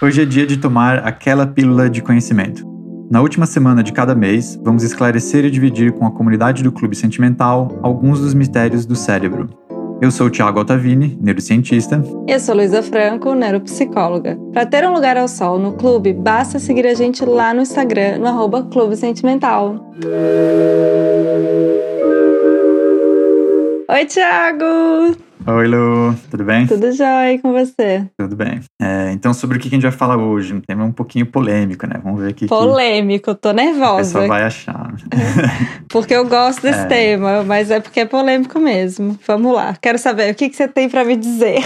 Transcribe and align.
Hoje 0.00 0.22
é 0.22 0.24
dia 0.24 0.46
de 0.46 0.56
tomar 0.58 0.98
aquela 0.98 1.48
pílula 1.48 1.90
de 1.90 2.00
conhecimento. 2.00 2.64
Na 3.10 3.20
última 3.20 3.44
semana 3.44 3.82
de 3.82 3.92
cada 3.92 4.14
mês, 4.14 4.56
vamos 4.62 4.84
esclarecer 4.84 5.44
e 5.44 5.50
dividir 5.50 5.90
com 5.92 6.06
a 6.06 6.12
comunidade 6.12 6.62
do 6.62 6.70
Clube 6.70 6.94
Sentimental 6.94 7.80
alguns 7.82 8.20
dos 8.20 8.32
mistérios 8.32 8.86
do 8.86 8.94
cérebro. 8.94 9.67
Eu 10.00 10.12
sou 10.12 10.28
o 10.28 10.30
Thiago 10.30 10.60
Altavini, 10.60 11.18
neurocientista. 11.20 12.00
Eu 12.28 12.38
sou 12.38 12.54
Luísa 12.54 12.82
Franco, 12.84 13.34
neuropsicóloga. 13.34 14.38
Para 14.52 14.64
ter 14.64 14.86
um 14.86 14.92
lugar 14.92 15.16
ao 15.16 15.26
sol 15.26 15.58
no 15.58 15.72
clube, 15.72 16.12
basta 16.12 16.60
seguir 16.60 16.86
a 16.86 16.94
gente 16.94 17.24
lá 17.24 17.52
no 17.52 17.62
Instagram, 17.62 18.18
no 18.18 18.28
arroba 18.28 18.62
Clube 18.62 18.96
Sentimental. 18.96 19.92
Oi, 23.90 24.06
Thiago! 24.06 25.27
Oi, 25.50 25.66
Lu, 25.66 26.14
tudo 26.30 26.44
bem? 26.44 26.66
Tudo 26.66 26.92
jóia 26.92 27.38
com 27.40 27.54
você? 27.54 28.04
Tudo 28.18 28.36
bem. 28.36 28.60
É, 28.78 29.12
então, 29.12 29.32
sobre 29.32 29.56
o 29.56 29.60
que 29.60 29.68
a 29.68 29.70
gente 29.70 29.80
vai 29.80 29.90
falar 29.90 30.18
hoje? 30.18 30.52
Um 30.52 30.60
tema 30.60 30.84
um 30.84 30.92
pouquinho 30.92 31.24
polêmico, 31.24 31.86
né? 31.86 31.98
Vamos 32.04 32.20
ver 32.20 32.32
aqui. 32.32 32.46
Polêmico, 32.46 33.34
que 33.34 33.40
tô 33.40 33.52
nervosa. 33.52 33.94
A 33.94 33.96
pessoa 33.96 34.28
vai 34.28 34.42
achar. 34.42 34.92
porque 35.88 36.12
eu 36.12 36.26
gosto 36.28 36.60
desse 36.60 36.80
é... 36.80 36.84
tema, 36.84 37.42
mas 37.44 37.70
é 37.70 37.80
porque 37.80 38.00
é 38.00 38.04
polêmico 38.04 38.60
mesmo. 38.60 39.18
Vamos 39.26 39.54
lá, 39.54 39.74
quero 39.80 39.96
saber 39.96 40.30
o 40.30 40.34
que, 40.34 40.50
que 40.50 40.56
você 40.56 40.68
tem 40.68 40.86
para 40.86 41.02
me 41.02 41.16
dizer. 41.16 41.64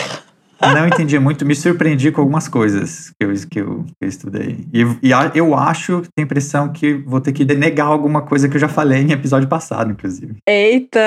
Não 0.63 0.87
entendi 0.87 1.19
muito, 1.19 1.45
me 1.45 1.55
surpreendi 1.55 2.11
com 2.13 2.21
algumas 2.21 2.49
coisas 2.49 3.11
que 3.19 3.27
eu, 3.27 3.33
que 3.51 3.61
eu, 3.61 3.85
que 3.85 3.95
eu 4.01 4.09
estudei. 4.09 4.67
E, 4.73 4.83
e 5.03 5.13
eu 5.35 5.57
acho, 5.57 6.03
tenho 6.03 6.11
a 6.19 6.23
impressão 6.23 6.69
que 6.73 6.95
vou 6.95 7.21
ter 7.21 7.33
que 7.33 7.45
denegar 7.45 7.89
alguma 7.89 8.23
coisa 8.23 8.49
que 8.49 8.57
eu 8.57 8.61
já 8.61 8.69
falei 8.69 9.03
em 9.03 9.13
episódio 9.13 9.49
passado, 9.49 9.91
inclusive. 9.91 10.37
Eita! 10.49 11.01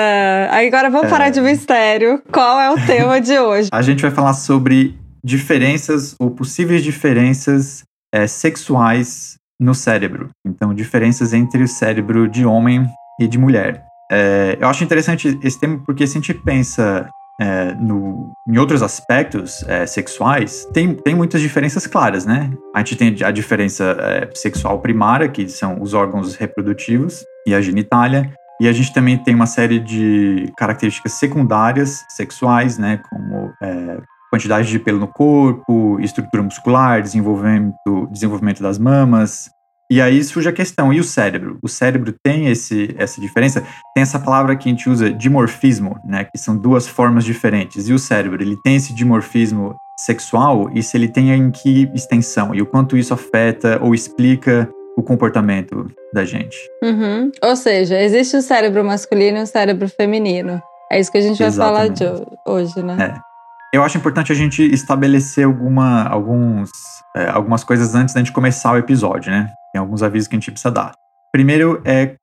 Agora 0.50 0.90
vamos 0.90 1.06
é... 1.06 1.10
parar 1.10 1.30
de 1.30 1.40
mistério. 1.40 2.22
Qual 2.30 2.60
é 2.60 2.70
o 2.70 2.86
tema 2.86 3.20
de 3.20 3.38
hoje? 3.38 3.68
A 3.72 3.82
gente 3.82 4.02
vai 4.02 4.10
falar 4.10 4.34
sobre 4.34 4.94
diferenças 5.24 6.14
ou 6.18 6.30
possíveis 6.30 6.84
diferenças 6.84 7.82
é, 8.14 8.26
sexuais 8.26 9.36
no 9.60 9.74
cérebro. 9.74 10.28
Então, 10.46 10.74
diferenças 10.74 11.32
entre 11.32 11.62
o 11.62 11.68
cérebro 11.68 12.28
de 12.28 12.44
homem 12.44 12.86
e 13.20 13.26
de 13.26 13.38
mulher. 13.38 13.84
É, 14.10 14.56
eu 14.60 14.68
acho 14.68 14.84
interessante 14.84 15.38
esse 15.42 15.58
tema 15.58 15.82
porque 15.84 16.06
se 16.06 16.16
a 16.16 16.20
gente 16.20 16.34
pensa 16.34 17.08
é, 17.40 17.74
no, 17.74 18.32
em 18.48 18.56
outros 18.58 18.82
aspectos 18.82 19.62
é, 19.68 19.86
sexuais, 19.86 20.66
tem, 20.72 20.94
tem 20.94 21.14
muitas 21.14 21.40
diferenças 21.40 21.86
claras, 21.86 22.24
né? 22.24 22.50
A 22.74 22.78
gente 22.78 22.96
tem 22.96 23.16
a 23.22 23.30
diferença 23.30 23.96
é, 24.00 24.30
sexual 24.34 24.80
primária, 24.80 25.28
que 25.28 25.48
são 25.48 25.80
os 25.80 25.94
órgãos 25.94 26.34
reprodutivos 26.34 27.24
e 27.46 27.54
a 27.54 27.60
genitália, 27.60 28.32
e 28.60 28.66
a 28.66 28.72
gente 28.72 28.92
também 28.92 29.18
tem 29.18 29.34
uma 29.34 29.46
série 29.46 29.78
de 29.78 30.50
características 30.56 31.12
secundárias 31.12 32.04
sexuais, 32.08 32.78
né? 32.78 33.00
Como 33.10 33.52
é, 33.62 33.98
quantidade 34.30 34.68
de 34.68 34.78
pelo 34.78 34.98
no 34.98 35.08
corpo, 35.08 35.98
estrutura 36.00 36.42
muscular, 36.42 37.02
desenvolvimento, 37.02 38.08
desenvolvimento 38.10 38.62
das 38.62 38.78
mamas, 38.78 39.50
e 39.90 40.00
aí 40.00 40.22
surge 40.24 40.48
a 40.48 40.52
questão, 40.52 40.92
e 40.92 40.98
o 40.98 41.04
cérebro? 41.04 41.58
O 41.62 41.68
cérebro 41.68 42.12
tem 42.22 42.48
esse, 42.48 42.94
essa 42.98 43.20
diferença? 43.20 43.62
Tem 43.94 44.02
essa 44.02 44.18
palavra 44.18 44.56
que 44.56 44.68
a 44.68 44.72
gente 44.72 44.88
usa, 44.88 45.10
dimorfismo, 45.10 45.96
né? 46.04 46.24
Que 46.24 46.38
são 46.38 46.56
duas 46.56 46.88
formas 46.88 47.24
diferentes. 47.24 47.88
E 47.88 47.92
o 47.92 47.98
cérebro, 47.98 48.42
ele 48.42 48.56
tem 48.62 48.76
esse 48.76 48.92
dimorfismo 48.92 49.76
sexual? 49.98 50.70
E 50.74 50.82
se 50.82 50.96
ele 50.96 51.08
tem 51.08 51.30
em 51.30 51.50
que 51.50 51.90
extensão? 51.94 52.54
E 52.54 52.60
o 52.60 52.66
quanto 52.66 52.96
isso 52.96 53.14
afeta 53.14 53.78
ou 53.80 53.94
explica 53.94 54.68
o 54.96 55.02
comportamento 55.02 55.90
da 56.12 56.24
gente? 56.24 56.56
Uhum. 56.82 57.30
Ou 57.42 57.54
seja, 57.54 58.00
existe 58.00 58.36
o 58.36 58.42
cérebro 58.42 58.84
masculino 58.84 59.38
e 59.38 59.42
o 59.42 59.46
cérebro 59.46 59.88
feminino. 59.88 60.60
É 60.90 60.98
isso 60.98 61.10
que 61.10 61.18
a 61.18 61.22
gente 61.22 61.38
vai 61.38 61.48
Exatamente. 61.48 62.04
falar 62.04 62.16
de 62.16 62.26
hoje, 62.46 62.82
né? 62.82 63.20
Eu 63.76 63.82
acho 63.82 63.98
importante 63.98 64.32
a 64.32 64.34
gente 64.34 64.62
estabelecer 64.62 65.44
alguma, 65.44 66.04
alguns, 66.04 66.70
é, 67.14 67.28
algumas 67.28 67.62
coisas 67.62 67.94
antes 67.94 68.14
da 68.14 68.20
gente 68.20 68.32
começar 68.32 68.72
o 68.72 68.78
episódio, 68.78 69.30
né? 69.30 69.52
Tem 69.70 69.78
alguns 69.78 70.02
avisos 70.02 70.26
que 70.26 70.34
a 70.34 70.38
gente 70.38 70.50
precisa 70.50 70.70
dar. 70.70 70.92
Primeiro 71.30 71.82
é 71.84 72.14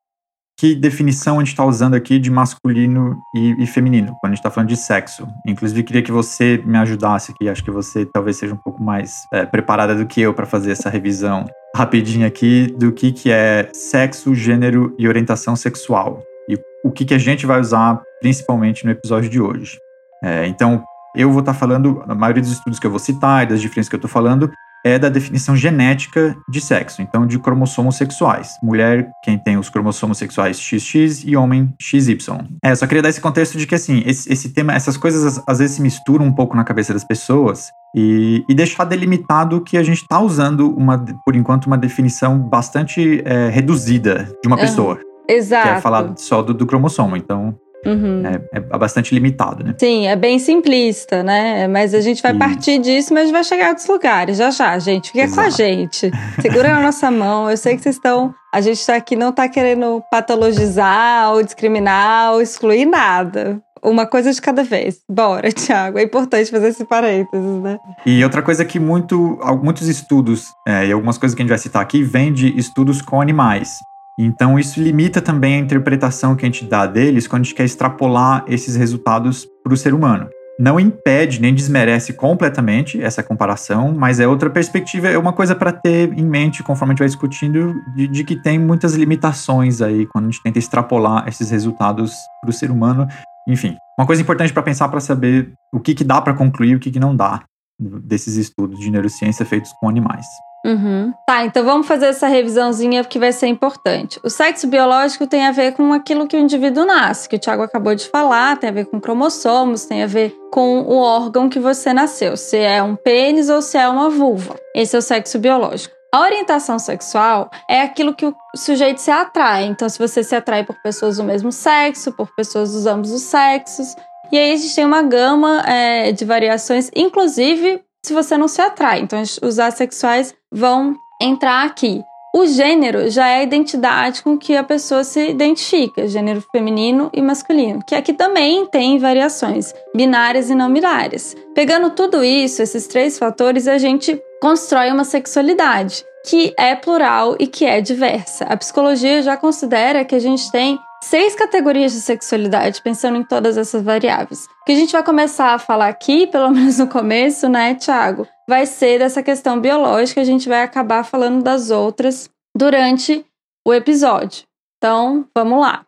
que 0.60 0.74
definição 0.74 1.36
a 1.36 1.40
gente 1.42 1.50
está 1.50 1.64
usando 1.64 1.94
aqui 1.94 2.18
de 2.18 2.32
masculino 2.32 3.20
e, 3.36 3.64
e 3.64 3.68
feminino, 3.68 4.16
quando 4.20 4.32
a 4.32 4.36
gente 4.36 4.40
está 4.40 4.50
falando 4.50 4.70
de 4.70 4.76
sexo. 4.76 5.28
Inclusive, 5.46 5.84
queria 5.84 6.02
que 6.02 6.12
você 6.12 6.60
me 6.66 6.76
ajudasse 6.80 7.32
aqui. 7.32 7.48
Acho 7.48 7.64
que 7.64 7.70
você 7.70 8.04
talvez 8.04 8.38
seja 8.38 8.56
um 8.56 8.58
pouco 8.58 8.82
mais 8.82 9.14
é, 9.32 9.46
preparada 9.46 9.94
do 9.94 10.08
que 10.08 10.22
eu 10.22 10.34
para 10.34 10.48
fazer 10.48 10.72
essa 10.72 10.90
revisão 10.90 11.46
rapidinha 11.76 12.26
aqui 12.26 12.74
do 12.80 12.92
que, 12.92 13.12
que 13.12 13.30
é 13.32 13.70
sexo, 13.76 14.34
gênero 14.34 14.96
e 14.98 15.08
orientação 15.08 15.56
sexual. 15.56 16.24
E 16.50 16.58
o 16.84 16.90
que, 16.90 17.06
que 17.06 17.14
a 17.14 17.20
gente 17.20 17.46
vai 17.46 17.60
usar 17.60 18.02
principalmente 18.20 18.86
no 18.86 18.92
episódio 18.92 19.30
de 19.30 19.40
hoje. 19.40 19.78
É, 20.24 20.48
então, 20.48 20.84
eu 21.16 21.32
vou 21.32 21.40
estar 21.40 21.54
tá 21.54 21.60
falando, 21.60 22.04
a 22.08 22.16
maioria 22.16 22.42
dos 22.42 22.52
estudos 22.52 22.80
que 22.80 22.88
eu 22.88 22.92
vou 22.92 23.00
citar 23.00 23.44
e 23.44 23.48
das 23.48 23.62
diferenças 23.62 23.90
que 23.90 23.96
eu 23.96 23.98
estou 23.98 24.10
falando, 24.10 24.52
é 24.84 25.00
da 25.00 25.08
definição 25.08 25.56
genética 25.56 26.36
de 26.50 26.60
sexo, 26.60 27.02
então 27.02 27.26
de 27.26 27.40
cromossomos 27.40 27.96
sexuais. 27.96 28.58
Mulher, 28.62 29.10
quem 29.24 29.38
tem 29.38 29.58
os 29.58 29.70
cromossomos 29.70 30.18
sexuais 30.18 30.58
XX 30.58 31.24
e 31.24 31.38
homem 31.38 31.74
XY. 31.82 32.18
É, 32.62 32.76
só 32.76 32.86
queria 32.86 33.02
dar 33.02 33.10
esse 33.10 33.22
contexto 33.22 33.58
de 33.58 33.66
que, 33.66 33.76
assim, 33.76 34.04
esse, 34.06 34.32
esse 34.32 34.50
tema, 34.50 34.74
essas 34.74 34.98
coisas 34.98 35.42
às 35.48 35.60
vezes 35.60 35.78
se 35.78 35.82
misturam 35.82 36.26
um 36.26 36.34
pouco 36.34 36.56
na 36.56 36.66
cabeça 36.66 36.94
das 36.94 37.06
pessoas 37.06 37.70
e, 37.96 38.44
e 38.50 38.54
deixar 38.54 38.84
delimitado 38.84 39.62
que 39.62 39.78
a 39.78 39.84
gente 39.84 40.02
está 40.02 40.20
usando, 40.20 40.76
uma, 40.76 41.04
por 41.24 41.36
enquanto, 41.36 41.66
uma 41.66 41.78
definição 41.78 42.38
bastante 42.38 43.22
é, 43.24 43.48
reduzida 43.50 44.30
de 44.42 44.48
uma 44.48 44.58
pessoa. 44.58 45.00
Exato. 45.30 45.68
Que 45.68 45.76
é 45.76 45.82
falar 45.82 46.14
só 46.18 46.42
do, 46.42 46.54
do 46.54 46.66
cromossomo. 46.66 47.16
Então, 47.16 47.56
Uhum. 47.86 48.24
É, 48.26 48.58
é, 48.58 48.78
bastante 48.78 49.14
limitado, 49.14 49.64
né? 49.64 49.76
Sim, 49.78 50.08
é 50.08 50.16
bem 50.16 50.40
simplista, 50.40 51.24
né? 51.24 51.68
Mas 51.68 51.94
a 51.94 52.02
gente 52.02 52.22
vai 52.22 52.32
Isso. 52.32 52.40
partir 52.40 52.80
disso, 52.80 53.14
mas 53.14 53.32
vai 53.32 53.44
chegar 53.44 53.68
a 53.68 53.70
outros 53.70 53.88
lugares. 53.88 54.38
Já 54.38 54.52
já, 54.52 54.78
gente. 54.80 55.12
Fica 55.12 55.26
Exato. 55.26 55.42
com 55.42 55.48
a 55.48 55.50
gente. 55.50 56.12
Segura 56.42 56.70
na 56.70 56.82
nossa 56.82 57.12
mão. 57.12 57.50
Eu 57.50 57.58
sei 57.58 57.76
que 57.76 57.84
vocês 57.84 57.96
estão. 57.96 58.34
A 58.54 58.62
gente 58.62 58.80
está 58.80 58.96
aqui 58.96 59.16
não 59.16 59.30
está 59.30 59.50
querendo 59.50 60.02
patologizar 60.12 61.32
ou 61.34 61.44
discriminar 61.44 62.34
ou 62.34 62.42
excluir 62.42 62.86
nada 62.86 63.62
uma 63.84 64.06
coisa 64.06 64.32
de 64.32 64.42
cada 64.42 64.64
vez. 64.64 65.02
Bora, 65.10 65.52
Thiago. 65.52 66.00
É 66.00 66.04
importante 66.04 66.50
fazer 66.50 66.70
esse 66.70 66.86
parênteses, 66.86 67.62
né? 67.62 67.78
E 68.06 68.24
outra 68.24 68.42
coisa 68.42 68.64
que 68.64 68.80
muito, 68.80 69.38
muitos 69.62 69.88
estudos, 69.88 70.54
é, 70.68 70.88
e 70.88 70.92
algumas 70.92 71.18
coisas 71.18 71.36
que 71.36 71.42
a 71.42 71.44
gente 71.44 71.50
vai 71.50 71.58
citar 71.60 71.82
aqui, 71.82 72.02
vêm 72.02 72.32
de 72.32 72.58
estudos 72.58 73.02
com 73.02 73.22
animais. 73.22 73.78
Então, 74.20 74.60
isso 74.60 74.82
limita 74.82 75.22
também 75.22 75.56
a 75.56 75.60
interpretação 75.60 76.36
que 76.36 76.46
a 76.46 76.50
gente 76.50 76.66
dá 76.66 76.86
deles 76.86 77.28
quando 77.28 77.42
a 77.42 77.46
gente 77.46 77.56
quer 77.56 77.66
extrapolar 77.66 78.46
esses 78.48 78.76
resultados 78.76 79.48
para 79.64 79.74
o 79.74 79.78
ser 79.78 79.94
humano. 79.94 80.30
Não 80.60 80.80
impede 80.80 81.42
nem 81.42 81.54
desmerece 81.54 82.14
completamente 82.14 83.02
essa 83.02 83.24
comparação, 83.24 83.92
mas 83.92 84.20
é 84.20 84.28
outra 84.28 84.52
perspectiva, 84.52 85.08
é 85.08 85.18
uma 85.18 85.34
coisa 85.34 85.56
para 85.56 85.72
ter 85.72 86.14
em 86.14 86.24
mente 86.24 86.62
conforme 86.62 86.92
a 86.92 86.94
gente 86.94 87.00
vai 87.00 87.08
discutindo, 87.08 87.74
de, 87.96 88.08
de, 88.08 88.24
que 88.24 88.36
tem 88.36 88.60
muitas 88.60 88.94
limitações 88.94 89.82
aí 89.82 90.06
quando 90.06 90.26
a 90.26 90.30
gente 90.30 90.44
tenta 90.44 90.60
extrapolar 90.60 91.28
esses 91.28 91.50
resultados 91.50 92.14
para 92.40 92.52
o 92.52 92.54
ser 92.54 92.70
humano. 92.70 93.08
Enfim, 93.48 93.76
uma 93.98 94.06
coisa 94.06 94.22
importante 94.22 94.54
para 94.54 94.62
pensar 94.62 94.90
para 94.90 95.00
saber 95.00 95.52
o 95.74 95.80
que, 95.80 95.96
que 95.96 96.04
dá 96.04 96.22
para 96.22 96.36
concluir 96.36 96.70
e 96.70 96.76
o 96.76 96.80
que, 96.80 96.92
que 96.92 97.00
não 97.00 97.16
dá 97.16 97.42
desses 97.80 98.36
estudos 98.36 98.80
de 98.80 98.92
neurociência 98.92 99.44
feitos 99.44 99.74
com 99.80 99.90
animais. 99.90 100.28
Uhum. 100.66 101.14
Tá, 101.28 101.44
então 101.44 101.64
vamos 101.64 101.86
fazer 101.86 102.06
essa 102.06 102.28
revisãozinha 102.28 103.04
que 103.04 103.20
vai 103.20 103.34
ser 103.34 103.48
importante. 103.48 104.20
O 104.24 104.30
sexo 104.30 104.66
biológico 104.66 105.28
tem 105.28 105.46
a 105.46 105.52
ver 105.52 105.74
com 105.74 105.92
aquilo 105.92 106.28
que 106.28 106.38
o 106.38 106.40
indivíduo 106.40 106.86
nasce, 106.86 107.28
que 107.28 107.36
o 107.36 107.40
Tiago 107.40 107.64
acabou 107.64 107.94
de 107.94 108.08
falar, 108.08 108.58
tem 108.58 108.70
a 108.70 108.74
ver 108.74 108.86
com 108.86 109.00
cromossomos, 109.00 109.86
tem 109.86 110.04
a 110.04 110.08
ver 110.08 110.34
com 110.52 110.82
o 110.82 110.98
órgão 110.98 111.50
que 111.50 111.60
você 111.60 111.92
nasceu, 111.92 112.38
se 112.38 112.58
é 112.58 112.82
um 112.82 112.96
pênis 112.96 113.50
ou 113.50 113.62
se 113.62 113.78
é 113.78 113.88
uma 113.90 114.10
vulva. 114.10 114.56
Esse 114.74 114.96
é 114.96 115.00
o 115.00 115.02
sexo 115.02 115.38
biológico. 115.38 115.94
A 116.14 116.22
orientação 116.22 116.78
sexual 116.78 117.50
é 117.68 117.82
aquilo 117.82 118.14
que 118.14 118.24
o 118.24 118.36
sujeito 118.56 119.00
se 119.00 119.10
atrai. 119.10 119.66
Então, 119.66 119.90
se 119.90 119.98
você 119.98 120.24
se 120.24 120.36
atrai 120.36 120.64
por 120.64 120.76
pessoas 120.84 121.18
do 121.18 121.24
mesmo 121.24 121.52
sexo, 121.52 122.12
por 122.12 122.34
pessoas 122.36 122.72
dos 122.72 122.86
ambos 122.86 123.12
os 123.12 123.24
sexos. 123.24 123.96
E 124.32 124.38
aí 124.38 124.52
a 124.52 124.56
gente 124.56 124.76
tem 124.76 124.86
uma 124.86 125.02
gama 125.02 125.64
é, 125.68 126.12
de 126.12 126.24
variações, 126.24 126.92
inclusive 126.96 127.82
se 128.04 128.14
você 128.14 128.38
não 128.38 128.48
se 128.48 128.62
atrai. 128.62 129.00
Então, 129.00 129.22
os 129.42 129.60
assexuais 129.60 130.36
vão 130.52 130.96
entrar 131.22 131.66
aqui. 131.66 132.02
O 132.36 132.48
gênero 132.48 133.12
já 133.12 133.28
é 133.28 133.38
a 133.38 133.44
identidade 133.44 134.24
com 134.24 134.36
que 134.38 134.58
a 134.58 134.64
pessoa 134.64 135.04
se 135.04 135.30
identifica, 135.30 136.08
gênero 136.08 136.44
feminino 136.52 137.12
e 137.14 137.22
masculino, 137.22 137.84
que 137.86 137.94
aqui 137.94 138.12
também 138.12 138.66
tem 138.66 138.98
variações, 138.98 139.72
binárias 139.96 140.50
e 140.50 140.56
não 140.56 140.74
binárias. 140.74 141.36
Pegando 141.54 141.92
tudo 141.92 142.24
isso, 142.24 142.64
esses 142.64 142.88
três 142.88 143.20
fatores, 143.20 143.68
a 143.68 143.78
gente 143.78 144.20
constrói 144.42 144.92
uma 144.92 145.04
sexualidade 145.04 146.04
que 146.26 146.54
é 146.58 146.74
plural 146.76 147.36
e 147.38 147.46
que 147.46 147.66
é 147.66 147.80
diversa. 147.82 148.46
A 148.46 148.58
psicologia 148.58 149.22
já 149.22 149.38
considera 149.38 150.04
que 150.04 150.16
a 150.16 150.20
gente 150.20 150.52
tem 150.52 150.80
seis 151.04 151.36
categorias 151.36 151.92
de 151.92 152.02
sexualidade, 152.02 152.82
pensando 152.82 153.18
em 153.18 153.24
todas 153.24 153.58
essas 153.58 153.84
variáveis. 153.84 154.46
O 154.62 154.66
que 154.66 154.72
a 154.72 154.76
gente 154.76 154.92
vai 154.92 155.04
começar 155.04 155.54
a 155.54 155.60
falar 155.60 155.90
aqui, 155.90 156.28
pelo 156.28 156.50
menos 156.52 156.80
no 156.80 156.88
começo, 156.88 157.50
né, 157.50 157.76
Thiago, 157.76 158.28
vai 158.48 158.66
ser 158.66 159.00
dessa 159.00 159.22
questão 159.22 159.60
biológica, 159.60 160.22
a 160.22 160.26
gente 160.26 160.48
vai 160.48 160.64
acabar 160.64 161.04
falando 161.04 161.44
das 161.44 161.70
outras 161.70 162.30
durante 162.56 163.26
o 163.66 163.74
episódio. 163.74 164.44
Então, 164.78 165.26
vamos 165.36 165.60
lá. 165.60 165.86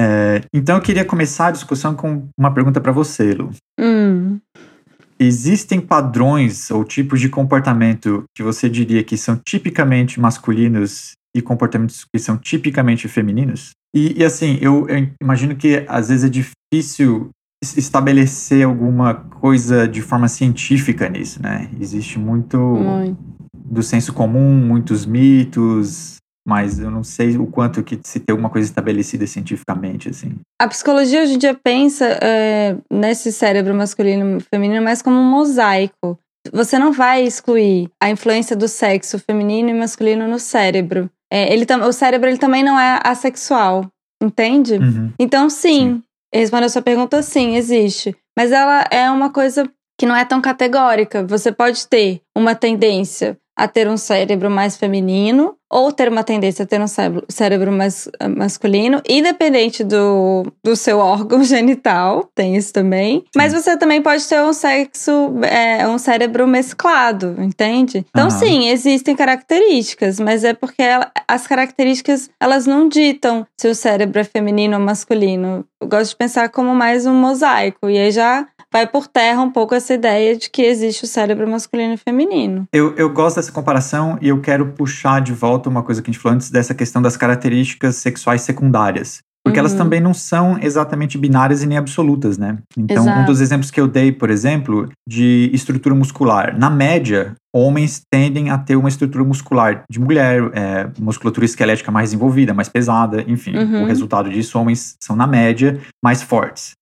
É, 0.00 0.40
então 0.52 0.76
eu 0.76 0.82
queria 0.82 1.04
começar 1.04 1.48
a 1.48 1.52
discussão 1.52 1.94
com 1.94 2.28
uma 2.36 2.52
pergunta 2.52 2.80
para 2.80 2.92
você, 2.92 3.32
Lu. 3.32 3.50
Hum. 3.78 4.40
Existem 5.18 5.80
padrões 5.80 6.70
ou 6.70 6.84
tipos 6.84 7.20
de 7.20 7.28
comportamento 7.28 8.24
que 8.34 8.42
você 8.42 8.68
diria 8.68 9.04
que 9.04 9.16
são 9.16 9.36
tipicamente 9.36 10.20
masculinos 10.20 11.12
e 11.34 11.42
comportamentos 11.42 12.04
que 12.04 12.18
são 12.18 12.36
tipicamente 12.36 13.08
femininos? 13.08 13.70
E, 13.94 14.20
e 14.20 14.24
assim, 14.24 14.58
eu, 14.60 14.88
eu 14.88 15.08
imagino 15.22 15.54
que 15.54 15.84
às 15.88 16.08
vezes 16.08 16.24
é 16.24 16.28
difícil 16.28 17.30
estabelecer 17.76 18.66
alguma 18.66 19.14
coisa 19.14 19.88
de 19.88 20.02
forma 20.02 20.28
científica 20.28 21.08
nisso, 21.08 21.40
né? 21.42 21.70
Existe 21.80 22.18
muito, 22.18 22.58
Muito. 22.58 23.18
do 23.54 23.82
senso 23.82 24.12
comum, 24.12 24.54
muitos 24.54 25.06
mitos, 25.06 26.16
mas 26.46 26.78
eu 26.78 26.90
não 26.90 27.02
sei 27.02 27.36
o 27.38 27.46
quanto 27.46 27.82
que 27.82 27.98
se 28.02 28.20
tem 28.20 28.32
alguma 28.32 28.50
coisa 28.50 28.68
estabelecida 28.68 29.26
cientificamente, 29.26 30.10
assim. 30.10 30.32
A 30.60 30.68
psicologia 30.68 31.22
hoje 31.22 31.34
em 31.34 31.38
dia 31.38 31.54
pensa 31.54 32.18
é, 32.22 32.76
nesse 32.90 33.32
cérebro 33.32 33.74
masculino 33.74 34.38
e 34.38 34.40
feminino 34.40 34.82
mais 34.82 35.00
como 35.00 35.16
um 35.16 35.30
mosaico. 35.30 36.18
Você 36.52 36.78
não 36.78 36.92
vai 36.92 37.24
excluir 37.24 37.88
a 37.98 38.10
influência 38.10 38.54
do 38.54 38.68
sexo 38.68 39.18
feminino 39.18 39.70
e 39.70 39.74
masculino 39.74 40.28
no 40.28 40.38
cérebro. 40.38 41.10
É, 41.32 41.52
ele 41.52 41.66
o 41.86 41.92
cérebro 41.92 42.28
ele 42.28 42.38
também 42.38 42.62
não 42.62 42.78
é 42.78 43.00
assexual, 43.02 43.86
entende? 44.22 44.74
Uhum. 44.74 45.10
Então, 45.18 45.48
sim, 45.48 46.02
respondendo 46.32 46.66
a 46.66 46.68
sua 46.68 46.82
pergunta, 46.82 47.22
sim, 47.22 47.56
existe. 47.56 48.14
Mas 48.36 48.52
ela 48.52 48.84
é 48.90 49.10
uma 49.10 49.30
coisa 49.30 49.68
que 49.98 50.04
não 50.04 50.14
é 50.14 50.24
tão 50.24 50.40
categórica. 50.40 51.24
Você 51.26 51.50
pode 51.50 51.86
ter 51.86 52.20
uma 52.36 52.54
tendência 52.54 53.38
a 53.56 53.68
ter 53.68 53.88
um 53.88 53.96
cérebro 53.96 54.50
mais 54.50 54.76
feminino 54.76 55.54
ou 55.70 55.90
ter 55.90 56.08
uma 56.08 56.22
tendência 56.22 56.62
a 56.62 56.66
ter 56.66 56.80
um 56.80 56.86
cérebro, 57.28 57.72
mais 57.72 58.08
eh, 58.20 58.28
masculino, 58.28 59.02
independente 59.08 59.82
do, 59.82 60.46
do 60.62 60.76
seu 60.76 60.98
órgão 60.98 61.42
genital, 61.44 62.30
tem 62.34 62.54
isso 62.56 62.72
também. 62.72 63.24
Mas 63.34 63.52
você 63.52 63.76
também 63.76 64.00
pode 64.00 64.24
ter 64.28 64.40
um 64.40 64.52
sexo, 64.52 65.32
é, 65.42 65.86
um 65.88 65.98
cérebro 65.98 66.46
mesclado, 66.46 67.34
entende? 67.40 68.04
Então, 68.10 68.28
Aham. 68.28 68.38
sim, 68.38 68.68
existem 68.68 69.16
características, 69.16 70.20
mas 70.20 70.44
é 70.44 70.52
porque 70.54 70.82
ela- 70.82 71.10
as 71.26 71.46
características 71.46 72.30
elas 72.40 72.66
não 72.66 72.88
ditam 72.88 73.44
se 73.58 73.66
o 73.68 73.74
cérebro 73.74 74.20
é 74.20 74.24
feminino 74.24 74.76
ou 74.76 74.82
masculino. 74.82 75.64
Eu 75.80 75.88
gosto 75.88 76.10
de 76.10 76.16
pensar 76.16 76.48
como 76.50 76.74
mais 76.74 77.04
um 77.04 77.14
mosaico, 77.14 77.88
e 77.90 77.98
aí 77.98 78.10
já 78.12 78.46
vai 78.74 78.86
por 78.88 79.06
terra 79.06 79.40
um 79.40 79.50
pouco 79.50 79.72
essa 79.74 79.94
ideia 79.94 80.36
de 80.36 80.50
que 80.50 80.62
existe 80.62 81.04
o 81.04 81.06
cérebro 81.06 81.48
masculino 81.48 81.94
e 81.94 81.96
feminino. 81.96 82.64
Eu, 82.72 82.92
eu 82.96 83.08
gosto 83.08 83.36
dessa 83.36 83.52
comparação 83.52 84.18
e 84.20 84.28
eu 84.28 84.40
quero 84.40 84.66
puxar 84.72 85.20
de 85.20 85.32
volta 85.32 85.68
uma 85.68 85.82
coisa 85.82 86.02
que 86.02 86.10
a 86.10 86.12
gente 86.12 86.20
falou 86.20 86.34
antes 86.34 86.50
dessa 86.50 86.74
questão 86.74 87.00
das 87.00 87.16
características 87.16 87.96
sexuais 87.96 88.40
secundárias. 88.42 89.18
Porque 89.46 89.58
elas 89.58 89.72
Uhum. 89.72 89.78
também 89.78 90.00
não 90.00 90.14
são 90.14 90.58
exatamente 90.58 91.18
binárias 91.18 91.62
e 91.62 91.66
nem 91.66 91.76
absolutas, 91.76 92.38
né? 92.38 92.56
Então, 92.78 93.04
um 93.04 93.08
Exato. 93.10 93.26
dos 93.26 93.40
exemplos 93.42 93.70
que 93.70 93.78
eu 93.78 93.86
dei, 93.86 94.10
por 94.10 94.30
exemplo, 94.30 94.88
de 95.06 95.50
estrutura 95.52 95.94
muscular. 95.94 96.58
Na 96.58 96.70
média, 96.70 97.34
homens 97.54 98.00
tendem 98.10 98.48
a 98.48 98.56
ter 98.56 98.74
uma 98.74 98.88
estrutura 98.88 99.22
muscular 99.22 99.84
de 99.88 100.00
mulher, 100.00 100.50
é, 100.54 100.88
musculatura 100.98 101.44
esquelética 101.44 101.92
mais 101.92 102.08
desenvolvida, 102.08 102.54
mais 102.54 102.70
pesada, 102.70 103.22
enfim. 103.28 103.54
Uhum. 103.54 103.82
O 103.82 103.86
resultado 103.86 104.30
disso, 104.30 104.58
homens 104.58 104.96
são, 104.98 105.14
na 105.14 105.26
média, 105.26 105.78
mais 106.02 106.22
fortes. 106.22 106.72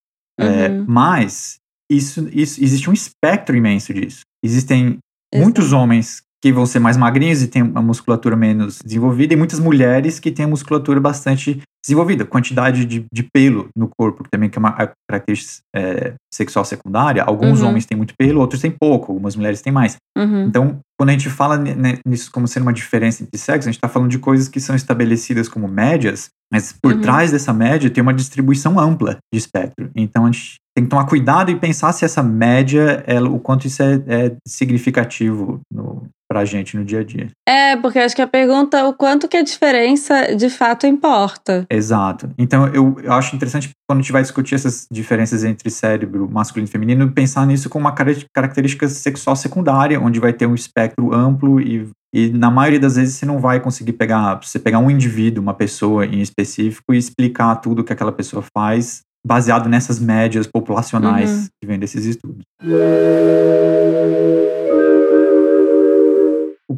É, 0.40 0.68
Uhum. 0.68 0.84
mas 0.88 1.56
isso, 1.96 2.28
isso 2.32 2.62
existe 2.62 2.88
um 2.88 2.92
espectro 2.92 3.56
imenso 3.56 3.92
disso. 3.92 4.22
Existem 4.42 4.98
Exato. 5.32 5.44
muitos 5.44 5.72
homens 5.72 6.22
que 6.42 6.52
vão 6.52 6.66
ser 6.66 6.80
mais 6.80 6.96
magrinhos 6.96 7.40
e 7.40 7.46
têm 7.46 7.62
uma 7.62 7.80
musculatura 7.80 8.34
menos 8.34 8.80
desenvolvida, 8.84 9.32
e 9.32 9.36
muitas 9.36 9.60
mulheres 9.60 10.18
que 10.18 10.30
têm 10.32 10.44
a 10.44 10.48
musculatura 10.48 11.00
bastante 11.00 11.62
desenvolvida. 11.84 12.24
Quantidade 12.24 12.84
de, 12.84 13.04
de 13.12 13.22
pelo 13.32 13.68
no 13.76 13.88
corpo, 13.88 14.24
que 14.24 14.30
também 14.30 14.50
que 14.50 14.58
é 14.58 14.60
uma 14.60 14.72
característica 15.08 15.62
é, 15.74 16.14
sexual 16.32 16.64
secundária. 16.64 17.22
Alguns 17.22 17.60
Uhum. 17.60 17.68
homens 17.68 17.86
têm 17.86 17.96
muito 17.96 18.14
pelo, 18.18 18.40
outros 18.40 18.60
têm 18.60 18.70
pouco, 18.70 19.12
algumas 19.12 19.36
mulheres 19.36 19.62
têm 19.62 19.72
mais. 19.72 19.96
Uhum. 20.18 20.44
Então, 20.46 20.80
quando 20.98 21.10
a 21.10 21.12
gente 21.12 21.28
fala 21.30 21.58
nisso 22.06 22.30
como 22.30 22.46
sendo 22.48 22.62
uma 22.64 22.72
diferença 22.72 23.22
entre 23.22 23.38
sexos, 23.38 23.66
a 23.66 23.70
gente 23.70 23.78
está 23.78 23.88
falando 23.88 24.10
de 24.10 24.18
coisas 24.18 24.48
que 24.48 24.60
são 24.60 24.74
estabelecidas 24.76 25.48
como 25.48 25.66
médias, 25.68 26.28
mas 26.52 26.72
por 26.72 26.92
Uhum. 26.94 27.00
trás 27.00 27.30
dessa 27.30 27.52
média 27.52 27.90
tem 27.90 28.02
uma 28.02 28.14
distribuição 28.14 28.78
ampla 28.78 29.18
de 29.32 29.38
espectro. 29.38 29.90
Então, 29.96 30.26
a 30.26 30.30
gente 30.30 30.56
tem 30.76 30.84
que 30.84 30.90
tomar 30.90 31.04
cuidado 31.06 31.50
e 31.50 31.56
pensar 31.56 31.92
se 31.92 32.04
essa 32.04 32.22
média, 32.22 33.02
ela, 33.06 33.28
o 33.28 33.38
quanto 33.38 33.66
isso 33.66 33.82
é, 33.82 34.02
é 34.06 34.36
significativo 34.46 35.60
no, 35.70 36.04
pra 36.32 36.46
gente 36.46 36.78
no 36.78 36.84
dia 36.84 37.00
a 37.00 37.04
dia. 37.04 37.28
É, 37.46 37.76
porque 37.76 37.98
acho 37.98 38.16
que 38.16 38.22
a 38.22 38.26
pergunta 38.26 38.78
é 38.78 38.84
o 38.84 38.94
quanto 38.94 39.28
que 39.28 39.36
a 39.36 39.42
diferença 39.42 40.34
de 40.34 40.48
fato 40.48 40.86
importa. 40.86 41.66
Exato. 41.70 42.30
Então, 42.38 42.66
eu, 42.68 42.96
eu 43.02 43.12
acho 43.12 43.36
interessante 43.36 43.68
quando 43.86 43.98
a 43.98 44.02
gente 44.02 44.12
vai 44.12 44.22
discutir 44.22 44.54
essas 44.54 44.86
diferenças 44.90 45.44
entre 45.44 45.68
cérebro 45.68 46.26
masculino 46.30 46.66
e 46.66 46.70
feminino, 46.70 47.12
pensar 47.12 47.46
nisso 47.46 47.68
como 47.68 47.84
uma 47.84 47.92
cara- 47.92 48.16
característica 48.34 48.88
sexual 48.88 49.36
secundária, 49.36 50.00
onde 50.00 50.18
vai 50.18 50.32
ter 50.32 50.46
um 50.46 50.54
espectro 50.54 51.12
amplo 51.12 51.60
e, 51.60 51.86
e 52.14 52.30
na 52.30 52.50
maioria 52.50 52.80
das 52.80 52.96
vezes 52.96 53.14
você 53.16 53.26
não 53.26 53.38
vai 53.38 53.60
conseguir 53.60 53.92
pegar, 53.92 54.40
você 54.42 54.58
pegar 54.58 54.78
um 54.78 54.90
indivíduo, 54.90 55.42
uma 55.42 55.52
pessoa 55.54 56.06
em 56.06 56.22
específico 56.22 56.94
e 56.94 56.96
explicar 56.96 57.56
tudo 57.56 57.84
que 57.84 57.92
aquela 57.92 58.12
pessoa 58.12 58.42
faz 58.56 59.02
baseado 59.26 59.68
nessas 59.68 60.00
médias 60.00 60.46
populacionais 60.46 61.30
Uhum. 61.30 61.46
que 61.60 61.66
vêm 61.66 61.78
desses 61.78 62.06
estudos. 62.06 62.42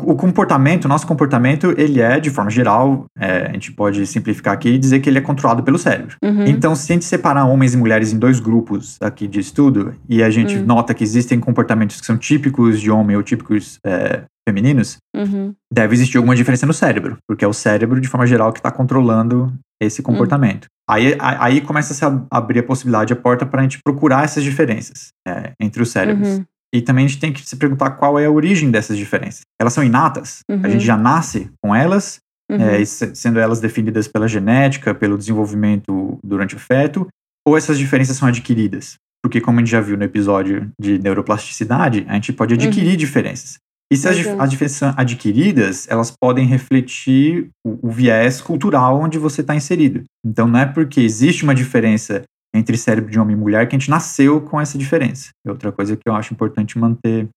O, 0.02 0.14
comportamento, 0.16 0.86
o 0.86 0.88
nosso 0.88 1.06
comportamento, 1.06 1.74
ele 1.76 2.00
é, 2.00 2.18
de 2.18 2.30
forma 2.30 2.50
geral, 2.50 3.06
é, 3.18 3.46
a 3.46 3.52
gente 3.52 3.72
pode 3.72 4.06
simplificar 4.06 4.54
aqui 4.54 4.70
e 4.70 4.78
dizer 4.78 5.00
que 5.00 5.08
ele 5.08 5.18
é 5.18 5.20
controlado 5.20 5.62
pelo 5.62 5.78
cérebro. 5.78 6.16
Uhum. 6.22 6.44
Então, 6.46 6.74
se 6.74 6.92
a 6.92 6.94
gente 6.94 7.04
separar 7.04 7.44
homens 7.44 7.74
e 7.74 7.76
mulheres 7.76 8.12
em 8.12 8.18
dois 8.18 8.40
grupos 8.40 8.96
aqui 9.00 9.26
de 9.26 9.40
estudo, 9.40 9.94
e 10.08 10.22
a 10.22 10.30
gente 10.30 10.56
Hum. 10.56 10.64
nota 10.64 10.92
que 10.94 11.04
existem 11.04 11.38
comportamentos 11.38 12.00
que 12.00 12.06
são 12.06 12.16
típicos 12.16 12.80
de 12.80 12.90
homem 12.90 13.16
ou 13.16 13.22
típicos 13.22 13.78
é, 13.84 14.22
femininos, 14.48 14.98
Uhum. 15.16 15.54
deve 15.72 15.94
existir 15.94 16.16
alguma 16.16 16.34
diferença 16.36 16.66
no 16.66 16.72
cérebro, 16.72 17.16
porque 17.26 17.44
é 17.44 17.48
o 17.48 17.52
cérebro, 17.52 18.00
de 18.00 18.08
forma 18.08 18.26
geral, 18.26 18.52
que 18.52 18.58
está 18.58 18.70
controlando 18.70 19.52
esse 19.80 20.02
comportamento. 20.02 20.66
Aí, 20.88 21.16
aí 21.18 21.60
começa 21.60 22.06
a 22.30 22.38
abrir 22.38 22.60
a 22.60 22.62
possibilidade, 22.62 23.12
a 23.12 23.16
porta, 23.16 23.46
para 23.46 23.60
a 23.60 23.62
gente 23.62 23.78
procurar 23.84 24.24
essas 24.24 24.42
diferenças 24.44 25.08
é, 25.26 25.52
entre 25.60 25.82
os 25.82 25.90
cérebros. 25.90 26.42
Uhum. 26.74 26.78
E 26.78 26.82
também 26.82 27.04
a 27.04 27.08
gente 27.08 27.20
tem 27.20 27.32
que 27.32 27.46
se 27.48 27.56
perguntar 27.56 27.90
qual 27.92 28.18
é 28.18 28.26
a 28.26 28.30
origem 28.30 28.70
dessas 28.70 28.96
diferenças. 28.96 29.42
Elas 29.60 29.72
são 29.72 29.84
inatas? 29.84 30.40
Uhum. 30.50 30.60
A 30.62 30.68
gente 30.68 30.84
já 30.84 30.96
nasce 30.96 31.50
com 31.62 31.74
elas? 31.74 32.18
Uhum. 32.50 32.60
é, 32.60 32.84
se- 32.84 33.14
sendo 33.14 33.38
elas 33.38 33.58
definidas 33.58 34.06
pela 34.06 34.28
genética, 34.28 34.94
pelo 34.94 35.16
desenvolvimento 35.16 36.18
durante 36.22 36.54
o 36.54 36.58
feto, 36.58 37.06
ou 37.46 37.56
essas 37.56 37.78
diferenças 37.78 38.16
são 38.18 38.28
adquiridas? 38.28 38.96
Porque, 39.22 39.40
como 39.40 39.58
a 39.58 39.62
gente 39.62 39.70
já 39.70 39.80
viu 39.80 39.96
no 39.96 40.04
episódio 40.04 40.70
de 40.78 40.98
neuroplasticidade, 40.98 42.04
a 42.06 42.14
gente 42.14 42.32
pode 42.32 42.52
adquirir 42.54 42.96
diferenças. 42.96 43.56
E 43.90 43.96
se 43.96 44.06
as, 44.08 44.18
as 44.38 44.50
diferenças 44.50 44.76
são 44.78 44.94
adquiridas, 44.96 45.86
elas 45.88 46.10
podem 46.20 46.46
refletir 46.46 47.48
o, 47.66 47.88
o 47.88 47.90
viés 47.90 48.40
cultural 48.42 49.00
onde 49.00 49.18
você 49.18 49.40
está 49.40 49.54
inserido. 49.54 50.02
Então, 50.24 50.46
não 50.46 50.58
é 50.58 50.66
porque 50.66 51.00
existe 51.00 51.44
uma 51.44 51.54
diferença 51.54 52.22
entre 52.54 52.76
cérebro 52.78 53.10
de 53.10 53.18
homem 53.18 53.36
e 53.36 53.38
mulher 53.38 53.68
que 53.68 53.74
a 53.74 53.78
gente 53.78 53.90
nasceu 53.90 54.40
com 54.40 54.60
essa 54.60 54.78
diferença. 54.78 55.30
É 55.46 55.50
outra 55.50 55.72
coisa 55.72 55.96
que 55.96 56.08
eu 56.08 56.14
acho 56.14 56.32
importante 56.32 56.78
manter 56.78 57.28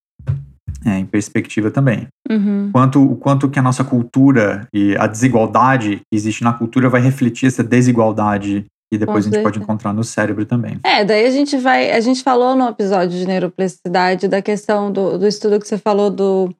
é, 0.85 0.99
em 0.99 1.05
perspectiva 1.05 1.71
também 1.71 2.07
Uhum. 2.29 2.69
quanto, 2.73 3.01
o 3.01 3.15
quanto 3.15 3.49
que 3.49 3.57
a 3.57 3.61
nossa 3.61 3.85
cultura 3.85 4.67
e 4.73 4.95
a 4.97 5.07
desigualdade 5.07 6.01
que 6.11 6.17
existe 6.17 6.43
na 6.43 6.51
cultura 6.51 6.89
vai 6.89 6.99
refletir 6.99 7.47
essa 7.47 7.63
desigualdade 7.63 8.65
que 8.91 8.97
depois 8.97 9.25
a 9.25 9.29
gente 9.29 9.43
pode 9.43 9.59
encontrar 9.59 9.93
no 9.93 10.03
cérebro 10.03 10.45
também. 10.45 10.79
É, 10.83 11.03
daí 11.03 11.25
a 11.25 11.31
gente 11.31 11.57
vai. 11.57 11.91
A 11.91 11.99
gente 11.99 12.23
falou 12.23 12.55
no 12.55 12.69
episódio 12.69 13.17
de 13.17 13.25
neuroplasticidade 13.25 14.27
da 14.27 14.41
questão 14.41 14.91
do, 14.91 15.17
do 15.17 15.27
estudo 15.27 15.59
que 15.59 15.67
você 15.67 15.77
falou 15.77 16.09
do, 16.09 16.53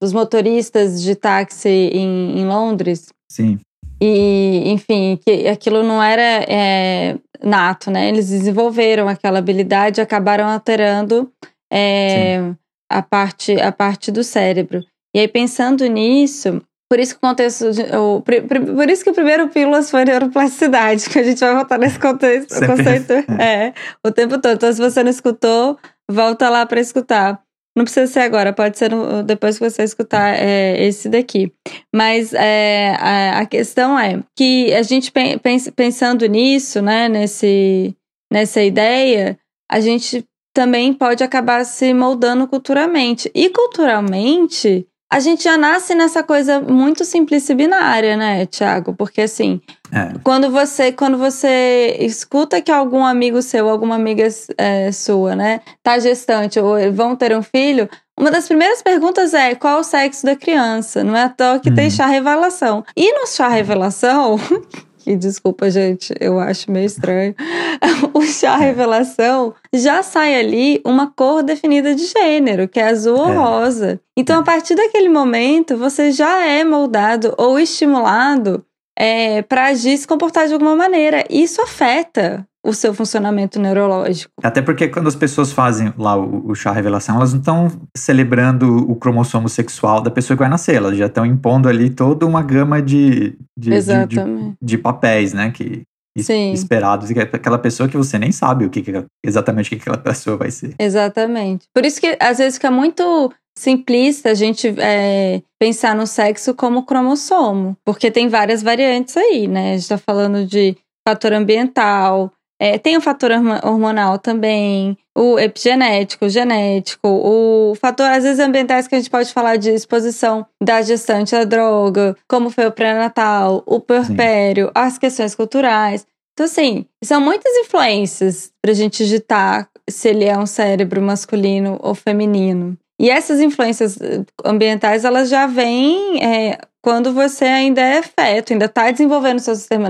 dos 0.00 0.12
motoristas 0.12 1.02
de 1.02 1.14
táxi 1.14 1.68
em, 1.68 2.38
em 2.38 2.46
Londres. 2.46 3.08
Sim, 3.30 3.58
E, 4.06 4.70
enfim, 4.70 5.18
que 5.24 5.48
aquilo 5.48 5.82
não 5.82 6.02
era 6.02 6.44
é, 6.46 7.16
nato, 7.42 7.90
né? 7.90 8.08
Eles 8.10 8.28
desenvolveram 8.28 9.08
aquela 9.08 9.38
habilidade 9.38 9.98
e 9.98 10.02
acabaram 10.02 10.46
alterando 10.46 11.32
é, 11.72 12.52
a, 12.90 13.00
parte, 13.00 13.58
a 13.58 13.72
parte 13.72 14.12
do 14.12 14.22
cérebro. 14.22 14.82
E 15.16 15.20
aí, 15.20 15.26
pensando 15.26 15.86
nisso, 15.86 16.60
por 16.90 17.00
isso 17.00 17.14
que 17.14 17.18
o 17.24 17.28
contexto. 17.28 17.70
de- 17.72 17.96
o, 17.96 18.20
por 18.20 18.90
isso 18.90 19.02
que 19.02 19.10
o 19.10 19.14
primeiro 19.14 19.48
Pílulas 19.48 19.90
foi 19.90 20.04
neuroplasticidade, 20.04 21.08
que 21.08 21.18
a 21.18 21.22
gente 21.22 21.40
vai 21.40 21.54
voltar 21.54 21.78
nesse 21.78 21.98
contexto, 21.98 22.54
conceito 22.66 23.12
é, 23.40 23.72
o 24.06 24.10
tempo 24.12 24.38
todo. 24.38 24.54
Então, 24.54 24.70
se 24.70 24.82
você 24.82 25.02
não 25.02 25.10
escutou, 25.10 25.78
volta 26.10 26.50
lá 26.50 26.66
para 26.66 26.78
escutar. 26.80 27.40
Não 27.76 27.82
precisa 27.84 28.06
ser 28.06 28.20
agora, 28.20 28.52
pode 28.52 28.78
ser 28.78 28.90
depois 29.24 29.58
que 29.58 29.68
você 29.68 29.82
escutar 29.82 30.34
é, 30.38 30.80
esse 30.84 31.08
daqui. 31.08 31.52
Mas 31.92 32.32
é, 32.32 32.94
a, 33.00 33.40
a 33.40 33.46
questão 33.46 33.98
é 33.98 34.22
que 34.36 34.72
a 34.72 34.82
gente 34.82 35.10
pen- 35.10 35.38
pens- 35.38 35.70
pensando 35.70 36.24
nisso, 36.26 36.80
né, 36.80 37.08
nesse, 37.08 37.96
nessa 38.32 38.62
ideia, 38.62 39.36
a 39.68 39.80
gente 39.80 40.24
também 40.54 40.94
pode 40.94 41.24
acabar 41.24 41.64
se 41.64 41.92
moldando 41.92 42.46
culturalmente. 42.46 43.28
E 43.34 43.50
culturalmente, 43.50 44.86
a 45.10 45.20
gente 45.20 45.44
já 45.44 45.56
nasce 45.56 45.94
nessa 45.94 46.22
coisa 46.22 46.60
muito 46.60 47.04
simples 47.04 47.48
e 47.48 47.54
binária, 47.54 48.16
né, 48.16 48.46
Tiago? 48.46 48.94
Porque 48.94 49.22
assim, 49.22 49.60
é. 49.92 50.12
quando 50.24 50.50
você 50.50 50.90
quando 50.90 51.16
você 51.16 51.96
escuta 52.00 52.60
que 52.60 52.72
algum 52.72 53.04
amigo 53.04 53.40
seu, 53.40 53.68
alguma 53.68 53.94
amiga 53.94 54.26
é, 54.58 54.90
sua, 54.90 55.36
né, 55.36 55.60
tá 55.82 55.98
gestante 55.98 56.58
ou 56.58 56.76
vão 56.92 57.14
ter 57.14 57.36
um 57.36 57.42
filho, 57.42 57.88
uma 58.18 58.30
das 58.30 58.46
primeiras 58.46 58.80
perguntas 58.80 59.34
é 59.34 59.54
qual 59.54 59.80
o 59.80 59.84
sexo 59.84 60.24
da 60.24 60.36
criança? 60.36 61.02
Não 61.02 61.16
é 61.16 61.24
à 61.24 61.28
toa 61.28 61.58
que 61.58 61.70
hum. 61.70 61.74
tem 61.74 61.90
chá 61.90 62.06
revelação. 62.06 62.84
E 62.96 63.12
no 63.12 63.26
chá 63.26 63.48
revelação, 63.48 64.38
que 65.04 65.16
desculpa, 65.16 65.70
gente, 65.70 66.14
eu 66.18 66.40
acho 66.40 66.70
meio 66.70 66.86
estranho. 66.86 67.34
o 68.14 68.22
chá 68.22 68.56
revelação 68.56 69.54
já 69.70 70.02
sai 70.02 70.34
ali 70.34 70.80
uma 70.82 71.12
cor 71.12 71.42
definida 71.42 71.94
de 71.94 72.06
gênero, 72.06 72.66
que 72.66 72.80
é 72.80 72.88
azul 72.88 73.18
ou 73.18 73.28
é. 73.28 73.36
rosa. 73.36 74.00
Então, 74.16 74.40
a 74.40 74.42
partir 74.42 74.74
daquele 74.74 75.10
momento, 75.10 75.76
você 75.76 76.10
já 76.10 76.42
é 76.46 76.64
moldado 76.64 77.34
ou 77.36 77.58
estimulado 77.58 78.64
é, 78.98 79.42
para 79.42 79.66
agir 79.66 79.92
e 79.92 79.98
se 79.98 80.06
comportar 80.06 80.46
de 80.46 80.52
alguma 80.52 80.76
maneira. 80.76 81.24
Isso 81.28 81.60
afeta 81.60 82.46
o 82.64 82.72
seu 82.72 82.94
funcionamento 82.94 83.60
neurológico. 83.60 84.32
Até 84.42 84.62
porque 84.62 84.88
quando 84.88 85.06
as 85.06 85.14
pessoas 85.14 85.52
fazem 85.52 85.92
lá 85.98 86.16
o, 86.16 86.50
o 86.50 86.54
chá 86.54 86.72
revelação, 86.72 87.16
elas 87.16 87.32
não 87.32 87.40
estão 87.40 87.70
celebrando 87.94 88.90
o 88.90 88.96
cromossomo 88.96 89.50
sexual 89.50 90.00
da 90.00 90.10
pessoa 90.10 90.34
que 90.34 90.42
vai 90.42 90.48
nascer, 90.48 90.76
elas 90.76 90.96
já 90.96 91.06
estão 91.06 91.26
impondo 91.26 91.68
ali 91.68 91.90
toda 91.90 92.24
uma 92.24 92.42
gama 92.42 92.80
de, 92.80 93.36
de, 93.56 93.70
de, 93.70 94.06
de, 94.06 94.54
de 94.62 94.78
papéis, 94.78 95.34
né? 95.34 95.50
Que, 95.50 95.82
Sim. 96.16 96.52
esperados 96.52 97.10
e 97.10 97.18
aquela 97.18 97.58
pessoa 97.58 97.88
que 97.88 97.96
você 97.96 98.18
nem 98.18 98.30
sabe 98.30 98.64
o 98.64 98.70
que, 98.70 98.82
que 98.82 99.04
exatamente 99.22 99.66
o 99.66 99.70
que 99.70 99.82
aquela 99.82 99.98
pessoa 99.98 100.36
vai 100.36 100.50
ser. 100.50 100.74
Exatamente. 100.78 101.66
Por 101.74 101.84
isso 101.84 102.00
que 102.00 102.16
às 102.20 102.38
vezes 102.38 102.54
fica 102.54 102.70
muito 102.70 103.32
simplista 103.56 104.30
a 104.30 104.34
gente 104.34 104.74
é, 104.78 105.42
pensar 105.58 105.94
no 105.94 106.06
sexo 106.06 106.54
como 106.54 106.84
cromossomo, 106.84 107.76
porque 107.84 108.10
tem 108.10 108.28
várias 108.28 108.62
variantes 108.62 109.16
aí, 109.16 109.46
né? 109.46 109.74
A 109.74 109.76
gente 109.76 109.88
tá 109.88 109.98
falando 109.98 110.44
de 110.44 110.76
fator 111.06 111.32
ambiental, 111.32 112.32
é, 112.60 112.78
tem 112.78 112.96
o 112.96 113.00
fator 113.00 113.30
hormonal 113.62 114.18
também, 114.18 114.96
o 115.16 115.38
epigenético, 115.38 116.26
o 116.26 116.28
genético, 116.28 117.08
o 117.08 117.74
fator, 117.74 118.06
às 118.06 118.22
vezes, 118.24 118.38
ambientais 118.38 118.86
que 118.86 118.94
a 118.94 118.98
gente 118.98 119.10
pode 119.10 119.32
falar 119.32 119.56
de 119.56 119.70
exposição 119.70 120.46
da 120.62 120.80
gestante 120.80 121.34
à 121.34 121.44
droga, 121.44 122.16
como 122.28 122.50
foi 122.50 122.66
o 122.66 122.72
pré-natal, 122.72 123.62
o 123.66 123.80
puerpério, 123.80 124.66
Sim. 124.66 124.72
as 124.74 124.98
questões 124.98 125.34
culturais. 125.34 126.06
Então, 126.32 126.46
assim, 126.46 126.86
são 127.02 127.20
muitas 127.20 127.52
influências 127.56 128.50
para 128.62 128.72
a 128.72 128.74
gente 128.74 128.98
digitar 128.98 129.68
se 129.88 130.08
ele 130.08 130.24
é 130.24 130.36
um 130.38 130.46
cérebro 130.46 131.02
masculino 131.02 131.78
ou 131.80 131.94
feminino. 131.94 132.76
E 132.98 133.10
essas 133.10 133.40
influências 133.40 133.98
ambientais, 134.44 135.04
elas 135.04 135.28
já 135.28 135.46
vêm 135.46 136.22
é, 136.22 136.58
quando 136.84 137.14
você 137.14 137.46
ainda 137.46 137.80
é 137.80 138.02
feto, 138.02 138.52
ainda 138.52 138.66
está 138.66 138.90
desenvolvendo 138.90 139.38
seu 139.38 139.56
sistema 139.56 139.88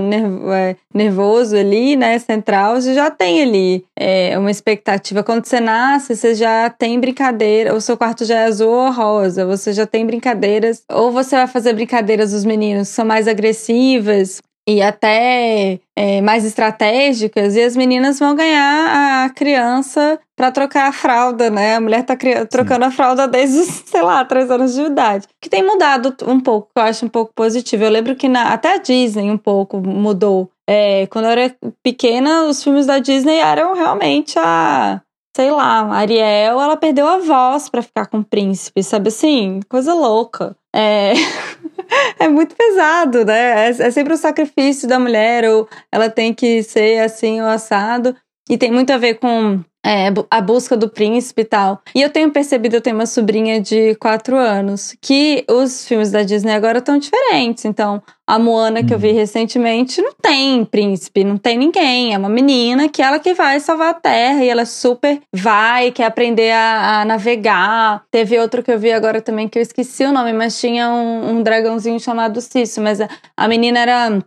é, 0.55 0.77
nervoso 0.93 1.55
ali, 1.55 1.97
né, 1.97 2.17
central, 2.19 2.79
você 2.79 2.93
já 2.93 3.11
tem 3.11 3.43
ali 3.43 3.85
é, 3.99 4.39
uma 4.39 4.49
expectativa. 4.49 5.21
Quando 5.21 5.45
você 5.45 5.59
nasce, 5.59 6.15
você 6.15 6.33
já 6.33 6.69
tem 6.69 6.97
brincadeira, 6.97 7.75
o 7.75 7.81
seu 7.81 7.97
quarto 7.97 8.23
já 8.23 8.39
é 8.39 8.45
azul 8.45 8.71
ou 8.71 8.91
rosa, 8.91 9.45
você 9.45 9.73
já 9.73 9.85
tem 9.85 10.05
brincadeiras, 10.05 10.83
ou 10.89 11.11
você 11.11 11.35
vai 11.35 11.47
fazer 11.47 11.73
brincadeiras 11.73 12.31
dos 12.31 12.45
meninos 12.45 12.87
que 12.87 12.95
são 12.95 13.05
mais 13.05 13.27
agressivas, 13.27 14.41
e 14.67 14.81
até 14.81 15.79
é, 15.95 16.21
mais 16.21 16.43
estratégicas, 16.43 17.55
e 17.55 17.61
as 17.61 17.75
meninas 17.75 18.17
vão 18.19 18.35
ganhar 18.35 19.25
a 19.25 19.29
criança 19.29 20.19
para 20.35 20.51
trocar 20.51 20.87
a 20.87 20.91
fralda, 20.91 21.49
né? 21.49 21.75
A 21.75 21.81
mulher 21.81 22.03
tá 22.03 22.17
trocando 22.49 22.83
Sim. 22.83 22.89
a 22.89 22.91
fralda 22.91 23.27
desde 23.27 23.59
os, 23.59 23.67
sei 23.85 24.01
lá, 24.01 24.25
três 24.25 24.49
anos 24.49 24.73
de 24.73 24.81
idade. 24.81 25.27
Que 25.39 25.49
tem 25.49 25.63
mudado 25.63 26.15
um 26.27 26.39
pouco, 26.39 26.69
eu 26.75 26.83
acho 26.83 27.05
um 27.05 27.09
pouco 27.09 27.31
positivo. 27.35 27.83
Eu 27.83 27.91
lembro 27.91 28.15
que 28.15 28.27
na, 28.27 28.53
até 28.53 28.73
a 28.73 28.77
Disney 28.77 29.29
um 29.29 29.37
pouco 29.37 29.77
mudou. 29.77 30.49
É, 30.67 31.05
quando 31.07 31.25
eu 31.25 31.31
era 31.31 31.55
pequena, 31.83 32.45
os 32.45 32.63
filmes 32.63 32.87
da 32.87 32.97
Disney 32.97 33.37
eram 33.37 33.73
realmente 33.75 34.37
a. 34.39 35.01
Sei 35.35 35.51
lá, 35.51 35.81
a 35.81 35.97
Ariel, 35.97 36.61
ela 36.61 36.77
perdeu 36.77 37.05
a 37.05 37.17
voz 37.17 37.67
para 37.67 37.81
ficar 37.81 38.05
com 38.05 38.19
o 38.19 38.23
príncipe, 38.23 38.81
sabe 38.81 39.09
assim? 39.09 39.59
Coisa 39.67 39.93
louca. 39.93 40.55
É. 40.73 41.11
é 42.19 42.27
muito 42.27 42.55
pesado, 42.55 43.25
né? 43.25 43.67
É, 43.67 43.69
é 43.69 43.91
sempre 43.91 44.13
o 44.13 44.17
sacrifício 44.17 44.87
da 44.87 44.99
mulher, 44.99 45.49
ou 45.49 45.67
ela 45.91 46.09
tem 46.09 46.33
que 46.33 46.63
ser 46.63 46.99
assim 46.99 47.41
ou 47.41 47.47
assado. 47.47 48.15
E 48.49 48.57
tem 48.57 48.71
muito 48.71 48.91
a 48.91 48.97
ver 48.97 49.15
com 49.15 49.63
é, 49.85 50.11
a 50.31 50.41
busca 50.41 50.75
do 50.75 50.89
príncipe 50.89 51.43
e 51.43 51.45
tal. 51.45 51.79
E 51.93 52.01
eu 52.01 52.09
tenho 52.09 52.31
percebido, 52.31 52.75
eu 52.75 52.81
tenho 52.81 52.95
uma 52.95 53.05
sobrinha 53.05 53.61
de 53.61 53.93
quatro 53.95 54.35
anos, 54.35 54.95
que 54.99 55.45
os 55.47 55.87
filmes 55.87 56.09
da 56.09 56.23
Disney 56.23 56.53
agora 56.53 56.79
estão 56.79 56.97
diferentes. 56.97 57.65
Então, 57.65 58.01
a 58.27 58.39
Moana 58.39 58.83
que 58.83 58.91
eu 58.91 58.97
vi 58.97 59.09
uhum. 59.09 59.15
recentemente 59.15 60.01
não 60.01 60.11
tem 60.19 60.65
príncipe, 60.65 61.23
não 61.23 61.37
tem 61.37 61.55
ninguém. 61.57 62.15
É 62.15 62.17
uma 62.17 62.29
menina 62.29 62.89
que 62.89 63.01
ela 63.01 63.19
que 63.19 63.35
vai 63.35 63.59
salvar 63.59 63.89
a 63.89 63.93
Terra 63.93 64.43
e 64.43 64.49
ela 64.49 64.65
super 64.65 65.21
vai, 65.31 65.91
quer 65.91 66.05
aprender 66.05 66.51
a, 66.51 67.01
a 67.01 67.05
navegar. 67.05 68.03
Teve 68.09 68.39
outro 68.39 68.63
que 68.63 68.71
eu 68.71 68.79
vi 68.79 68.91
agora 68.91 69.21
também 69.21 69.47
que 69.47 69.59
eu 69.59 69.61
esqueci 69.61 70.03
o 70.03 70.11
nome, 70.11 70.33
mas 70.33 70.59
tinha 70.59 70.89
um, 70.89 71.29
um 71.29 71.43
dragãozinho 71.43 71.99
chamado 71.99 72.41
Cício. 72.41 72.81
Mas 72.81 72.99
a, 72.99 73.07
a 73.37 73.47
menina 73.47 73.79
era 73.79 74.19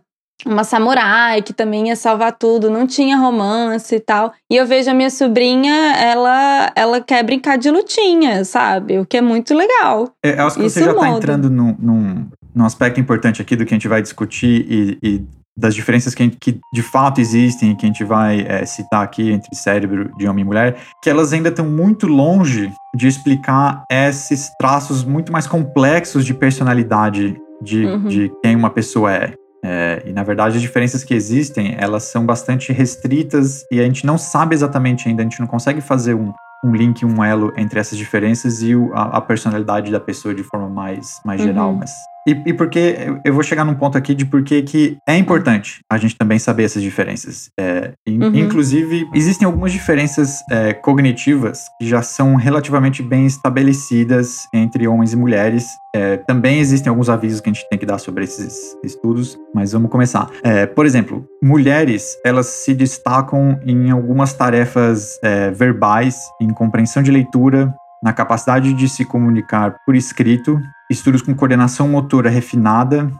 uma 0.45 0.63
samurai 0.63 1.41
que 1.41 1.53
também 1.53 1.89
ia 1.89 1.95
salvar 1.95 2.33
tudo, 2.33 2.69
não 2.69 2.87
tinha 2.87 3.17
romance 3.17 3.95
e 3.95 3.99
tal. 3.99 4.33
E 4.49 4.55
eu 4.55 4.65
vejo 4.65 4.89
a 4.89 4.93
minha 4.93 5.09
sobrinha, 5.09 5.95
ela 5.97 6.71
ela 6.75 7.01
quer 7.01 7.23
brincar 7.23 7.57
de 7.57 7.69
lutinha, 7.69 8.43
sabe? 8.45 8.99
O 8.99 9.05
que 9.05 9.17
é 9.17 9.21
muito 9.21 9.53
legal. 9.53 10.09
É, 10.23 10.39
eu 10.39 10.47
acho 10.47 10.57
que 10.57 10.65
Isso 10.65 10.79
você 10.79 10.85
já 10.85 10.91
está 10.91 11.09
entrando 11.09 11.49
num, 11.49 11.75
num, 11.79 12.27
num, 12.55 12.65
aspecto 12.65 12.99
importante 12.99 13.41
aqui 13.41 13.55
do 13.55 13.65
que 13.65 13.73
a 13.73 13.77
gente 13.77 13.87
vai 13.87 14.01
discutir 14.01 14.65
e, 14.69 14.97
e 15.01 15.25
das 15.57 15.75
diferenças 15.75 16.15
que, 16.15 16.29
que, 16.29 16.57
de 16.73 16.81
fato 16.81 17.19
existem, 17.19 17.75
que 17.75 17.85
a 17.85 17.87
gente 17.87 18.03
vai 18.05 18.45
é, 18.47 18.65
citar 18.65 19.03
aqui 19.03 19.31
entre 19.31 19.53
cérebro 19.55 20.09
de 20.17 20.25
homem 20.25 20.43
e 20.43 20.47
mulher, 20.47 20.77
que 21.03 21.09
elas 21.09 21.33
ainda 21.33 21.49
estão 21.49 21.65
muito 21.65 22.07
longe 22.07 22.71
de 22.95 23.07
explicar 23.07 23.83
esses 23.91 24.49
traços 24.57 25.03
muito 25.03 25.33
mais 25.33 25.45
complexos 25.45 26.25
de 26.25 26.33
personalidade 26.33 27.35
de, 27.61 27.85
uhum. 27.85 28.07
de 28.07 28.31
quem 28.41 28.55
uma 28.55 28.69
pessoa 28.69 29.13
é. 29.13 29.33
É, 29.63 30.03
e 30.05 30.13
na 30.13 30.23
verdade 30.23 30.55
as 30.55 30.61
diferenças 30.61 31.03
que 31.03 31.13
existem, 31.13 31.75
elas 31.77 32.03
são 32.03 32.25
bastante 32.25 32.71
restritas 32.71 33.65
e 33.69 33.79
a 33.79 33.83
gente 33.83 34.05
não 34.05 34.17
sabe 34.17 34.55
exatamente 34.55 35.07
ainda, 35.07 35.21
a 35.21 35.25
gente 35.25 35.39
não 35.39 35.47
consegue 35.47 35.81
fazer 35.81 36.13
um, 36.13 36.33
um 36.63 36.73
link, 36.73 37.05
um 37.05 37.23
elo 37.23 37.53
entre 37.57 37.79
essas 37.79 37.97
diferenças 37.97 38.61
e 38.61 38.75
o, 38.75 38.93
a, 38.93 39.17
a, 39.17 39.21
personalidade 39.21 39.91
da 39.91 39.99
pessoa 39.99 40.33
de 40.33 40.43
forma 40.43 40.68
mais, 40.89 41.21
mais 41.25 41.41
geral. 41.41 41.71
Uhum. 41.71 41.77
Mas 41.77 41.91
e, 42.27 42.31
e 42.47 42.53
porque 42.53 42.95
eu 43.23 43.33
vou 43.33 43.41
chegar 43.41 43.65
num 43.65 43.73
ponto 43.73 43.97
aqui 43.97 44.13
de 44.13 44.25
porque 44.25 44.61
que 44.61 44.97
é 45.07 45.17
importante 45.17 45.81
a 45.89 45.97
gente 45.97 46.15
também 46.15 46.37
saber 46.37 46.63
essas 46.63 46.83
diferenças. 46.83 47.49
É, 47.59 47.93
uhum. 48.07 48.35
Inclusive, 48.35 49.07
existem 49.13 49.45
algumas 49.45 49.71
diferenças 49.71 50.43
é, 50.51 50.73
cognitivas 50.73 51.61
que 51.79 51.87
já 51.87 52.01
são 52.01 52.35
relativamente 52.35 53.01
bem 53.01 53.25
estabelecidas 53.25 54.47
entre 54.53 54.87
homens 54.87 55.13
e 55.13 55.15
mulheres. 55.15 55.67
É, 55.95 56.17
também 56.17 56.59
existem 56.59 56.89
alguns 56.89 57.09
avisos 57.09 57.41
que 57.41 57.49
a 57.49 57.53
gente 57.53 57.67
tem 57.67 57.79
que 57.79 57.85
dar 57.85 57.97
sobre 57.97 58.25
esses 58.25 58.77
estudos, 58.83 59.37
mas 59.55 59.71
vamos 59.71 59.89
começar. 59.89 60.29
É, 60.43 60.65
por 60.67 60.85
exemplo, 60.85 61.25
mulheres 61.41 62.15
elas 62.23 62.45
se 62.45 62.73
destacam 62.73 63.59
em 63.65 63.89
algumas 63.89 64.33
tarefas 64.33 65.17
é, 65.23 65.49
verbais, 65.49 66.19
em 66.39 66.49
compreensão 66.49 67.01
de 67.01 67.09
leitura, 67.09 67.73
na 68.03 68.13
capacidade 68.13 68.73
de 68.73 68.87
se 68.87 69.03
comunicar 69.03 69.75
por 69.85 69.95
escrito, 69.95 70.61
estudos 70.89 71.21
com 71.21 71.35
coordenação 71.35 71.87
motora 71.87 72.29
refinada, 72.29 73.11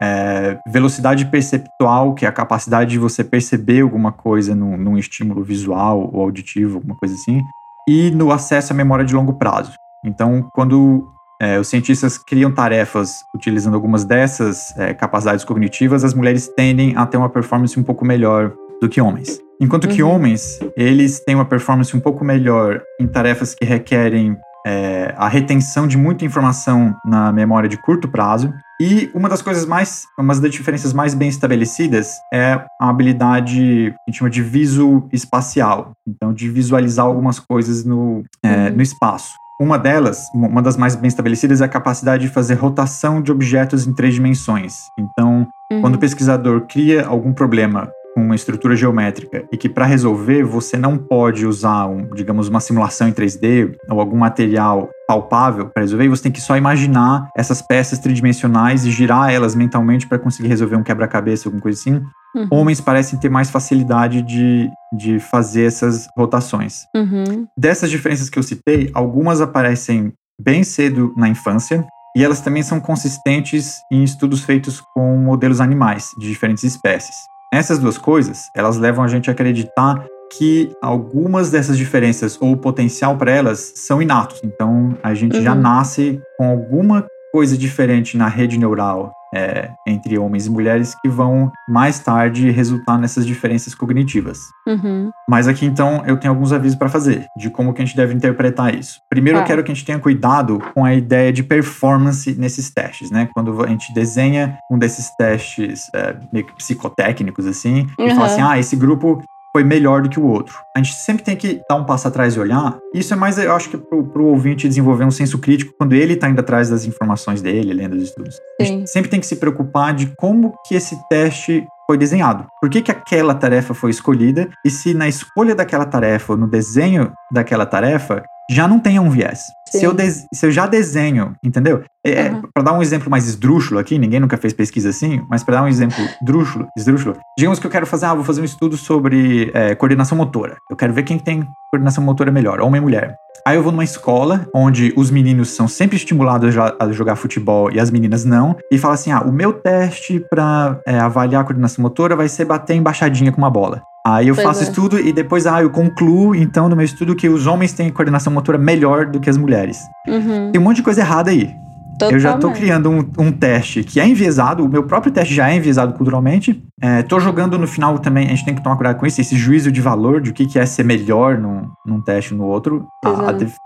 é, 0.00 0.58
velocidade 0.68 1.26
perceptual, 1.26 2.14
que 2.14 2.24
é 2.24 2.28
a 2.28 2.32
capacidade 2.32 2.90
de 2.90 2.98
você 2.98 3.24
perceber 3.24 3.80
alguma 3.80 4.12
coisa 4.12 4.54
num, 4.54 4.76
num 4.76 4.96
estímulo 4.96 5.42
visual 5.42 6.10
ou 6.12 6.20
auditivo, 6.22 6.76
alguma 6.76 6.94
coisa 6.94 7.14
assim, 7.14 7.42
e 7.88 8.10
no 8.10 8.30
acesso 8.30 8.72
à 8.72 8.76
memória 8.76 9.04
de 9.04 9.14
longo 9.14 9.34
prazo. 9.34 9.72
Então, 10.04 10.48
quando 10.54 11.10
é, 11.40 11.58
os 11.58 11.68
cientistas 11.68 12.18
criam 12.18 12.52
tarefas 12.52 13.24
utilizando 13.34 13.74
algumas 13.74 14.04
dessas 14.04 14.76
é, 14.78 14.92
capacidades 14.94 15.44
cognitivas, 15.44 16.04
as 16.04 16.14
mulheres 16.14 16.48
tendem 16.48 16.96
a 16.96 17.06
ter 17.06 17.16
uma 17.16 17.28
performance 17.28 17.78
um 17.78 17.82
pouco 17.82 18.04
melhor 18.04 18.52
do 18.80 18.88
que 18.88 19.00
homens. 19.00 19.40
Enquanto 19.60 19.88
que 19.88 20.02
uhum. 20.02 20.10
homens, 20.10 20.60
eles 20.76 21.20
têm 21.20 21.34
uma 21.34 21.44
performance 21.44 21.96
um 21.96 22.00
pouco 22.00 22.24
melhor 22.24 22.80
em 23.00 23.06
tarefas 23.06 23.54
que 23.54 23.64
requerem 23.64 24.36
é, 24.66 25.14
a 25.16 25.28
retenção 25.28 25.86
de 25.86 25.96
muita 25.96 26.24
informação 26.24 26.94
na 27.04 27.32
memória 27.32 27.68
de 27.68 27.76
curto 27.76 28.08
prazo. 28.08 28.52
E 28.80 29.10
uma 29.12 29.28
das 29.28 29.42
coisas 29.42 29.66
mais, 29.66 30.04
uma 30.16 30.34
das 30.36 30.50
diferenças 30.52 30.92
mais 30.92 31.12
bem 31.14 31.28
estabelecidas 31.28 32.12
é 32.32 32.60
a 32.80 32.88
habilidade 32.88 33.56
que 33.56 33.94
a 34.06 34.10
gente 34.10 34.18
chama 34.18 34.30
de 34.30 34.42
viso 34.42 35.08
espacial, 35.12 35.92
então 36.06 36.32
de 36.32 36.48
visualizar 36.48 37.06
algumas 37.06 37.40
coisas 37.40 37.84
no, 37.84 38.22
é, 38.42 38.68
uhum. 38.68 38.76
no 38.76 38.82
espaço. 38.82 39.32
Uma 39.60 39.76
delas, 39.76 40.28
uma 40.32 40.62
das 40.62 40.76
mais 40.76 40.94
bem 40.94 41.08
estabelecidas, 41.08 41.60
é 41.60 41.64
a 41.64 41.68
capacidade 41.68 42.22
de 42.22 42.32
fazer 42.32 42.54
rotação 42.54 43.20
de 43.20 43.32
objetos 43.32 43.88
em 43.88 43.92
três 43.92 44.14
dimensões. 44.14 44.74
Então, 44.96 45.48
uhum. 45.72 45.80
quando 45.80 45.96
o 45.96 45.98
pesquisador 45.98 46.60
cria 46.68 47.04
algum 47.04 47.32
problema 47.32 47.90
com 48.18 48.24
uma 48.24 48.34
estrutura 48.34 48.74
geométrica 48.74 49.44
e 49.52 49.56
que 49.56 49.68
para 49.68 49.86
resolver 49.86 50.42
você 50.42 50.76
não 50.76 50.98
pode 50.98 51.46
usar, 51.46 51.86
um, 51.86 52.12
digamos, 52.12 52.48
uma 52.48 52.58
simulação 52.58 53.06
em 53.06 53.12
3D 53.12 53.76
ou 53.88 54.00
algum 54.00 54.16
material 54.16 54.90
palpável 55.06 55.68
para 55.68 55.82
resolver, 55.82 56.04
e 56.04 56.08
você 56.08 56.24
tem 56.24 56.32
que 56.32 56.40
só 56.40 56.56
imaginar 56.56 57.28
essas 57.36 57.62
peças 57.62 58.00
tridimensionais 58.00 58.84
e 58.84 58.90
girar 58.90 59.30
elas 59.30 59.54
mentalmente 59.54 60.06
para 60.06 60.18
conseguir 60.18 60.48
resolver 60.48 60.74
um 60.74 60.82
quebra-cabeça, 60.82 61.48
alguma 61.48 61.62
coisa 61.62 61.78
assim. 61.78 62.02
Uhum. 62.34 62.48
Homens 62.50 62.80
parecem 62.80 63.18
ter 63.18 63.28
mais 63.28 63.50
facilidade 63.50 64.20
de, 64.20 64.68
de 64.92 65.20
fazer 65.20 65.66
essas 65.66 66.08
rotações. 66.16 66.86
Uhum. 66.94 67.46
Dessas 67.56 67.88
diferenças 67.88 68.28
que 68.28 68.38
eu 68.38 68.42
citei, 68.42 68.90
algumas 68.92 69.40
aparecem 69.40 70.12
bem 70.40 70.64
cedo 70.64 71.14
na 71.16 71.28
infância, 71.28 71.86
e 72.16 72.24
elas 72.24 72.40
também 72.40 72.64
são 72.64 72.80
consistentes 72.80 73.76
em 73.92 74.02
estudos 74.02 74.42
feitos 74.42 74.82
com 74.92 75.16
modelos 75.16 75.60
animais 75.60 76.10
de 76.18 76.28
diferentes 76.28 76.64
espécies. 76.64 77.14
Essas 77.52 77.78
duas 77.78 77.96
coisas, 77.96 78.50
elas 78.54 78.76
levam 78.76 79.04
a 79.04 79.08
gente 79.08 79.30
a 79.30 79.32
acreditar 79.32 80.04
que 80.36 80.70
algumas 80.82 81.50
dessas 81.50 81.78
diferenças 81.78 82.36
ou 82.40 82.52
o 82.52 82.56
potencial 82.56 83.16
para 83.16 83.32
elas 83.32 83.72
são 83.76 84.02
inatos. 84.02 84.40
Então, 84.44 84.96
a 85.02 85.14
gente 85.14 85.38
uhum. 85.38 85.42
já 85.42 85.54
nasce 85.54 86.20
com 86.36 86.50
alguma 86.50 87.06
coisa 87.32 87.56
diferente 87.56 88.16
na 88.16 88.28
rede 88.28 88.58
neural 88.58 89.12
é, 89.34 89.70
entre 89.86 90.18
homens 90.18 90.46
e 90.46 90.50
mulheres 90.50 90.94
que 91.00 91.08
vão 91.08 91.50
mais 91.68 91.98
tarde 91.98 92.50
resultar 92.50 92.98
nessas 92.98 93.26
diferenças 93.26 93.74
cognitivas. 93.74 94.38
Uhum. 94.66 95.10
Mas 95.28 95.48
aqui 95.48 95.66
então 95.66 96.02
eu 96.06 96.16
tenho 96.16 96.32
alguns 96.32 96.52
avisos 96.52 96.78
para 96.78 96.88
fazer 96.88 97.26
de 97.36 97.50
como 97.50 97.72
que 97.72 97.82
a 97.82 97.84
gente 97.84 97.96
deve 97.96 98.14
interpretar 98.14 98.74
isso. 98.74 99.00
Primeiro, 99.08 99.38
eu 99.38 99.42
tá. 99.42 99.48
quero 99.48 99.64
que 99.64 99.70
a 99.70 99.74
gente 99.74 99.84
tenha 99.84 99.98
cuidado 99.98 100.58
com 100.74 100.84
a 100.84 100.94
ideia 100.94 101.32
de 101.32 101.42
performance 101.42 102.34
nesses 102.38 102.70
testes, 102.70 103.10
né? 103.10 103.28
Quando 103.34 103.64
a 103.64 103.68
gente 103.68 103.92
desenha 103.92 104.58
um 104.70 104.78
desses 104.78 105.10
testes 105.16 105.88
é, 105.94 106.16
meio 106.32 106.46
que 106.46 106.54
psicotécnicos 106.54 107.46
assim 107.46 107.86
uhum. 107.98 108.06
e 108.06 108.14
fala 108.14 108.26
assim, 108.26 108.42
ah, 108.42 108.58
esse 108.58 108.76
grupo 108.76 109.22
foi 109.52 109.64
melhor 109.64 110.02
do 110.02 110.08
que 110.08 110.20
o 110.20 110.26
outro. 110.26 110.54
A 110.76 110.78
gente 110.78 110.94
sempre 110.94 111.24
tem 111.24 111.36
que 111.36 111.60
dar 111.68 111.76
um 111.76 111.84
passo 111.84 112.08
atrás 112.08 112.34
e 112.34 112.40
olhar. 112.40 112.78
Isso 112.94 113.12
é 113.12 113.16
mais, 113.16 113.38
eu 113.38 113.52
acho 113.52 113.70
que 113.70 113.76
pro, 113.76 114.04
pro 114.04 114.26
ouvinte 114.26 114.68
desenvolver 114.68 115.04
um 115.04 115.10
senso 115.10 115.38
crítico 115.38 115.72
quando 115.78 115.94
ele 115.94 116.14
está 116.14 116.28
indo 116.28 116.40
atrás 116.40 116.68
das 116.68 116.84
informações 116.84 117.40
dele, 117.40 117.72
lendo 117.72 117.96
os 117.96 118.02
estudos. 118.02 118.34
Sim. 118.34 118.40
A 118.60 118.64
gente 118.64 118.90
sempre 118.90 119.10
tem 119.10 119.20
que 119.20 119.26
se 119.26 119.36
preocupar 119.36 119.94
de 119.94 120.12
como 120.16 120.54
que 120.66 120.74
esse 120.74 120.96
teste 121.08 121.66
foi 121.88 121.96
desenhado. 121.96 122.46
Por 122.60 122.68
que, 122.68 122.82
que 122.82 122.90
aquela 122.90 123.34
tarefa 123.34 123.72
foi 123.72 123.90
escolhida 123.90 124.50
e 124.64 124.70
se 124.70 124.92
na 124.92 125.08
escolha 125.08 125.54
daquela 125.54 125.86
tarefa, 125.86 126.36
no 126.36 126.46
desenho 126.46 127.12
daquela 127.32 127.64
tarefa, 127.64 128.22
já 128.50 128.68
não 128.68 128.78
tenha 128.78 129.00
um 129.00 129.10
viés. 129.10 129.40
Se 129.70 129.84
eu, 129.84 129.94
se 130.32 130.46
eu, 130.46 130.50
já 130.50 130.66
desenho, 130.66 131.34
entendeu? 131.44 131.82
É, 132.04 132.30
uhum. 132.30 132.42
Para 132.54 132.62
dar 132.62 132.72
um 132.72 132.80
exemplo 132.80 133.10
mais 133.10 133.26
esdrúxulo 133.26 133.78
aqui, 133.78 133.98
ninguém 133.98 134.20
nunca 134.20 134.38
fez 134.38 134.54
pesquisa 134.54 134.88
assim, 134.88 135.20
mas 135.28 135.44
para 135.44 135.56
dar 135.56 135.64
um 135.64 135.68
exemplo 135.68 136.02
drúxulo, 136.22 136.66
esdrúxulo, 136.76 137.18
digamos 137.38 137.58
que 137.58 137.66
eu 137.66 137.70
quero 137.70 137.86
fazer, 137.86 138.06
ah, 138.06 138.14
vou 138.14 138.24
fazer 138.24 138.40
um 138.40 138.44
estudo 138.44 138.78
sobre 138.78 139.50
é, 139.52 139.74
coordenação 139.74 140.16
motora. 140.16 140.56
Eu 140.70 140.76
quero 140.76 140.94
ver 140.94 141.02
quem 141.02 141.18
tem 141.18 141.46
coordenação 141.70 142.02
motora 142.02 142.32
melhor, 142.32 142.60
homem 142.60 142.78
e 142.78 142.82
mulher. 142.82 143.14
Aí 143.46 143.56
eu 143.56 143.62
vou 143.62 143.72
numa 143.72 143.84
escola 143.84 144.46
onde 144.54 144.92
os 144.96 145.10
meninos 145.10 145.50
são 145.50 145.66
sempre 145.68 145.96
estimulados 145.96 146.54
a 146.78 146.92
jogar 146.92 147.16
futebol 147.16 147.70
e 147.72 147.80
as 147.80 147.90
meninas 147.90 148.24
não, 148.24 148.56
e 148.70 148.78
fala 148.78 148.94
assim: 148.94 149.10
ah, 149.10 149.22
o 149.22 149.32
meu 149.32 149.52
teste 149.52 150.24
para 150.30 150.80
é, 150.86 150.98
avaliar 150.98 151.42
a 151.42 151.44
coordenação 151.44 151.82
motora 151.82 152.16
vai 152.16 152.28
ser 152.28 152.44
bater 152.44 152.74
embaixadinha 152.74 153.32
com 153.32 153.38
uma 153.38 153.50
bola. 153.50 153.82
Aí 154.06 154.28
eu 154.28 154.34
pois 154.34 154.46
faço 154.46 154.60
é. 154.60 154.62
estudo 154.64 154.98
e 154.98 155.12
depois 155.12 155.46
ah, 155.46 155.62
eu 155.62 155.70
concluo, 155.70 156.34
então, 156.34 156.68
no 156.68 156.76
meu 156.76 156.84
estudo, 156.84 157.14
que 157.14 157.28
os 157.28 157.46
homens 157.46 157.72
têm 157.72 157.90
coordenação 157.90 158.32
motora 158.32 158.56
melhor 158.56 159.06
do 159.06 159.20
que 159.20 159.28
as 159.28 159.36
mulheres. 159.36 159.78
Uhum. 160.06 160.50
Tem 160.50 160.60
um 160.60 160.64
monte 160.64 160.76
de 160.76 160.82
coisa 160.82 161.00
errada 161.00 161.30
aí. 161.30 161.54
Totalmente. 161.98 162.14
Eu 162.14 162.20
já 162.20 162.34
estou 162.36 162.52
criando 162.52 162.88
um, 162.88 163.10
um, 163.18 163.32
teste 163.32 163.82
que 163.82 163.98
é 163.98 164.06
enviesado, 164.06 164.64
o 164.64 164.68
meu 164.68 164.84
próprio 164.84 165.12
teste 165.12 165.34
já 165.34 165.50
é 165.50 165.56
enviesado 165.56 165.92
culturalmente. 165.94 166.62
Estou 167.00 167.18
é, 167.18 167.20
jogando 167.20 167.58
no 167.58 167.66
final 167.66 167.98
também, 167.98 168.26
a 168.26 168.30
gente 168.30 168.44
tem 168.44 168.54
que 168.54 168.62
tomar 168.62 168.76
cuidado 168.76 168.96
com 168.98 169.06
isso, 169.06 169.20
esse 169.20 169.36
juízo 169.36 169.72
de 169.72 169.80
valor 169.80 170.20
de 170.20 170.30
o 170.30 170.32
que, 170.32 170.46
que 170.46 170.58
é 170.58 170.64
ser 170.64 170.84
melhor 170.84 171.36
num, 171.36 171.68
num 171.84 172.00
teste 172.00 172.34
no 172.34 172.44
outro. 172.44 172.86
A, 173.04 173.08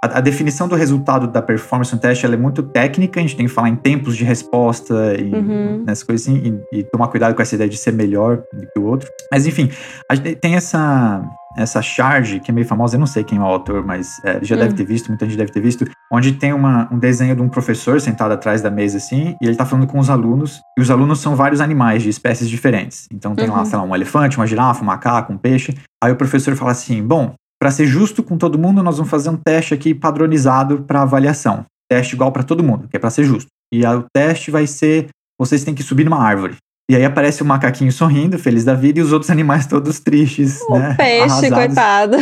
a, 0.06 0.18
a, 0.18 0.20
definição 0.20 0.66
do 0.66 0.74
resultado 0.74 1.26
da 1.26 1.42
performance 1.42 1.92
no 1.94 2.00
teste 2.00 2.24
é 2.24 2.36
muito 2.36 2.62
técnica, 2.62 3.20
a 3.20 3.22
gente 3.22 3.36
tem 3.36 3.46
que 3.46 3.52
falar 3.52 3.68
em 3.68 3.76
tempos 3.76 4.16
de 4.16 4.24
resposta 4.24 5.14
e 5.18 5.30
uhum. 5.30 5.84
nessas 5.86 6.02
coisas 6.02 6.26
assim, 6.26 6.58
e, 6.72 6.78
e 6.78 6.82
tomar 6.84 7.08
cuidado 7.08 7.34
com 7.34 7.42
essa 7.42 7.54
ideia 7.54 7.68
de 7.68 7.76
ser 7.76 7.92
melhor 7.92 8.42
do 8.52 8.66
que 8.72 8.78
o 8.78 8.84
outro. 8.84 9.10
Mas 9.30 9.46
enfim, 9.46 9.68
a 10.08 10.14
gente 10.14 10.36
tem 10.36 10.54
essa 10.54 11.22
essa 11.56 11.82
charge, 11.82 12.40
que 12.40 12.50
é 12.50 12.54
meio 12.54 12.66
famosa, 12.66 12.96
eu 12.96 13.00
não 13.00 13.06
sei 13.06 13.24
quem 13.24 13.38
é 13.38 13.40
o 13.40 13.44
autor, 13.44 13.84
mas 13.84 14.20
é, 14.24 14.42
já 14.42 14.56
hum. 14.56 14.58
deve 14.58 14.74
ter 14.74 14.84
visto, 14.84 15.08
muita 15.08 15.26
gente 15.26 15.36
deve 15.36 15.52
ter 15.52 15.60
visto, 15.60 15.84
onde 16.10 16.32
tem 16.32 16.52
uma, 16.52 16.88
um 16.92 16.98
desenho 16.98 17.36
de 17.36 17.42
um 17.42 17.48
professor 17.48 18.00
sentado 18.00 18.32
atrás 18.32 18.62
da 18.62 18.70
mesa 18.70 18.98
assim, 18.98 19.36
e 19.40 19.46
ele 19.46 19.56
tá 19.56 19.64
falando 19.64 19.86
com 19.86 19.98
os 19.98 20.10
alunos, 20.10 20.60
e 20.78 20.82
os 20.82 20.90
alunos 20.90 21.20
são 21.20 21.36
vários 21.36 21.60
animais 21.60 22.02
de 22.02 22.08
espécies 22.08 22.48
diferentes. 22.48 23.08
Então 23.12 23.34
tem 23.34 23.48
uhum. 23.48 23.56
lá, 23.56 23.64
sei 23.64 23.78
lá, 23.78 23.84
um 23.84 23.94
elefante, 23.94 24.36
uma 24.36 24.46
girafa, 24.46 24.82
um 24.82 24.86
macaco, 24.86 25.32
um 25.32 25.38
peixe. 25.38 25.74
Aí 26.02 26.12
o 26.12 26.16
professor 26.16 26.54
fala 26.56 26.72
assim: 26.72 27.02
bom, 27.02 27.34
para 27.60 27.70
ser 27.70 27.86
justo 27.86 28.22
com 28.22 28.36
todo 28.36 28.58
mundo, 28.58 28.82
nós 28.82 28.96
vamos 28.96 29.10
fazer 29.10 29.30
um 29.30 29.36
teste 29.36 29.72
aqui 29.74 29.94
padronizado 29.94 30.82
para 30.82 31.02
avaliação. 31.02 31.64
Teste 31.90 32.14
igual 32.14 32.32
para 32.32 32.42
todo 32.42 32.62
mundo, 32.62 32.88
que 32.88 32.96
é 32.96 32.98
para 33.00 33.10
ser 33.10 33.24
justo. 33.24 33.48
E 33.72 33.86
aí, 33.86 33.96
o 33.96 34.04
teste 34.12 34.50
vai 34.50 34.66
ser: 34.66 35.08
vocês 35.38 35.64
têm 35.64 35.74
que 35.74 35.82
subir 35.82 36.04
numa 36.04 36.22
árvore. 36.22 36.56
E 36.92 36.96
aí 36.96 37.06
aparece 37.06 37.42
o 37.42 37.46
macaquinho 37.46 37.90
sorrindo, 37.90 38.38
feliz 38.38 38.64
da 38.64 38.74
vida, 38.74 38.98
e 38.98 39.02
os 39.02 39.14
outros 39.14 39.30
animais 39.30 39.64
todos 39.64 39.98
tristes, 39.98 40.60
o 40.68 40.78
né? 40.78 40.92
peixe, 40.94 41.46
Arrasados. 41.46 41.48
coitado. 41.56 42.16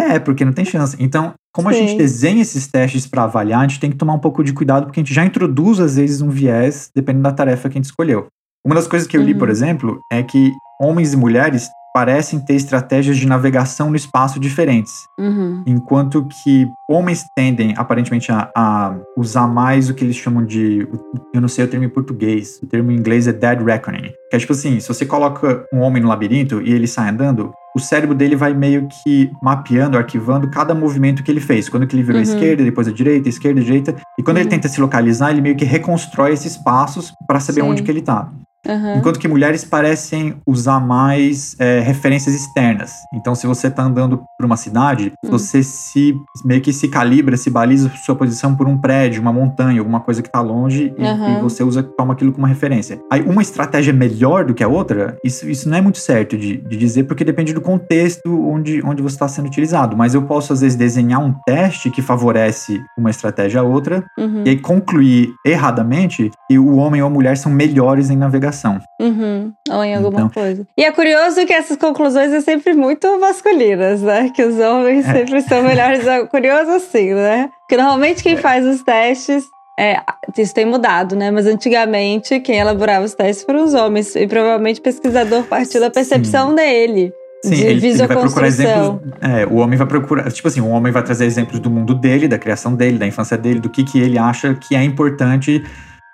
É, 0.00 0.18
porque 0.18 0.44
não 0.44 0.52
tem 0.52 0.64
chance. 0.64 0.96
Então, 0.98 1.32
como 1.54 1.72
Sim. 1.72 1.76
a 1.76 1.78
gente 1.78 1.96
desenha 1.96 2.42
esses 2.42 2.66
testes 2.66 3.06
para 3.06 3.22
avaliar, 3.22 3.60
a 3.60 3.62
gente 3.68 3.78
tem 3.78 3.92
que 3.92 3.96
tomar 3.96 4.14
um 4.14 4.18
pouco 4.18 4.42
de 4.42 4.52
cuidado, 4.52 4.86
porque 4.86 4.98
a 4.98 5.02
gente 5.04 5.14
já 5.14 5.24
introduz, 5.24 5.78
às 5.78 5.94
vezes, 5.94 6.20
um 6.20 6.28
viés, 6.28 6.90
dependendo 6.92 7.22
da 7.22 7.30
tarefa 7.30 7.68
que 7.68 7.78
a 7.78 7.80
gente 7.80 7.84
escolheu. 7.84 8.26
Uma 8.66 8.74
das 8.74 8.88
coisas 8.88 9.06
que 9.06 9.16
eu 9.16 9.22
li, 9.22 9.32
uhum. 9.32 9.38
por 9.38 9.48
exemplo, 9.48 10.00
é 10.12 10.24
que 10.24 10.50
homens 10.80 11.12
e 11.12 11.16
mulheres 11.16 11.68
parecem 11.94 12.40
ter 12.40 12.54
estratégias 12.54 13.16
de 13.16 13.24
navegação 13.24 13.88
no 13.88 13.94
espaço 13.94 14.40
diferentes. 14.40 15.06
Uhum. 15.16 15.62
Enquanto 15.64 16.26
que 16.26 16.68
homens 16.88 17.24
tendem, 17.36 17.72
aparentemente, 17.76 18.32
a, 18.32 18.50
a, 18.52 18.96
usar 19.16 19.46
mais 19.46 19.88
o 19.88 19.94
que 19.94 20.02
eles 20.02 20.16
chamam 20.16 20.44
de. 20.44 20.88
Eu 21.32 21.40
não 21.40 21.48
sei 21.48 21.64
o 21.64 21.68
termo 21.68 21.86
em 21.86 21.88
português. 21.88 22.58
O 22.60 22.66
termo 22.66 22.90
em 22.90 22.96
inglês 22.96 23.28
é 23.28 23.32
dead 23.32 23.62
reckoning. 23.62 24.10
Que 24.28 24.36
é 24.36 24.38
tipo 24.40 24.52
assim: 24.52 24.80
se 24.80 24.88
você 24.88 25.06
coloca 25.06 25.64
um 25.72 25.78
homem 25.78 26.02
no 26.02 26.08
labirinto 26.08 26.60
e 26.60 26.72
ele 26.72 26.88
sai 26.88 27.10
andando, 27.10 27.52
o 27.76 27.78
cérebro 27.78 28.16
dele 28.16 28.34
vai 28.34 28.52
meio 28.52 28.88
que 28.88 29.30
mapeando, 29.40 29.96
arquivando 29.96 30.50
cada 30.50 30.74
movimento 30.74 31.22
que 31.22 31.30
ele 31.30 31.40
fez. 31.40 31.68
Quando 31.68 31.86
que 31.86 31.94
ele 31.94 32.02
virou 32.02 32.20
uhum. 32.20 32.28
à 32.28 32.34
esquerda, 32.34 32.64
depois 32.64 32.88
à 32.88 32.92
direita, 32.92 33.28
esquerda, 33.28 33.60
direita. 33.60 33.94
E 34.18 34.22
quando 34.24 34.38
uhum. 34.38 34.42
ele 34.42 34.50
tenta 34.50 34.66
se 34.66 34.80
localizar, 34.80 35.30
ele 35.30 35.40
meio 35.40 35.54
que 35.54 35.64
reconstrói 35.64 36.32
esses 36.32 36.56
passos 36.56 37.12
para 37.24 37.38
saber 37.38 37.60
Sim. 37.60 37.68
onde 37.68 37.84
que 37.84 37.90
ele 37.90 38.02
tá. 38.02 38.28
Uhum. 38.66 38.96
Enquanto 38.96 39.18
que 39.18 39.28
mulheres 39.28 39.64
parecem 39.64 40.34
usar 40.46 40.80
mais 40.80 41.54
é, 41.58 41.80
referências 41.80 42.34
externas. 42.34 42.92
Então, 43.12 43.34
se 43.34 43.46
você 43.46 43.68
está 43.68 43.82
andando 43.82 44.22
por 44.38 44.46
uma 44.46 44.56
cidade, 44.56 45.12
uhum. 45.22 45.30
você 45.30 45.62
se 45.62 46.14
meio 46.44 46.60
que 46.60 46.72
se 46.72 46.88
calibra, 46.88 47.36
se 47.36 47.50
baliza 47.50 47.90
sua 48.04 48.16
posição 48.16 48.54
por 48.54 48.66
um 48.66 48.76
prédio, 48.76 49.20
uma 49.20 49.32
montanha, 49.32 49.80
alguma 49.80 50.00
coisa 50.00 50.22
que 50.22 50.28
está 50.28 50.40
longe, 50.40 50.94
e, 50.96 51.02
uhum. 51.02 51.38
e, 51.38 51.42
você 51.42 51.62
usa, 51.62 51.82
toma 51.82 52.14
aquilo 52.14 52.32
como 52.32 52.46
referência. 52.46 52.98
Aí, 53.12 53.22
uma 53.22 53.42
estratégia 53.42 53.92
melhor 53.92 54.44
do 54.44 54.54
que 54.54 54.64
a 54.64 54.68
outra, 54.68 55.16
isso, 55.24 55.48
isso 55.48 55.68
não 55.68 55.76
é 55.76 55.80
muito 55.80 55.98
certo 55.98 56.36
de, 56.36 56.56
de 56.56 56.76
dizer, 56.76 57.04
porque 57.04 57.24
depende 57.24 57.52
do 57.52 57.60
contexto 57.60 58.48
onde, 58.48 58.82
onde 58.84 59.02
você 59.02 59.16
está 59.16 59.28
sendo 59.28 59.46
utilizado. 59.46 59.96
Mas 59.96 60.14
eu 60.14 60.22
posso, 60.22 60.52
às 60.52 60.60
vezes, 60.60 60.76
desenhar 60.76 61.20
um 61.20 61.34
teste 61.46 61.90
que 61.90 62.00
favorece 62.00 62.80
uma 62.96 63.10
estratégia 63.10 63.60
a 63.60 63.64
outra, 63.64 64.04
uhum. 64.18 64.42
e 64.44 64.50
aí 64.50 64.58
concluir 64.58 65.34
erradamente 65.44 66.30
que 66.48 66.58
o 66.58 66.76
homem 66.76 67.02
ou 67.02 67.08
a 67.08 67.10
mulher 67.10 67.36
são 67.36 67.52
melhores 67.52 68.10
em 68.10 68.16
navegação 68.16 68.53
Uhum. 69.00 69.52
Ou 69.70 69.84
em 69.84 69.94
alguma 69.94 70.20
então, 70.20 70.30
coisa. 70.30 70.66
E 70.76 70.84
é 70.84 70.92
curioso 70.92 71.44
que 71.46 71.52
essas 71.52 71.76
conclusões 71.76 72.30
são 72.30 72.40
sempre 72.40 72.74
muito 72.74 73.18
masculinas, 73.18 74.00
né? 74.02 74.30
Que 74.34 74.42
os 74.42 74.58
homens 74.58 75.06
é. 75.08 75.12
sempre 75.12 75.42
são 75.42 75.62
melhores. 75.62 76.06
É 76.06 76.24
curioso 76.26 76.70
assim, 76.70 77.14
né? 77.14 77.50
Porque 77.60 77.76
normalmente 77.76 78.22
quem 78.22 78.34
é. 78.34 78.36
faz 78.36 78.64
os 78.64 78.82
testes 78.82 79.44
é, 79.78 80.00
isso 80.38 80.54
tem 80.54 80.64
mudado, 80.64 81.16
né? 81.16 81.30
Mas 81.30 81.46
antigamente 81.46 82.38
quem 82.40 82.58
elaborava 82.58 83.04
os 83.04 83.14
testes 83.14 83.44
foram 83.44 83.64
os 83.64 83.74
homens. 83.74 84.14
E 84.14 84.26
provavelmente 84.26 84.80
o 84.80 84.82
pesquisador 84.82 85.42
partiu 85.44 85.80
da 85.80 85.90
percepção 85.90 86.50
Sim. 86.50 86.56
dele. 86.56 87.12
Sim, 87.44 87.54
de 87.56 87.62
ele, 87.62 87.86
ele, 87.88 87.96
vai 87.98 88.16
procurar 88.16 88.46
exemplos. 88.46 89.12
É, 89.20 89.44
o 89.46 89.56
homem 89.56 89.76
vai 89.76 89.86
procurar. 89.86 90.30
Tipo 90.30 90.48
assim, 90.48 90.60
o 90.60 90.68
homem 90.68 90.92
vai 90.92 91.02
trazer 91.02 91.26
exemplos 91.26 91.58
do 91.58 91.68
mundo 91.68 91.94
dele, 91.94 92.28
da 92.28 92.38
criação 92.38 92.74
dele, 92.74 92.98
da 92.98 93.06
infância 93.06 93.36
dele, 93.36 93.60
do 93.60 93.68
que, 93.68 93.84
que 93.84 94.00
ele 94.00 94.16
acha 94.16 94.54
que 94.54 94.74
é 94.74 94.82
importante 94.82 95.62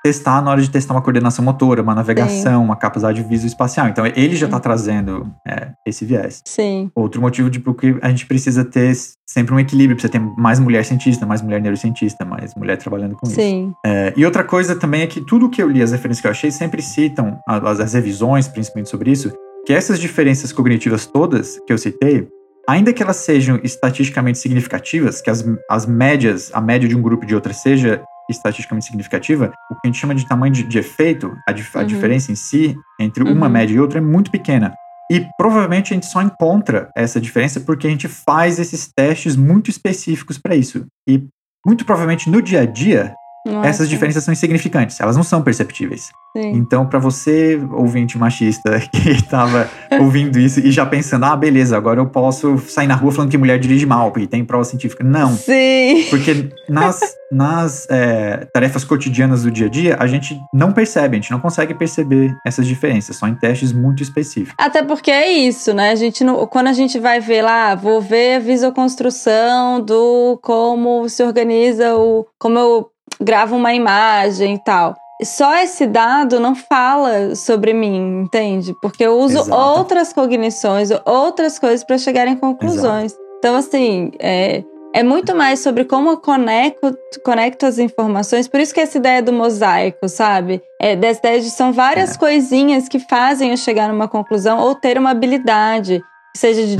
testar 0.02 0.40
na 0.42 0.50
hora 0.50 0.62
de 0.62 0.70
testar 0.70 0.94
uma 0.94 1.02
coordenação 1.02 1.44
motora, 1.44 1.82
uma 1.82 1.94
navegação, 1.94 2.60
Sim. 2.60 2.64
uma 2.64 2.76
capacidade 2.76 3.22
visoespacial. 3.22 3.88
Então 3.88 4.06
ele 4.06 4.34
já 4.36 4.46
está 4.46 4.58
trazendo 4.58 5.30
é, 5.46 5.72
esse 5.86 6.04
viés. 6.04 6.42
Sim. 6.46 6.90
Outro 6.94 7.20
motivo 7.20 7.50
de 7.50 7.60
porque 7.60 7.96
a 8.02 8.08
gente 8.08 8.26
precisa 8.26 8.64
ter 8.64 8.94
sempre 9.28 9.54
um 9.54 9.60
equilíbrio, 9.60 9.96
precisa 9.96 10.12
ter 10.12 10.20
mais 10.38 10.58
mulher 10.58 10.84
cientista, 10.84 11.26
mais 11.26 11.42
mulher 11.42 11.60
neurocientista, 11.60 12.24
mais 12.24 12.54
mulher 12.54 12.76
trabalhando 12.76 13.14
com 13.16 13.26
Sim. 13.26 13.68
isso. 13.68 13.76
É, 13.86 14.12
e 14.16 14.24
outra 14.24 14.42
coisa 14.42 14.74
também 14.74 15.02
é 15.02 15.06
que 15.06 15.20
tudo 15.20 15.48
que 15.48 15.62
eu 15.62 15.68
li, 15.68 15.82
as 15.82 15.92
referências 15.92 16.20
que 16.20 16.26
eu 16.26 16.30
achei, 16.32 16.50
sempre 16.50 16.82
citam, 16.82 17.38
as, 17.46 17.80
as 17.80 17.92
revisões 17.92 18.48
principalmente 18.48 18.90
sobre 18.90 19.10
isso, 19.10 19.32
que 19.66 19.72
essas 19.72 20.00
diferenças 20.00 20.52
cognitivas 20.52 21.06
todas 21.06 21.58
que 21.66 21.72
eu 21.72 21.78
citei, 21.78 22.26
ainda 22.68 22.92
que 22.92 23.02
elas 23.02 23.16
sejam 23.16 23.60
estatisticamente 23.62 24.38
significativas, 24.38 25.20
que 25.20 25.30
as, 25.30 25.44
as 25.68 25.86
médias, 25.86 26.50
a 26.54 26.60
média 26.60 26.88
de 26.88 26.96
um 26.96 27.02
grupo 27.02 27.24
e 27.24 27.26
de 27.26 27.34
outra 27.34 27.52
seja 27.52 28.02
estatisticamente 28.30 28.86
significativa, 28.86 29.52
o 29.70 29.74
que 29.74 29.80
a 29.84 29.86
gente 29.88 29.98
chama 29.98 30.14
de 30.14 30.26
tamanho 30.26 30.52
de, 30.52 30.62
de 30.62 30.78
efeito, 30.78 31.36
a, 31.46 31.52
dif 31.52 31.74
uhum. 31.74 31.80
a, 31.82 31.84
diferença 31.84 32.32
em 32.32 32.34
si 32.34 32.76
entre 32.98 33.24
uhum. 33.24 33.32
uma 33.32 33.48
média 33.48 33.74
e 33.74 33.80
outra 33.80 33.98
é 33.98 34.02
muito 34.02 34.30
pequena. 34.30 34.74
E 35.10 35.26
provavelmente 35.36 35.92
a 35.92 35.94
gente 35.94 36.06
só 36.06 36.22
encontra 36.22 36.88
essa 36.96 37.20
diferença 37.20 37.60
porque 37.60 37.86
a 37.86 37.90
gente 37.90 38.06
faz 38.06 38.58
esses 38.60 38.88
testes 38.94 39.34
muito 39.34 39.68
específicos 39.68 40.38
para 40.38 40.54
isso. 40.54 40.86
E 41.08 41.26
muito 41.66 41.84
provavelmente 41.84 42.30
no 42.30 42.40
dia 42.40 42.60
a 42.60 42.64
dia, 42.64 43.14
Nossa. 43.50 43.68
essas 43.68 43.88
diferenças 43.88 44.24
são 44.24 44.32
insignificantes, 44.32 45.00
elas 45.00 45.16
não 45.16 45.22
são 45.22 45.42
perceptíveis. 45.42 46.10
Sim. 46.36 46.52
Então, 46.52 46.86
para 46.86 46.98
você, 46.98 47.60
ouvinte 47.72 48.16
machista, 48.16 48.80
que 48.92 49.10
estava 49.10 49.68
ouvindo 50.00 50.38
isso 50.38 50.60
e 50.60 50.70
já 50.70 50.86
pensando, 50.86 51.24
ah, 51.24 51.36
beleza, 51.36 51.76
agora 51.76 52.00
eu 52.00 52.06
posso 52.06 52.58
sair 52.58 52.86
na 52.86 52.94
rua 52.94 53.10
falando 53.10 53.30
que 53.30 53.38
mulher 53.38 53.58
dirige 53.58 53.84
mal, 53.84 54.12
porque 54.12 54.26
tem 54.26 54.44
prova 54.44 54.64
científica. 54.64 55.02
Não. 55.02 55.34
Sim. 55.36 56.06
Porque 56.08 56.50
nas, 56.68 57.00
nas 57.32 57.86
é, 57.90 58.46
tarefas 58.52 58.84
cotidianas 58.84 59.42
do 59.42 59.50
dia 59.50 59.66
a 59.66 59.70
dia, 59.70 59.96
a 59.98 60.06
gente 60.06 60.38
não 60.54 60.72
percebe, 60.72 61.16
a 61.16 61.20
gente 61.20 61.30
não 61.30 61.40
consegue 61.40 61.74
perceber 61.74 62.36
essas 62.46 62.66
diferenças, 62.66 63.16
só 63.16 63.26
em 63.26 63.34
testes 63.34 63.72
muito 63.72 64.02
específicos. 64.02 64.54
Até 64.56 64.82
porque 64.82 65.10
é 65.10 65.28
isso, 65.28 65.74
né? 65.74 65.90
A 65.90 65.96
gente 65.96 66.22
não, 66.22 66.46
quando 66.46 66.68
a 66.68 66.72
gente 66.72 66.98
vai 66.98 67.18
ver 67.18 67.42
lá, 67.42 67.74
vou 67.74 68.00
ver 68.00 68.36
a 68.36 68.40
visoconstrução 68.40 69.80
do 69.80 70.38
como 70.42 71.08
se 71.08 71.22
organiza 71.22 71.96
o. 71.96 72.26
como 72.38 72.58
eu 72.58 72.90
gravo 73.20 73.56
uma 73.56 73.72
imagem 73.72 74.54
e 74.54 74.58
tal. 74.58 74.94
Só 75.22 75.54
esse 75.56 75.86
dado 75.86 76.40
não 76.40 76.54
fala 76.54 77.34
sobre 77.34 77.74
mim, 77.74 78.22
entende? 78.22 78.74
Porque 78.80 79.04
eu 79.04 79.18
uso 79.18 79.38
Exato. 79.40 79.54
outras 79.54 80.12
cognições, 80.14 80.88
outras 81.04 81.58
coisas 81.58 81.84
para 81.84 81.98
chegar 81.98 82.26
em 82.26 82.36
conclusões. 82.36 83.14
Então, 83.38 83.54
assim, 83.54 84.12
é, 84.18 84.64
é 84.94 85.02
muito 85.02 85.36
mais 85.36 85.60
sobre 85.60 85.84
como 85.84 86.08
eu 86.10 86.16
conecto, 86.16 86.96
conecto 87.22 87.66
as 87.66 87.78
informações. 87.78 88.48
Por 88.48 88.60
isso 88.60 88.72
que 88.72 88.80
essa 88.80 88.96
ideia 88.96 89.22
do 89.22 89.30
mosaico, 89.32 90.08
sabe? 90.08 90.62
É, 90.80 90.96
dessa 90.96 91.20
ideia 91.20 91.40
de 91.40 91.50
são 91.50 91.70
várias 91.70 92.14
É. 92.14 92.18
coisinhas 92.18 92.88
que 92.88 92.98
fazem 92.98 93.50
eu 93.50 93.58
chegar 93.58 93.88
numa 93.88 94.08
conclusão 94.08 94.58
ou 94.58 94.74
ter 94.74 94.96
uma 94.96 95.10
habilidade, 95.10 96.02
seja 96.34 96.66
de 96.66 96.72
Uhum. 96.76 96.78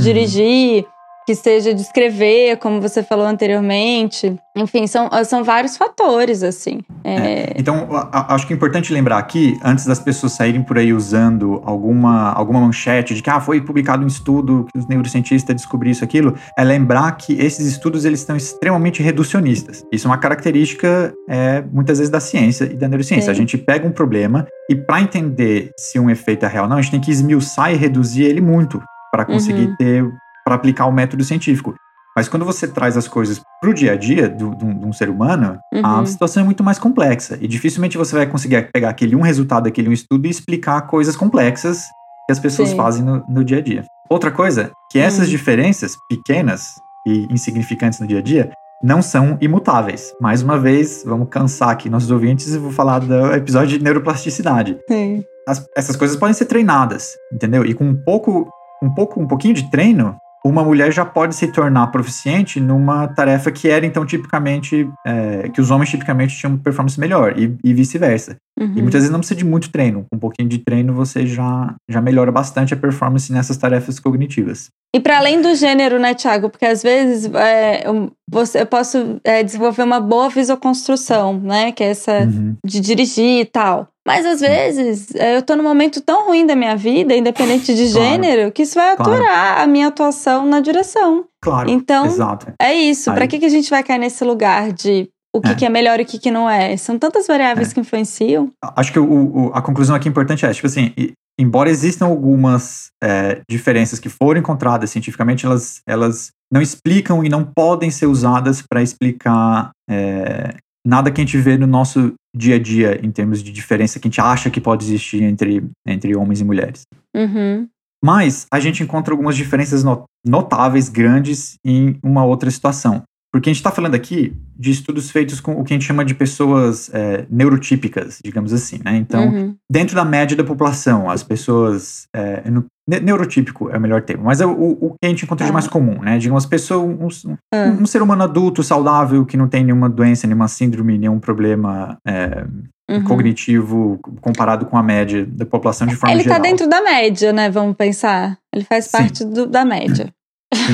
Que 1.25 1.35
seja 1.35 1.73
de 1.73 1.81
escrever, 1.81 2.57
como 2.57 2.81
você 2.81 3.03
falou 3.03 3.25
anteriormente. 3.25 4.35
Enfim, 4.55 4.87
são, 4.87 5.09
são 5.23 5.43
vários 5.43 5.77
fatores, 5.77 6.43
assim. 6.43 6.79
É, 7.03 7.53
Então, 7.55 7.87
a- 7.95 8.09
a- 8.11 8.35
acho 8.35 8.45
que 8.47 8.53
é 8.53 8.55
importante 8.55 8.91
lembrar 8.91 9.17
aqui, 9.17 9.57
antes 9.63 9.85
das 9.85 9.99
pessoas 9.99 10.33
saírem 10.33 10.61
por 10.63 10.77
aí 10.77 10.91
usando 10.93 11.61
alguma, 11.63 12.31
alguma 12.33 12.59
manchete 12.59 13.13
de 13.13 13.21
que 13.21 13.29
ah, 13.29 13.39
foi 13.39 13.61
publicado 13.61 14.03
um 14.03 14.07
estudo 14.07 14.65
que 14.73 14.79
os 14.79 14.87
neurocientistas 14.87 15.55
descobriram 15.55 15.91
isso, 15.91 16.03
aquilo, 16.03 16.35
é 16.57 16.63
lembrar 16.63 17.11
que 17.13 17.33
esses 17.33 17.65
estudos 17.67 18.03
eles 18.03 18.19
estão 18.19 18.35
extremamente 18.35 19.01
reducionistas. 19.03 19.83
Isso 19.91 20.07
é 20.07 20.09
uma 20.09 20.17
característica, 20.17 21.13
é, 21.29 21.61
muitas 21.71 21.99
vezes, 21.99 22.11
da 22.11 22.19
ciência 22.19 22.65
e 22.65 22.75
da 22.75 22.87
neurociência. 22.87 23.25
Sim. 23.25 23.31
A 23.31 23.33
gente 23.33 23.57
pega 23.57 23.87
um 23.87 23.91
problema 23.91 24.47
e, 24.69 24.75
para 24.75 25.01
entender 25.01 25.71
se 25.77 25.99
um 25.99 26.09
efeito 26.09 26.45
é 26.45 26.49
real 26.49 26.63
ou 26.65 26.69
não, 26.69 26.77
a 26.77 26.81
gente 26.81 26.91
tem 26.91 26.99
que 27.01 27.11
esmiuçar 27.11 27.71
e 27.71 27.77
reduzir 27.77 28.23
ele 28.23 28.41
muito 28.41 28.81
para 29.11 29.23
conseguir 29.25 29.67
Uhum. 29.67 29.75
ter, 29.77 30.05
para 30.51 30.55
aplicar 30.57 30.85
o 30.85 30.91
método 30.91 31.23
científico. 31.23 31.73
Mas 32.15 32.27
quando 32.27 32.43
você 32.43 32.67
traz 32.67 32.97
as 32.97 33.07
coisas 33.07 33.41
para 33.61 33.69
o 33.69 33.73
dia 33.73 33.93
a 33.93 33.95
dia 33.95 34.27
de 34.27 34.43
um 34.43 34.91
ser 34.91 35.09
humano, 35.09 35.57
a 35.81 35.99
Uhum. 35.99 36.05
situação 36.05 36.43
é 36.43 36.45
muito 36.45 36.61
mais 36.61 36.77
complexa. 36.77 37.37
E 37.39 37.47
dificilmente 37.47 37.97
você 37.97 38.13
vai 38.13 38.27
conseguir 38.27 38.69
pegar 38.73 38.89
aquele 38.89 39.15
um 39.15 39.21
resultado 39.21 39.63
daquele 39.63 39.87
um 39.87 39.93
estudo 39.93 40.27
e 40.27 40.29
explicar 40.29 40.81
coisas 40.87 41.15
complexas 41.15 41.83
que 42.25 42.31
as 42.33 42.39
pessoas 42.39 42.69
Sim. 42.69 42.75
fazem 42.75 43.01
no, 43.05 43.23
no 43.29 43.45
dia 43.45 43.59
a 43.59 43.61
dia. 43.61 43.85
Outra 44.09 44.29
coisa, 44.29 44.71
que 44.91 44.99
essas 44.99 45.27
Hum. 45.27 45.31
diferenças 45.31 45.95
pequenas 46.09 46.73
e 47.07 47.27
insignificantes 47.31 48.01
no 48.01 48.07
dia 48.07 48.19
a 48.19 48.21
dia 48.21 48.51
não 48.83 49.01
são 49.01 49.37
imutáveis. 49.39 50.11
Mais 50.19 50.41
uma 50.43 50.59
vez, 50.59 51.03
vamos 51.05 51.29
cansar 51.29 51.69
aqui 51.69 51.89
nossos 51.89 52.11
ouvintes 52.11 52.53
e 52.53 52.57
vou 52.57 52.71
falar 52.71 52.99
do 52.99 53.33
episódio 53.33 53.77
de 53.77 53.83
neuroplasticidade. 53.83 54.77
sim. 54.89 55.23
As- 55.47 55.65
essas 55.75 55.95
coisas 55.95 56.15
podem 56.17 56.33
ser 56.35 56.45
treinadas, 56.45 57.13
entendeu? 57.33 57.65
E 57.65 57.73
com 57.73 57.83
um 57.85 57.95
pouco, 57.95 58.47
um 58.83 58.93
pouco, 58.93 59.19
um 59.19 59.27
pouquinho 59.27 59.55
de 59.55 59.69
treino, 59.71 60.15
uma 60.43 60.63
mulher 60.63 60.91
já 60.91 61.05
pode 61.05 61.35
se 61.35 61.47
tornar 61.47 61.87
proficiente 61.87 62.59
numa 62.59 63.07
tarefa 63.07 63.51
que 63.51 63.69
era 63.69 63.85
então 63.85 64.05
tipicamente 64.05 64.89
é, 65.05 65.49
que 65.49 65.61
os 65.61 65.69
homens 65.69 65.89
tipicamente 65.89 66.35
tinham 66.35 66.57
performance 66.57 66.99
melhor 66.99 67.37
e, 67.37 67.55
e 67.63 67.73
vice-versa. 67.73 68.37
Uhum. 68.61 68.73
E 68.75 68.81
muitas 68.81 69.01
vezes 69.01 69.09
não 69.09 69.19
precisa 69.19 69.37
de 69.37 69.43
muito 69.45 69.71
treino. 69.71 70.05
Com 70.09 70.15
um 70.15 70.19
pouquinho 70.19 70.47
de 70.47 70.59
treino 70.59 70.93
você 70.93 71.25
já 71.25 71.73
já 71.89 71.99
melhora 72.01 72.31
bastante 72.31 72.73
a 72.73 72.77
performance 72.77 73.31
nessas 73.33 73.57
tarefas 73.57 73.99
cognitivas. 73.99 74.69
E 74.95 74.99
para 74.99 75.17
além 75.17 75.41
do 75.41 75.55
gênero, 75.55 75.97
né, 75.99 76.13
Thiago? 76.13 76.49
Porque 76.49 76.65
às 76.65 76.83
vezes 76.83 77.31
é, 77.33 77.87
eu, 77.87 78.11
você, 78.29 78.61
eu 78.61 78.65
posso 78.65 79.19
é, 79.23 79.41
desenvolver 79.41 79.83
uma 79.83 79.99
boa 79.99 80.29
visoconstrução, 80.29 81.39
né? 81.39 81.71
Que 81.71 81.83
é 81.83 81.87
essa 81.89 82.11
Uhum. 82.21 82.55
de 82.65 82.79
dirigir 82.79 83.41
e 83.41 83.45
tal. 83.45 83.87
Mas 84.05 84.25
às 84.25 84.39
vezes 84.41 85.13
é, 85.15 85.37
eu 85.37 85.41
tô 85.41 85.55
num 85.55 85.63
momento 85.63 86.01
tão 86.01 86.25
ruim 86.27 86.45
da 86.45 86.55
minha 86.55 86.75
vida, 86.75 87.15
independente 87.15 87.73
de 87.73 87.89
Claro. 87.93 88.09
gênero, 88.09 88.51
que 88.51 88.63
isso 88.63 88.75
vai 88.75 88.95
Claro. 88.95 89.13
aturar 89.13 89.61
a 89.61 89.67
minha 89.67 89.87
atuação 89.87 90.45
na 90.45 90.59
direção. 90.59 91.25
Claro. 91.41 91.69
Então, 91.69 92.05
Exato. 92.05 92.47
É 92.61 92.73
isso. 92.73 93.11
Pra 93.13 93.27
que, 93.27 93.39
que 93.39 93.45
a 93.45 93.49
gente 93.49 93.69
vai 93.69 93.83
cair 93.83 93.99
nesse 93.99 94.23
lugar 94.23 94.71
de 94.71 95.09
o 95.33 95.39
que, 95.41 95.49
É. 95.49 95.55
que 95.55 95.65
é 95.65 95.69
melhor 95.69 95.99
e 95.99 96.03
o 96.03 96.05
que, 96.05 96.19
que 96.19 96.29
não 96.31 96.49
é? 96.49 96.75
São 96.77 96.97
tantas 96.99 97.27
variáveis 97.27 97.71
que 97.73 97.79
influenciam. 97.79 98.49
Acho 98.75 98.91
que 98.91 98.99
o- 98.99 99.47
o- 99.47 99.51
a 99.53 99.61
conclusão 99.61 99.95
aqui 99.95 100.09
importante 100.09 100.45
é, 100.45 100.53
tipo 100.53 100.67
assim, 100.67 100.93
embora 101.39 101.69
existam 101.69 102.05
algumas 102.07 102.87
é, 103.03 103.41
diferenças 103.49 103.99
que 103.99 104.09
foram 104.09 104.39
encontradas 104.39 104.89
cientificamente, 104.91 105.45
elas, 105.45 105.81
elas 105.87 106.29
não 106.51 106.61
explicam 106.61 107.23
e 107.23 107.29
não 107.29 107.43
podem 107.43 107.89
ser 107.89 108.05
usadas 108.05 108.61
para 108.61 108.83
explicar 108.83 109.71
é, 109.89 110.55
nada 110.85 111.09
que 111.11 111.21
a 111.21 111.23
gente 111.23 111.37
vê 111.37 111.57
no 111.57 111.65
nosso 111.67 112.13
dia 112.35 112.55
a 112.55 112.59
dia 112.59 112.99
em 113.05 113.11
termos 113.11 113.41
de 113.43 113.51
diferença 113.51 113.99
que 113.99 114.07
a 114.07 114.09
gente 114.11 114.21
acha 114.21 114.49
que 114.49 114.59
pode 114.61 114.85
existir 114.85 115.23
entre, 115.23 115.63
entre 115.87 116.15
homens 116.15 116.41
e 116.41 116.43
mulheres. 116.43 116.81
Uhum. 117.15 117.67
Mas 118.03 118.45
a 118.51 118.59
gente 118.59 118.81
encontra 118.83 119.13
algumas 119.13 119.35
diferenças 119.35 119.83
no- 119.83 120.03
notáveis, 120.25 120.89
grandes, 120.89 121.55
em 121.65 121.97
uma 122.03 122.23
outra 122.25 122.49
situação. 122.49 123.03
Porque 123.33 123.49
a 123.49 123.53
gente 123.53 123.59
está 123.61 123.71
falando 123.71 123.95
aqui 123.95 124.35
de 124.57 124.71
estudos 124.71 125.09
feitos 125.09 125.39
com 125.39 125.53
o 125.53 125.63
que 125.63 125.73
a 125.73 125.75
gente 125.75 125.85
chama 125.85 126.03
de 126.03 126.13
pessoas 126.13 126.89
é, 126.93 127.25
neurotípicas, 127.29 128.19
digamos 128.23 128.51
assim, 128.51 128.79
né? 128.83 128.97
Então, 128.97 129.25
Uhum. 129.25 129.55
dentro 129.71 129.95
da 129.95 130.03
média 130.03 130.35
da 130.35 130.43
população, 130.43 131.09
as 131.09 131.23
pessoas. 131.23 132.07
É, 132.13 132.49
no- 132.49 132.65
ne- 132.89 132.99
neurotípico 132.99 133.69
é 133.69 133.77
o 133.77 133.79
melhor 133.81 134.01
termo, 134.01 134.25
mas 134.25 134.41
é 134.41 134.45
o, 134.45 134.51
o 134.51 134.89
que 135.01 135.05
a 135.05 135.07
gente 135.07 135.23
encontra 135.23 135.45
de 135.45 135.49
Tá. 135.49 135.53
mais 135.53 135.65
comum, 135.67 136.01
né? 136.01 136.17
Digamos, 136.17 136.45
pessoa, 136.45 136.83
um, 136.83 137.05
um- 137.05 137.37
Ah. 137.53 137.69
um 137.79 137.85
ser 137.85 138.01
humano 138.01 138.21
adulto, 138.23 138.61
saudável, 138.63 139.25
que 139.25 139.37
não 139.37 139.47
tem 139.47 139.63
nenhuma 139.63 139.89
doença, 139.89 140.27
nenhuma 140.27 140.49
síndrome, 140.49 140.97
nenhum 140.97 141.19
problema 141.19 141.97
é, 142.05 142.45
Uhum. 142.91 143.03
cognitivo 143.05 143.97
comparado 144.19 144.65
com 144.65 144.77
a 144.77 144.83
média 144.83 145.25
da 145.25 145.45
população 145.45 145.87
de 145.87 145.95
forma 145.95 146.13
Ele 146.13 146.23
geral. 146.23 146.37
tá 146.37 146.43
dentro 146.43 146.67
da 146.67 146.81
média, 146.81 147.31
né? 147.31 147.49
Vamos 147.49 147.77
pensar. 147.77 148.37
Ele 148.53 148.65
faz 148.65 148.85
Sim. 148.85 148.91
parte 148.91 149.23
do- 149.23 149.45
da 149.47 149.63
média. 149.63 150.09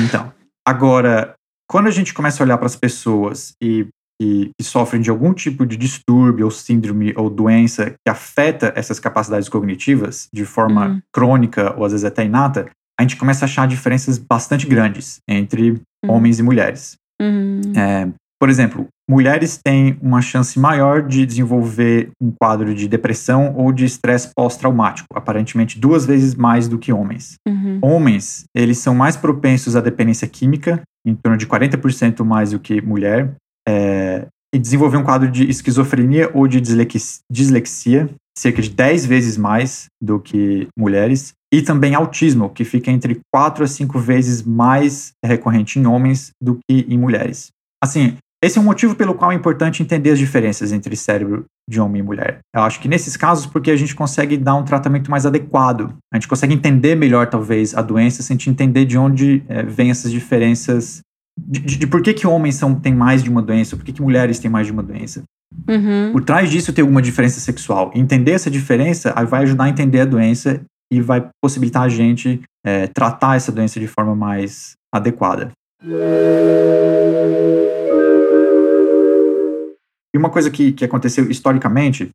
Então, 0.04 0.32
agora, 0.66 1.34
quando 1.68 1.86
a 1.86 1.90
gente 1.90 2.14
começa 2.14 2.42
a 2.42 2.44
olhar 2.44 2.56
para 2.58 2.66
as 2.66 2.76
pessoas 2.76 3.52
e, 3.62 3.86
e- 4.20 4.50
que 4.58 4.64
sofrem 4.64 5.00
de 5.02 5.10
algum 5.10 5.32
tipo 5.34 5.66
de 5.66 5.76
distúrbio 5.76 6.46
ou 6.46 6.50
síndrome 6.50 7.12
ou 7.16 7.28
doença 7.30 7.90
que 7.90 8.10
afeta 8.10 8.72
essas 8.74 8.98
capacidades 8.98 9.48
cognitivas 9.48 10.28
de 10.32 10.44
forma 10.44 10.88
Uhum. 10.88 11.00
crônica 11.12 11.74
ou 11.76 11.84
às 11.84 11.92
vezes 11.92 12.04
até 12.04 12.24
inata, 12.24 12.68
a 12.98 13.02
gente 13.02 13.16
começa 13.16 13.44
a 13.44 13.46
achar 13.46 13.68
diferenças 13.68 14.18
bastante 14.18 14.66
grandes 14.66 15.18
entre 15.28 15.72
Uhum. 16.04 16.12
homens 16.12 16.38
e 16.38 16.42
mulheres. 16.42 16.96
Uhum. 17.20 17.60
É, 17.76 18.08
por 18.40 18.48
exemplo, 18.48 18.86
mulheres 19.10 19.58
têm 19.62 19.98
uma 20.00 20.22
chance 20.22 20.58
maior 20.60 21.02
de 21.02 21.26
desenvolver 21.26 22.10
um 22.20 22.30
quadro 22.40 22.72
de 22.74 22.86
depressão 22.88 23.52
ou 23.56 23.72
de 23.72 23.84
estresse 23.84 24.30
pós-traumático, 24.34 25.08
aparentemente 25.14 25.78
duas 25.78 26.06
vezes 26.06 26.34
mais 26.36 26.68
do 26.68 26.78
que 26.78 26.92
homens. 26.92 27.34
Uhum. 27.48 27.78
Homens, 27.82 28.44
eles 28.54 28.78
são 28.78 28.94
mais 28.94 29.16
propensos 29.16 29.74
à 29.74 29.80
dependência 29.80 30.28
química, 30.28 30.80
em 31.08 31.14
torno 31.14 31.38
de 31.38 31.46
40% 31.46 32.24
mais 32.24 32.50
do 32.50 32.60
que 32.60 32.80
mulher, 32.80 33.34
é, 33.66 34.26
e 34.54 34.58
desenvolver 34.58 34.96
um 34.96 35.04
quadro 35.04 35.30
de 35.30 35.48
esquizofrenia 35.48 36.30
ou 36.32 36.46
de 36.48 36.60
dislex- 36.60 37.20
dislexia, 37.30 38.08
cerca 38.38 38.62
de 38.62 38.70
10 38.70 39.04
vezes 39.04 39.36
mais 39.36 39.86
do 40.00 40.20
que 40.20 40.68
mulheres, 40.78 41.32
e 41.52 41.62
também 41.62 41.94
autismo, 41.94 42.50
que 42.50 42.64
fica 42.64 42.90
entre 42.90 43.20
4 43.32 43.64
a 43.64 43.66
5 43.66 43.98
vezes 43.98 44.42
mais 44.42 45.12
recorrente 45.24 45.78
em 45.78 45.86
homens 45.86 46.30
do 46.40 46.56
que 46.56 46.86
em 46.88 46.98
mulheres. 46.98 47.48
Assim, 47.82 48.16
esse 48.42 48.56
é 48.58 48.60
um 48.60 48.64
motivo 48.64 48.94
pelo 48.94 49.14
qual 49.14 49.32
é 49.32 49.34
importante 49.34 49.82
entender 49.82 50.10
as 50.10 50.18
diferenças 50.18 50.72
entre 50.72 50.94
cérebro 50.94 51.44
de 51.68 51.80
homem 51.80 52.00
e 52.00 52.02
mulher. 52.04 52.38
Eu 52.54 52.62
acho 52.62 52.80
que 52.80 52.86
nesses 52.88 53.16
casos, 53.16 53.46
porque 53.46 53.70
a 53.70 53.76
gente 53.76 53.94
consegue 53.94 54.36
dar 54.36 54.54
um 54.54 54.64
tratamento 54.64 55.10
mais 55.10 55.26
adequado. 55.26 55.92
A 56.12 56.16
gente 56.16 56.28
consegue 56.28 56.54
entender 56.54 56.94
melhor, 56.94 57.26
talvez, 57.28 57.74
a 57.74 57.82
doença, 57.82 58.22
se 58.22 58.32
a 58.32 58.34
gente 58.34 58.48
entender 58.48 58.84
de 58.84 58.96
onde 58.96 59.42
eh, 59.48 59.62
vem 59.64 59.90
essas 59.90 60.10
diferenças. 60.12 61.00
De, 61.40 61.60
de- 61.60 61.76
de 61.78 61.86
por 61.86 62.00
que, 62.02 62.14
que 62.14 62.26
homens 62.26 62.54
são, 62.56 62.74
têm 62.74 62.94
mais 62.94 63.22
de 63.22 63.30
uma 63.30 63.42
doença, 63.42 63.76
por 63.76 63.84
que, 63.84 63.92
que 63.92 64.02
mulheres 64.02 64.38
têm 64.38 64.50
mais 64.50 64.66
de 64.66 64.72
uma 64.72 64.82
doença. 64.82 65.22
Uhum. 65.68 66.12
Por 66.12 66.22
trás 66.24 66.50
disso 66.50 66.72
tem 66.72 66.82
alguma 66.82 67.00
diferença 67.02 67.40
sexual. 67.40 67.90
Entender 67.94 68.32
essa 68.32 68.50
diferença 68.50 69.12
vai 69.28 69.42
ajudar 69.42 69.64
a 69.64 69.68
entender 69.68 70.00
a 70.00 70.04
doença 70.04 70.60
e 70.92 71.00
vai 71.00 71.28
possibilitar 71.42 71.82
a 71.82 71.88
gente 71.88 72.40
eh, 72.66 72.86
tratar 72.88 73.36
essa 73.36 73.50
doença 73.52 73.78
de 73.80 73.86
forma 73.86 74.14
mais 74.14 74.72
adequada. 74.94 75.50
E 80.14 80.18
uma 80.18 80.30
coisa 80.30 80.50
que, 80.50 80.72
que 80.72 80.84
aconteceu 80.84 81.30
historicamente 81.30 82.10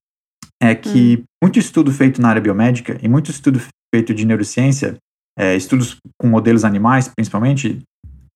é 0.61 0.73
que 0.73 1.23
muito 1.43 1.59
estudo 1.59 1.91
feito 1.91 2.21
na 2.21 2.29
área 2.29 2.41
biomédica 2.41 2.97
e 3.01 3.07
muito 3.07 3.29
estudo 3.31 3.61
feito 3.93 4.13
de 4.13 4.25
neurociência, 4.25 4.97
é, 5.37 5.55
estudos 5.55 5.97
com 6.19 6.27
modelos 6.27 6.63
animais 6.63 7.07
principalmente, 7.07 7.81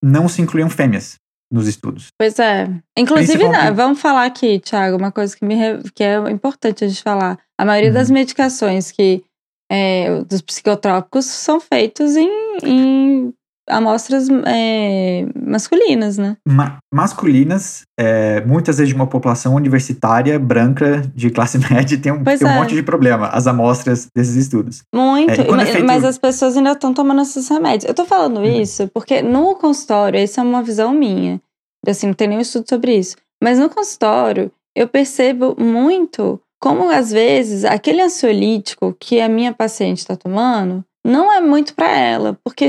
não 0.04 0.28
se 0.28 0.42
incluíam 0.42 0.70
fêmeas. 0.70 1.16
nos 1.52 1.68
estudos. 1.68 2.08
Pois 2.20 2.38
é. 2.40 2.68
Inclusive, 2.98 3.48
não, 3.48 3.74
vamos 3.74 4.02
falar 4.02 4.26
aqui, 4.26 4.60
Thiago, 4.60 4.98
uma 4.98 5.14
coisa 5.14 5.36
que, 5.36 5.46
me, 5.46 5.56
que 5.96 6.04
é 6.04 6.18
importante 6.30 6.84
a 6.84 6.88
gente 6.88 7.02
falar. 7.02 7.40
A 7.58 7.66
maioria 7.66 7.90
uhum. 7.90 7.96
das 7.96 8.10
medicações 8.12 8.92
que 8.92 9.24
é, 9.72 10.24
dos 10.24 10.42
psicotrópicos 10.42 11.26
são 11.26 11.60
feitos 11.60 12.16
em, 12.16 12.30
em 12.64 13.34
amostras 13.70 14.28
é, 14.46 15.26
masculinas, 15.36 16.18
né? 16.18 16.38
Ma 16.48 16.78
masculinas, 16.94 17.82
é, 18.00 18.42
muitas 18.42 18.78
vezes 18.78 18.90
de 18.90 18.96
uma 18.96 19.08
população 19.08 19.54
universitária 19.56 20.40
branca 20.40 21.02
de 21.14 21.30
classe 21.30 21.58
média 21.72 21.98
tem 21.98 22.12
um, 22.12 22.24
tem 22.24 22.38
um 22.44 22.50
é. 22.50 22.56
monte 22.56 22.74
de 22.74 22.84
problema, 22.84 23.28
as 23.28 23.46
amostras 23.46 24.08
desses 24.16 24.36
estudos. 24.36 24.84
Muito, 24.94 25.32
é, 25.32 25.52
mas, 25.52 25.70
feito... 25.70 25.86
mas, 25.86 26.04
as 26.04 26.18
pessoas 26.18 26.56
ainda 26.56 26.72
estão 26.72 26.94
tomando 26.94 27.22
esses 27.22 27.48
remédios. 27.50 27.86
Eu 27.86 27.94
tô 27.94 28.06
falando 28.06 28.38
uhum. 28.38 28.62
isso 28.62 28.90
porque 28.94 29.22
no 29.22 29.56
consultório, 29.56 30.20
essa 30.20 30.42
é 30.42 30.44
uma 30.44 30.64
visão 30.64 30.94
minha, 30.94 31.42
assim, 31.86 32.08
não 32.08 32.14
tem 32.14 32.28
nenhum 32.28 32.42
estudo 32.42 32.68
sobre 32.68 32.96
isso, 32.96 33.16
mas 33.44 33.60
no 33.60 33.70
consultório 33.70 34.52
eu 34.76 34.88
percebo 34.88 35.56
muito 35.60 36.40
como 36.60 36.90
às 36.90 37.12
vezes 37.12 37.66
aquele 37.66 38.02
ansiolítico 38.02 38.96
que 39.00 39.22
a 39.22 39.30
minha 39.30 39.54
paciente 39.54 40.00
está 40.00 40.16
tomando 40.16 40.84
não 41.08 41.32
é 41.34 41.40
muito 41.40 41.74
para 41.74 41.90
ela, 41.90 42.38
porque 42.44 42.68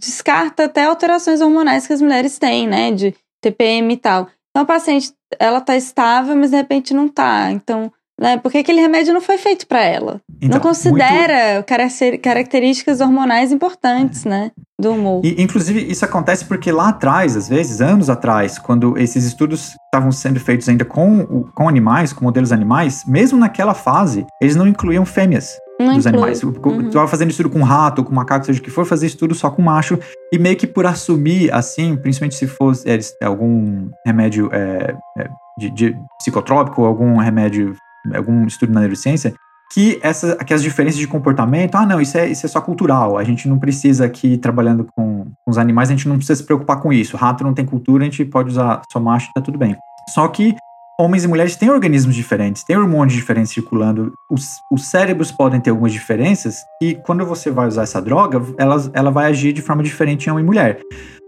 descarta 0.00 0.64
até 0.64 0.84
alterações 0.84 1.40
hormonais 1.40 1.86
que 1.86 1.92
as 1.92 2.02
mulheres 2.02 2.36
têm, 2.36 2.66
né, 2.66 2.90
de 2.90 3.14
TPM 3.40 3.94
e 3.94 3.96
tal. 3.96 4.28
Então 4.50 4.64
a 4.64 4.66
paciente, 4.66 5.12
ela 5.38 5.60
tá 5.60 5.76
estável, 5.76 6.34
mas 6.34 6.50
de 6.50 6.56
repente 6.56 6.92
não 6.92 7.08
tá. 7.08 7.52
Então, 7.52 7.92
né, 8.20 8.36
porque 8.38 8.58
aquele 8.58 8.80
remédio 8.80 9.14
não 9.14 9.20
foi 9.20 9.38
feito 9.38 9.68
para 9.68 9.80
ela. 9.80 10.20
Então, 10.42 10.56
não 10.56 10.60
considera 10.60 11.64
muito... 11.64 12.20
características 12.20 13.00
hormonais 13.00 13.52
importantes, 13.52 14.24
né, 14.24 14.50
do 14.80 14.90
humor. 14.90 15.24
E, 15.24 15.40
inclusive, 15.40 15.80
isso 15.88 16.04
acontece 16.04 16.44
porque 16.44 16.72
lá 16.72 16.88
atrás, 16.88 17.36
às 17.36 17.48
vezes, 17.48 17.80
anos 17.80 18.10
atrás, 18.10 18.58
quando 18.58 18.98
esses 18.98 19.24
estudos 19.24 19.76
estavam 19.84 20.10
sendo 20.10 20.40
feitos 20.40 20.68
ainda 20.68 20.84
com, 20.84 21.44
com 21.54 21.68
animais, 21.68 22.12
com 22.12 22.24
modelos 22.24 22.50
animais, 22.50 23.04
mesmo 23.06 23.38
naquela 23.38 23.74
fase, 23.74 24.26
eles 24.42 24.56
não 24.56 24.66
incluíam 24.66 25.06
fêmeas. 25.06 25.56
Não 25.78 25.94
dos 25.94 26.06
inclui. 26.06 26.22
animais. 26.22 26.42
Uhum. 26.42 26.52
Tu 26.52 26.90
tava 26.90 27.06
fazendo 27.06 27.30
estudo 27.30 27.50
com 27.50 27.62
rato, 27.62 28.02
com 28.02 28.14
macaco, 28.14 28.44
seja 28.44 28.60
o 28.60 28.62
que 28.62 28.70
for, 28.70 28.84
fazer 28.84 29.06
estudo 29.06 29.34
só 29.34 29.50
com 29.50 29.62
macho. 29.62 29.98
E 30.32 30.38
meio 30.38 30.56
que 30.56 30.66
por 30.66 30.86
assumir, 30.86 31.52
assim, 31.52 31.96
principalmente 31.96 32.34
se 32.34 32.46
fosse 32.46 32.84
é, 32.88 33.24
algum 33.24 33.88
remédio 34.04 34.50
é, 34.52 34.94
é, 35.18 35.28
de, 35.58 35.70
de, 35.70 35.96
psicotrópico, 36.18 36.84
algum 36.84 37.16
remédio, 37.16 37.74
algum 38.14 38.44
estudo 38.46 38.72
na 38.72 38.80
neurociência, 38.80 39.34
que, 39.72 39.98
essa, 40.02 40.36
que 40.36 40.54
as 40.54 40.62
diferenças 40.62 40.98
de 40.98 41.06
comportamento, 41.06 41.74
ah, 41.76 41.86
não, 41.86 42.00
isso 42.00 42.16
é, 42.16 42.28
isso 42.28 42.44
é 42.44 42.48
só 42.48 42.60
cultural. 42.60 43.18
A 43.18 43.24
gente 43.24 43.48
não 43.48 43.58
precisa 43.58 44.04
aqui, 44.04 44.36
trabalhando 44.38 44.86
com, 44.96 45.24
com 45.24 45.50
os 45.50 45.58
animais, 45.58 45.90
a 45.90 45.92
gente 45.92 46.08
não 46.08 46.16
precisa 46.16 46.36
se 46.36 46.44
preocupar 46.44 46.80
com 46.80 46.92
isso. 46.92 47.16
Rato 47.16 47.44
não 47.44 47.54
tem 47.54 47.64
cultura, 47.64 48.02
a 48.02 48.06
gente 48.06 48.24
pode 48.24 48.50
usar 48.50 48.82
só 48.90 48.98
macho 48.98 49.28
e 49.30 49.34
tá 49.34 49.40
tudo 49.40 49.58
bem. 49.58 49.76
Só 50.14 50.26
que 50.28 50.56
homens 51.00 51.24
e 51.24 51.28
mulheres 51.28 51.54
têm 51.54 51.70
organismos 51.70 52.14
diferentes, 52.14 52.64
têm 52.64 52.76
hormônios 52.76 53.14
diferentes 53.14 53.52
circulando. 53.52 54.12
Os, 54.28 54.48
os 54.72 54.90
cérebros 54.90 55.30
podem 55.30 55.60
ter 55.60 55.70
algumas 55.70 55.92
diferenças 55.92 56.56
e 56.82 56.96
quando 57.06 57.24
você 57.24 57.50
vai 57.50 57.68
usar 57.68 57.82
essa 57.82 58.02
droga, 58.02 58.42
ela, 58.58 58.90
ela 58.92 59.10
vai 59.10 59.26
agir 59.26 59.52
de 59.52 59.62
forma 59.62 59.82
diferente 59.82 60.26
em 60.26 60.30
homem 60.30 60.42
e 60.42 60.46
mulher. 60.46 60.80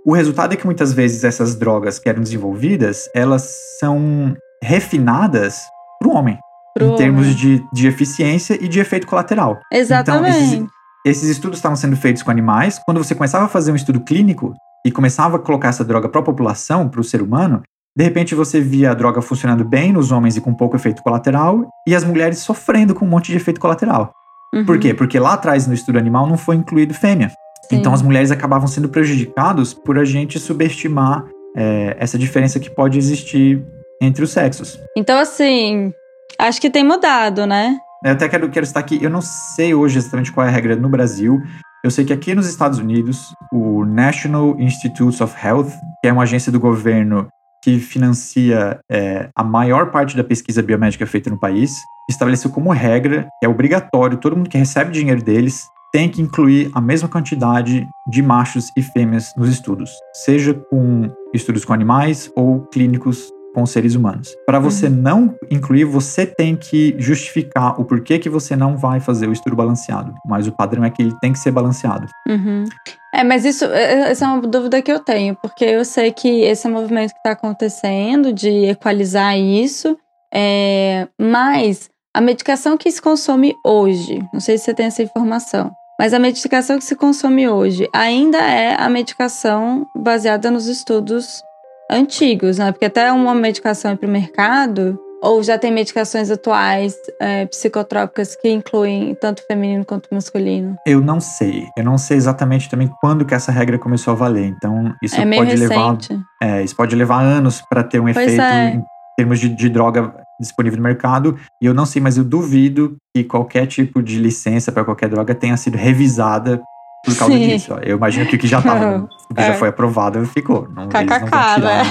O 0.04 0.12
resultado 0.12 0.54
é 0.54 0.56
que 0.56 0.66
muitas 0.66 0.92
vezes 0.92 1.22
essas 1.22 1.54
drogas 1.54 1.98
que 1.98 2.08
eram 2.08 2.22
desenvolvidas, 2.22 3.08
elas 3.14 3.54
são 3.78 4.34
refinadas 4.62 5.62
para 6.00 6.08
o 6.08 6.14
homem. 6.14 6.38
Pro 6.74 6.84
em 6.84 6.88
homem. 6.88 6.98
termos 6.98 7.36
de, 7.36 7.62
de 7.72 7.86
eficiência 7.86 8.58
e 8.60 8.66
de 8.66 8.80
efeito 8.80 9.06
colateral. 9.06 9.60
Exatamente. 9.72 10.36
Então, 10.36 10.46
esses, 10.46 10.68
esses 11.06 11.28
estudos 11.28 11.58
estavam 11.58 11.76
sendo 11.76 11.96
feitos 11.96 12.22
com 12.22 12.30
animais. 12.30 12.80
Quando 12.84 13.02
você 13.02 13.14
começava 13.14 13.44
a 13.44 13.48
fazer 13.48 13.70
um 13.72 13.76
estudo 13.76 14.00
clínico 14.00 14.54
e 14.84 14.90
começava 14.90 15.36
a 15.36 15.40
colocar 15.40 15.68
essa 15.68 15.84
droga 15.84 16.08
para 16.08 16.20
a 16.20 16.24
população, 16.24 16.88
para 16.88 17.00
o 17.00 17.04
ser 17.04 17.20
humano, 17.20 17.62
de 18.00 18.04
repente 18.04 18.34
você 18.34 18.62
via 18.62 18.92
a 18.92 18.94
droga 18.94 19.20
funcionando 19.20 19.62
bem 19.62 19.92
nos 19.92 20.10
homens 20.10 20.34
e 20.34 20.40
com 20.40 20.54
pouco 20.54 20.74
efeito 20.74 21.02
colateral, 21.02 21.68
e 21.86 21.94
as 21.94 22.02
mulheres 22.02 22.38
sofrendo 22.38 22.94
com 22.94 23.04
um 23.04 23.08
monte 23.08 23.30
de 23.30 23.36
efeito 23.36 23.60
colateral. 23.60 24.10
Uhum. 24.54 24.64
Por 24.64 24.78
quê? 24.78 24.94
Porque 24.94 25.18
lá 25.18 25.34
atrás 25.34 25.66
no 25.66 25.74
estudo 25.74 25.98
animal 25.98 26.26
não 26.26 26.38
foi 26.38 26.56
incluído 26.56 26.94
fêmea. 26.94 27.28
Sim. 27.68 27.76
Então 27.76 27.92
as 27.92 28.00
mulheres 28.00 28.30
acabavam 28.30 28.66
sendo 28.66 28.88
prejudicadas 28.88 29.74
por 29.74 29.98
a 29.98 30.04
gente 30.06 30.38
subestimar 30.38 31.26
é, 31.54 31.94
essa 31.98 32.16
diferença 32.16 32.58
que 32.58 32.70
pode 32.70 32.96
existir 32.96 33.62
entre 34.00 34.24
os 34.24 34.30
sexos. 34.30 34.80
Então, 34.96 35.18
assim, 35.18 35.92
acho 36.38 36.58
que 36.58 36.70
tem 36.70 36.82
mudado, 36.82 37.44
né? 37.44 37.76
Eu 38.02 38.12
até 38.12 38.30
quero, 38.30 38.48
quero 38.48 38.64
estar 38.64 38.80
aqui, 38.80 38.98
eu 39.02 39.10
não 39.10 39.20
sei 39.20 39.74
hoje 39.74 39.98
exatamente 39.98 40.32
qual 40.32 40.46
é 40.46 40.48
a 40.48 40.52
regra 40.52 40.74
no 40.74 40.88
Brasil. 40.88 41.38
Eu 41.84 41.90
sei 41.90 42.06
que 42.06 42.14
aqui 42.14 42.34
nos 42.34 42.48
Estados 42.48 42.78
Unidos, 42.78 43.26
o 43.52 43.84
National 43.84 44.58
Institutes 44.58 45.20
of 45.20 45.34
Health, 45.46 45.68
que 46.00 46.08
é 46.08 46.12
uma 46.12 46.22
agência 46.22 46.50
do 46.50 46.58
governo 46.58 47.28
que 47.62 47.78
financia 47.78 48.80
é, 48.90 49.28
a 49.34 49.44
maior 49.44 49.90
parte 49.90 50.16
da 50.16 50.24
pesquisa 50.24 50.62
biomédica 50.62 51.06
feita 51.06 51.28
no 51.30 51.38
país, 51.38 51.76
estabeleceu 52.08 52.50
como 52.50 52.70
regra 52.70 53.28
que 53.38 53.46
é 53.46 53.48
obrigatório 53.48 54.18
todo 54.18 54.36
mundo 54.36 54.50
que 54.50 54.58
recebe 54.58 54.90
dinheiro 54.90 55.22
deles 55.22 55.68
tem 55.92 56.08
que 56.08 56.22
incluir 56.22 56.70
a 56.72 56.80
mesma 56.80 57.08
quantidade 57.08 57.88
de 58.06 58.22
machos 58.22 58.70
e 58.76 58.82
fêmeas 58.82 59.32
nos 59.36 59.48
estudos, 59.48 59.90
seja 60.12 60.54
com 60.54 61.10
estudos 61.34 61.64
com 61.64 61.72
animais 61.72 62.30
ou 62.36 62.60
clínicos 62.66 63.30
com 63.54 63.66
seres 63.66 63.94
humanos. 63.94 64.34
Para 64.46 64.58
você 64.58 64.86
uhum. 64.86 64.96
não 64.96 65.34
incluir, 65.50 65.84
você 65.84 66.24
tem 66.26 66.56
que 66.56 66.94
justificar 66.98 67.80
o 67.80 67.84
porquê 67.84 68.18
que 68.18 68.28
você 68.28 68.54
não 68.54 68.76
vai 68.76 69.00
fazer 69.00 69.28
o 69.28 69.32
estudo 69.32 69.56
balanceado. 69.56 70.14
Mas 70.26 70.46
o 70.46 70.52
padrão 70.52 70.84
é 70.84 70.90
que 70.90 71.02
ele 71.02 71.14
tem 71.20 71.32
que 71.32 71.38
ser 71.38 71.50
balanceado. 71.50 72.06
Uhum. 72.28 72.64
É, 73.12 73.24
mas 73.24 73.44
isso 73.44 73.64
é, 73.64 74.10
essa 74.10 74.24
é 74.24 74.28
uma 74.28 74.40
dúvida 74.40 74.80
que 74.80 74.92
eu 74.92 75.00
tenho, 75.00 75.36
porque 75.36 75.64
eu 75.64 75.84
sei 75.84 76.12
que 76.12 76.42
esse 76.42 76.66
é 76.66 76.70
um 76.70 76.74
movimento 76.74 77.10
que 77.10 77.18
está 77.18 77.32
acontecendo 77.32 78.32
de 78.32 78.66
equalizar 78.66 79.36
isso, 79.36 79.96
é, 80.32 81.08
mas 81.20 81.90
a 82.14 82.20
medicação 82.20 82.76
que 82.76 82.90
se 82.90 83.02
consome 83.02 83.54
hoje, 83.64 84.22
não 84.32 84.40
sei 84.40 84.58
se 84.58 84.64
você 84.64 84.74
tem 84.74 84.86
essa 84.86 85.02
informação, 85.02 85.72
mas 85.98 86.14
a 86.14 86.18
medicação 86.18 86.78
que 86.78 86.84
se 86.84 86.96
consome 86.96 87.48
hoje 87.48 87.88
ainda 87.92 88.38
é 88.38 88.80
a 88.80 88.88
medicação 88.88 89.86
baseada 89.94 90.50
nos 90.50 90.66
estudos 90.66 91.42
antigos, 91.90 92.58
né? 92.58 92.72
Porque 92.72 92.84
até 92.86 93.10
uma 93.12 93.34
medicação 93.34 93.92
ir 93.92 93.96
para 93.96 94.08
o 94.08 94.10
mercado, 94.10 94.98
ou 95.22 95.42
já 95.42 95.58
tem 95.58 95.70
medicações 95.70 96.30
atuais 96.30 96.96
é, 97.20 97.44
psicotrópicas 97.46 98.34
que 98.36 98.50
incluem 98.50 99.14
tanto 99.20 99.42
feminino 99.46 99.84
quanto 99.84 100.08
masculino? 100.12 100.76
Eu 100.86 101.00
não 101.00 101.20
sei. 101.20 101.66
Eu 101.76 101.84
não 101.84 101.98
sei 101.98 102.16
exatamente 102.16 102.70
também 102.70 102.90
quando 103.00 103.24
que 103.24 103.34
essa 103.34 103.52
regra 103.52 103.78
começou 103.78 104.12
a 104.12 104.16
valer. 104.16 104.46
Então, 104.46 104.94
isso 105.02 105.20
é 105.20 105.36
pode 105.36 105.56
levar. 105.56 105.98
É, 106.42 106.62
isso 106.62 106.74
pode 106.74 106.96
levar 106.96 107.20
anos 107.20 107.60
para 107.68 107.82
ter 107.82 108.00
um 108.00 108.04
pois 108.04 108.16
efeito 108.16 108.40
é. 108.40 108.74
em 108.74 108.84
termos 109.16 109.38
de, 109.38 109.48
de 109.50 109.68
droga 109.68 110.14
disponível 110.40 110.78
no 110.78 110.84
mercado. 110.84 111.38
E 111.60 111.66
eu 111.66 111.74
não 111.74 111.84
sei, 111.84 112.00
mas 112.00 112.16
eu 112.16 112.24
duvido 112.24 112.96
que 113.14 113.22
qualquer 113.22 113.66
tipo 113.66 114.02
de 114.02 114.18
licença 114.18 114.72
para 114.72 114.84
qualquer 114.84 115.10
droga 115.10 115.34
tenha 115.34 115.56
sido 115.56 115.76
revisada 115.76 116.62
por 117.04 117.16
causa 117.16 117.34
Sim. 117.34 117.48
disso. 117.48 117.74
Ó. 117.74 117.78
Eu 117.82 117.96
imagino 117.96 118.26
que 118.26 118.36
o 118.36 118.38
que 118.38 118.46
já 118.46 118.60
tava, 118.60 119.08
o 119.30 119.34
que 119.34 119.40
é. 119.40 119.46
já 119.46 119.54
foi 119.54 119.68
aprovado 119.68 120.24
ficou. 120.26 120.68
Não, 120.68 120.88
KKK, 120.88 121.00
eles 121.00 121.20
não 121.20 121.28
vão 121.28 121.54
tirar 121.54 121.58
né? 121.60 121.82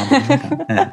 nada. 0.67 0.91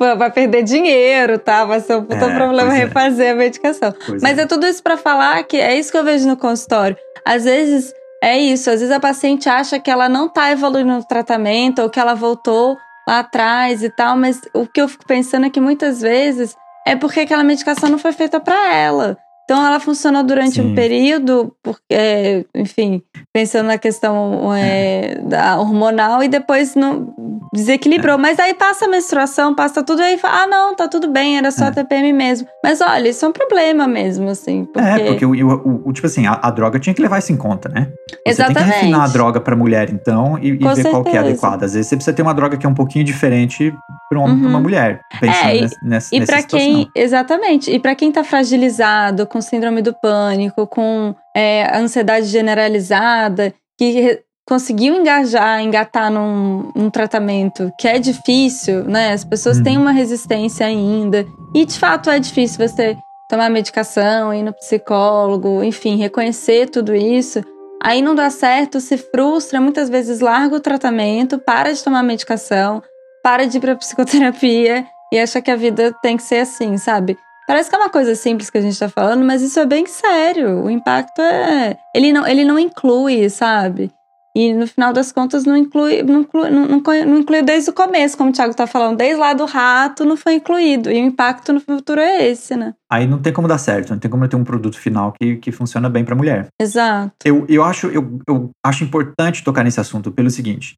É. 0.00 0.14
vai 0.16 0.30
perder 0.30 0.62
dinheiro, 0.62 1.38
tá? 1.38 1.64
Vai 1.64 1.80
ser 1.80 1.96
um 1.96 2.02
puta 2.02 2.26
é, 2.26 2.34
problema 2.34 2.74
é. 2.74 2.78
refazer 2.78 3.32
a 3.32 3.34
medicação. 3.34 3.94
Pois 4.06 4.22
Mas 4.22 4.38
é. 4.38 4.42
é 4.42 4.46
tudo 4.46 4.66
isso 4.66 4.82
para 4.82 4.96
falar 4.96 5.42
que 5.44 5.56
é 5.56 5.76
isso 5.78 5.90
que 5.90 5.98
eu 5.98 6.04
vejo 6.04 6.28
no 6.28 6.36
consultório. 6.36 6.96
Às 7.26 7.44
vezes 7.44 7.92
é 8.22 8.38
isso, 8.38 8.70
às 8.70 8.80
vezes 8.80 8.94
a 8.94 9.00
paciente 9.00 9.48
acha 9.48 9.78
que 9.78 9.90
ela 9.90 10.08
não 10.08 10.28
tá 10.28 10.50
evoluindo 10.50 10.92
no 10.92 11.04
tratamento 11.04 11.82
ou 11.82 11.90
que 11.90 12.00
ela 12.00 12.14
voltou 12.14 12.76
lá 13.06 13.20
atrás 13.20 13.82
e 13.82 13.90
tal, 13.90 14.16
mas 14.16 14.40
o 14.54 14.66
que 14.66 14.80
eu 14.80 14.88
fico 14.88 15.06
pensando 15.06 15.46
é 15.46 15.50
que 15.50 15.60
muitas 15.60 16.00
vezes 16.00 16.56
é 16.86 16.96
porque 16.96 17.20
aquela 17.20 17.44
medicação 17.44 17.88
não 17.88 17.98
foi 17.98 18.12
feita 18.12 18.40
para 18.40 18.74
ela. 18.74 19.18
Então 19.46 19.64
ela 19.64 19.78
funcionou 19.78 20.24
durante 20.24 20.56
Sim. 20.56 20.72
um 20.72 20.74
período, 20.74 21.54
porque, 21.62 22.44
enfim, 22.52 23.00
pensando 23.32 23.68
na 23.68 23.78
questão 23.78 24.52
é, 24.52 25.12
é. 25.12 25.14
da 25.20 25.60
hormonal 25.60 26.20
e 26.20 26.26
depois 26.26 26.74
não 26.74 27.14
desequilibrou. 27.54 28.16
É. 28.16 28.18
Mas 28.18 28.40
aí 28.40 28.54
passa 28.54 28.86
a 28.86 28.88
menstruação, 28.88 29.54
passa 29.54 29.84
tudo 29.84 30.02
aí 30.02 30.18
fala, 30.18 30.42
ah, 30.42 30.46
não, 30.48 30.74
tá 30.74 30.88
tudo 30.88 31.08
bem, 31.08 31.38
era 31.38 31.52
só 31.52 31.66
é. 31.66 31.70
TPM 31.70 32.12
mesmo. 32.12 32.48
Mas 32.62 32.80
olha, 32.80 33.08
isso 33.08 33.24
é 33.24 33.28
um 33.28 33.32
problema 33.32 33.86
mesmo, 33.86 34.28
assim. 34.28 34.64
Porque... 34.64 34.80
É, 34.80 35.06
porque 35.06 35.24
o, 35.24 35.30
o, 35.30 35.82
o 35.84 35.92
tipo 35.92 36.08
assim, 36.08 36.26
a, 36.26 36.40
a, 36.42 36.50
droga 36.50 36.80
tinha 36.80 36.92
que 36.92 37.00
levar 37.00 37.20
isso 37.20 37.32
em 37.32 37.36
conta, 37.36 37.68
né? 37.68 37.88
Você 38.08 38.32
Exatamente. 38.32 38.58
tem 38.58 38.66
que 38.66 38.78
refinar 38.78 39.02
a 39.02 39.08
droga 39.08 39.40
pra 39.40 39.54
mulher, 39.54 39.90
então, 39.90 40.36
e, 40.40 40.48
e 40.48 40.56
ver 40.56 40.74
certeza. 40.74 40.90
qual 40.90 41.04
que 41.04 41.16
é 41.16 41.18
adequada. 41.20 41.66
Às 41.66 41.74
vezes 41.74 41.86
você 41.86 41.94
precisa 41.94 42.16
ter 42.16 42.22
uma 42.22 42.34
droga 42.34 42.56
que 42.56 42.66
é 42.66 42.68
um 42.68 42.74
pouquinho 42.74 43.04
diferente 43.04 43.72
para 44.08 44.18
um 44.18 44.24
uhum. 44.24 44.48
uma 44.48 44.58
mulher. 44.60 45.00
Pensando 45.20 45.46
é, 45.46 45.56
e, 45.58 45.70
nessa, 45.88 46.16
e 46.16 46.26
para 46.26 46.42
quem 46.42 46.90
Exatamente. 46.94 47.70
E 47.70 47.78
para 47.78 47.94
quem 47.94 48.10
tá 48.10 48.24
fragilizado, 48.24 49.26
com 49.36 49.42
síndrome 49.42 49.82
do 49.82 49.92
pânico, 49.92 50.66
com 50.66 51.14
é, 51.36 51.70
ansiedade 51.76 52.24
generalizada, 52.26 53.52
que 53.78 54.22
conseguiu 54.48 54.94
engajar, 54.94 55.60
engatar 55.60 56.10
num, 56.10 56.72
num, 56.74 56.88
tratamento 56.88 57.70
que 57.78 57.86
é 57.86 57.98
difícil, 57.98 58.84
né? 58.84 59.12
As 59.12 59.24
pessoas 59.24 59.58
uhum. 59.58 59.62
têm 59.62 59.76
uma 59.76 59.92
resistência 59.92 60.64
ainda. 60.64 61.26
E 61.54 61.66
de 61.66 61.78
fato 61.78 62.08
é 62.08 62.18
difícil 62.18 62.66
você 62.66 62.96
tomar 63.28 63.50
medicação, 63.50 64.32
ir 64.32 64.42
no 64.42 64.54
psicólogo, 64.54 65.62
enfim, 65.62 65.96
reconhecer 65.96 66.70
tudo 66.70 66.94
isso. 66.94 67.44
Aí 67.82 68.00
não 68.00 68.14
dá 68.14 68.30
certo, 68.30 68.80
se 68.80 68.96
frustra, 68.96 69.60
muitas 69.60 69.90
vezes 69.90 70.20
larga 70.20 70.56
o 70.56 70.60
tratamento, 70.60 71.38
para 71.38 71.74
de 71.74 71.84
tomar 71.84 72.02
medicação, 72.02 72.82
para 73.22 73.44
de 73.44 73.58
ir 73.58 73.60
pra 73.60 73.76
psicoterapia 73.76 74.86
e 75.12 75.18
acha 75.18 75.42
que 75.42 75.50
a 75.50 75.56
vida 75.56 75.94
tem 76.00 76.16
que 76.16 76.22
ser 76.22 76.38
assim, 76.38 76.78
sabe? 76.78 77.18
Parece 77.46 77.70
que 77.70 77.76
é 77.76 77.78
uma 77.78 77.90
coisa 77.90 78.14
simples 78.14 78.50
que 78.50 78.58
a 78.58 78.60
gente 78.60 78.78
tá 78.78 78.88
falando, 78.88 79.24
mas 79.24 79.40
isso 79.40 79.58
é 79.60 79.66
bem 79.66 79.86
sério. 79.86 80.64
O 80.64 80.70
impacto 80.70 81.20
é. 81.20 81.76
Ele 81.94 82.12
não, 82.12 82.26
ele 82.26 82.44
não 82.44 82.58
inclui, 82.58 83.28
sabe? 83.30 83.90
E 84.36 84.52
no 84.52 84.66
final 84.66 84.92
das 84.92 85.10
contas 85.12 85.46
não 85.46 85.56
inclui, 85.56 86.02
não 86.02 86.20
inclui, 86.20 86.50
não, 86.50 86.66
não, 86.66 87.42
desde 87.42 87.70
o 87.70 87.72
começo, 87.72 88.18
como 88.18 88.28
o 88.28 88.32
Thiago 88.34 88.54
tá 88.54 88.66
falando, 88.66 88.98
desde 88.98 89.18
lá 89.18 89.32
do 89.32 89.46
rato 89.46 90.04
não 90.04 90.14
foi 90.14 90.34
incluído. 90.34 90.90
E 90.90 91.00
o 91.00 91.06
impacto 91.06 91.54
no 91.54 91.60
futuro 91.60 92.02
é 92.02 92.26
esse, 92.28 92.54
né? 92.54 92.74
Aí 92.92 93.06
não 93.06 93.18
tem 93.18 93.32
como 93.32 93.48
dar 93.48 93.56
certo, 93.56 93.90
não 93.90 93.98
tem 93.98 94.10
como 94.10 94.28
ter 94.28 94.36
um 94.36 94.44
produto 94.44 94.78
final 94.78 95.12
que, 95.12 95.36
que 95.36 95.50
funciona 95.50 95.88
bem 95.88 96.04
pra 96.04 96.14
mulher. 96.14 96.48
Exato. 96.60 97.14
Eu, 97.24 97.46
eu, 97.48 97.64
acho, 97.64 97.86
eu, 97.86 98.20
eu 98.28 98.50
acho 98.62 98.84
importante 98.84 99.42
tocar 99.42 99.64
nesse 99.64 99.80
assunto 99.80 100.12
pelo 100.12 100.28
seguinte: 100.28 100.76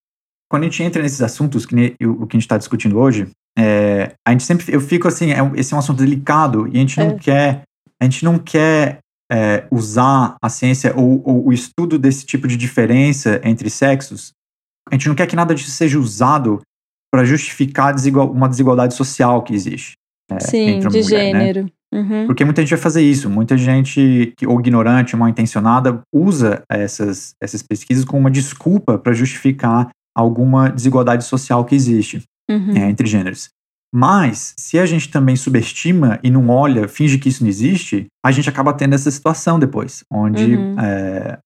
quando 0.49 0.63
a 0.63 0.67
gente 0.67 0.83
entra 0.83 1.03
nesses 1.03 1.21
assuntos, 1.21 1.67
que 1.67 1.97
o, 2.03 2.23
o 2.23 2.27
que 2.27 2.37
a 2.37 2.39
gente 2.39 2.47
está 2.47 2.57
discutindo 2.57 2.99
hoje, 2.99 3.29
é, 3.57 4.15
a 4.27 4.31
gente 4.31 4.45
sempre, 4.45 4.73
eu 4.73 4.81
fico 4.81 5.09
assim, 5.09 5.33
é, 5.33 5.39
esse 5.57 5.73
é 5.73 5.77
um 5.77 5.81
assunto 5.81 5.99
delicado 5.99 6.69
e 6.69 6.77
a 6.77 6.81
gente 6.81 6.99
não 6.99 7.09
é. 7.09 7.15
quer, 7.15 7.63
a 8.01 8.05
gente 8.05 8.25
não 8.25 8.39
quer 8.39 8.99
é, 9.31 9.67
usar 9.71 10.37
a 10.41 10.49
ciência 10.49 10.95
ou, 10.97 11.23
ou, 11.25 11.49
o 11.49 11.53
estudo 11.53 11.99
desse 11.99 12.25
tipo 12.25 12.49
de 12.49 12.57
diferença 12.57 13.41
entre 13.45 13.69
sexos, 13.69 14.33
a 14.91 14.95
gente 14.95 15.09
não 15.09 15.15
quer 15.15 15.27
que 15.27 15.37
nada 15.37 15.55
disso 15.55 15.71
seja 15.71 15.99
usado 15.99 16.61
para 17.13 17.25
justificar 17.25 17.95
desigual, 17.95 18.31
uma 18.31 18.49
desigualdade 18.49 18.95
social 18.95 19.43
que 19.43 19.55
existe. 19.55 19.93
É, 20.31 20.41
Sim, 20.41 20.79
de 20.79 20.87
mulher, 20.87 21.01
né? 21.01 21.41
gênero. 21.41 21.63
Né? 21.65 21.71
Uhum. 21.91 22.27
Porque 22.27 22.45
muita 22.45 22.61
gente 22.61 22.71
vai 22.71 22.79
fazer 22.79 23.03
isso, 23.03 23.31
muita 23.31 23.57
gente, 23.57 24.35
ou 24.47 24.61
ignorante, 24.61 25.17
mal 25.17 25.29
intencionada, 25.29 26.03
usa 26.13 26.63
essas, 26.71 27.35
essas 27.43 27.63
pesquisas 27.63 28.05
como 28.05 28.21
uma 28.21 28.31
desculpa 28.31 28.99
para 28.99 29.15
justificar 29.15 29.89
alguma 30.19 30.69
desigualdade 30.69 31.25
social 31.25 31.65
que 31.65 31.75
existe 31.75 32.23
uhum. 32.51 32.77
é, 32.77 32.91
entre 32.91 33.07
gêneros. 33.07 33.51
Mas, 33.95 34.53
se 34.59 34.79
a 34.79 34.85
gente 34.85 35.09
também 35.11 35.35
subestima 35.35 36.19
e 36.23 36.31
não 36.31 36.51
olha, 36.51 36.87
finge 36.89 37.19
que 37.19 37.29
isso 37.29 37.43
não 37.43 37.49
existe, 37.49 38.07
a 38.25 38.31
gente 38.31 38.49
acaba 38.49 38.75
tendo 38.75 38.95
essa 38.95 39.11
situação 39.11 39.59
depois, 39.59 40.05
onde 40.13 40.57
uhum. 40.57 40.77
é, 40.79 41.39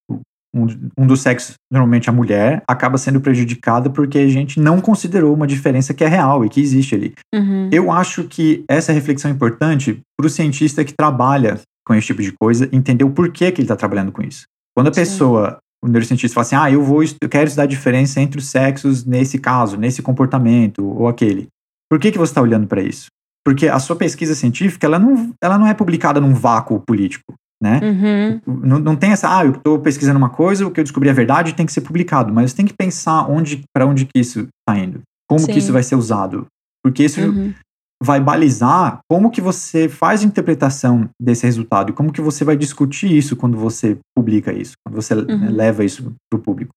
um, 0.53 0.67
um, 0.97 1.07
dos 1.07 1.21
sexos, 1.21 1.53
normalmente 1.71 2.09
a 2.09 2.13
mulher, 2.13 2.61
acaba 2.67 2.97
sendo 2.97 3.21
prejudicada 3.21 3.89
porque 3.89 4.17
a 4.17 4.27
gente 4.27 4.59
não 4.59 4.81
considerou 4.81 5.33
uma 5.33 5.47
diferença 5.47 5.93
que 5.93 6.03
é 6.03 6.07
real 6.07 6.43
e 6.43 6.49
que 6.49 6.59
existe 6.59 6.95
ali. 6.95 7.13
Uhum. 7.33 7.69
Eu 7.71 7.91
acho 7.91 8.25
que 8.25 8.65
essa 8.67 8.91
reflexão 8.91 9.31
é 9.31 9.33
importante 9.33 10.01
para 10.17 10.27
o 10.27 10.29
cientista 10.29 10.83
que 10.83 10.93
trabalha 10.93 11.61
com 11.85 11.93
esse 11.93 12.07
tipo 12.07 12.21
de 12.21 12.33
coisa 12.33 12.67
entender 12.73 13.05
o 13.05 13.11
porquê 13.11 13.51
que 13.51 13.61
ele 13.61 13.65
está 13.65 13.75
trabalhando 13.75 14.11
com 14.11 14.21
isso. 14.21 14.43
Quando 14.75 14.87
a 14.87 14.93
Sim. 14.93 15.01
pessoa 15.01 15.59
o 15.83 15.87
neurocientista 15.87 16.33
fala 16.33 16.45
assim: 16.45 16.55
ah, 16.55 16.71
eu 16.71 16.81
vou, 16.81 17.03
eu 17.03 17.29
quero 17.29 17.47
estudar 17.47 17.63
a 17.63 17.67
diferença 17.67 18.21
entre 18.21 18.39
os 18.39 18.47
sexos 18.47 19.03
nesse 19.03 19.37
caso, 19.37 19.77
nesse 19.77 20.01
comportamento 20.01 20.85
ou 20.85 21.07
aquele. 21.07 21.47
Por 21.91 21.99
que, 21.99 22.11
que 22.11 22.17
você 22.17 22.31
está 22.31 22.41
olhando 22.41 22.65
para 22.65 22.81
isso? 22.81 23.07
Porque 23.45 23.67
a 23.67 23.77
sua 23.79 23.97
pesquisa 23.97 24.33
científica 24.33 24.87
ela 24.87 24.97
não, 24.97 25.33
ela 25.43 25.57
não 25.57 25.67
é 25.67 25.73
publicada 25.73 26.21
num 26.21 26.33
vácuo 26.33 26.79
político, 26.79 27.33
né? 27.61 27.81
Uhum. 27.83 28.59
Não, 28.65 28.79
não 28.79 28.95
tem 28.95 29.11
essa, 29.11 29.37
ah, 29.37 29.43
eu 29.43 29.51
estou 29.51 29.77
pesquisando 29.79 30.17
uma 30.17 30.29
coisa, 30.29 30.65
o 30.65 30.71
que 30.71 30.79
eu 30.79 30.83
descobri 30.83 31.09
é 31.09 31.13
verdade 31.13 31.53
tem 31.53 31.65
que 31.65 31.73
ser 31.73 31.81
publicado, 31.81 32.33
mas 32.33 32.51
você 32.51 32.57
tem 32.57 32.65
que 32.65 32.73
pensar 32.73 33.29
onde, 33.29 33.61
para 33.75 33.85
onde 33.85 34.05
que 34.05 34.19
isso 34.19 34.47
está 34.61 34.79
indo, 34.79 35.01
como 35.29 35.41
Sim. 35.41 35.51
que 35.51 35.59
isso 35.59 35.73
vai 35.73 35.83
ser 35.83 35.95
usado, 35.95 36.47
porque 36.81 37.03
isso 37.03 37.19
uhum. 37.19 37.53
Vai 38.03 38.19
balizar 38.19 38.99
como 39.09 39.31
que 39.31 39.39
você 39.39 39.87
faz 39.87 40.21
a 40.21 40.25
interpretação 40.25 41.09
desse 41.19 41.45
resultado 41.45 41.89
e 41.89 41.93
como 41.93 42.11
que 42.11 42.21
você 42.21 42.43
vai 42.43 42.57
discutir 42.57 43.11
isso 43.11 43.35
quando 43.35 43.57
você 43.57 43.97
publica 44.15 44.51
isso, 44.51 44.73
quando 44.85 44.95
você 44.95 45.13
uhum. 45.13 45.51
leva 45.51 45.85
isso 45.85 46.13
para 46.29 46.37
o 46.37 46.41
público. 46.41 46.73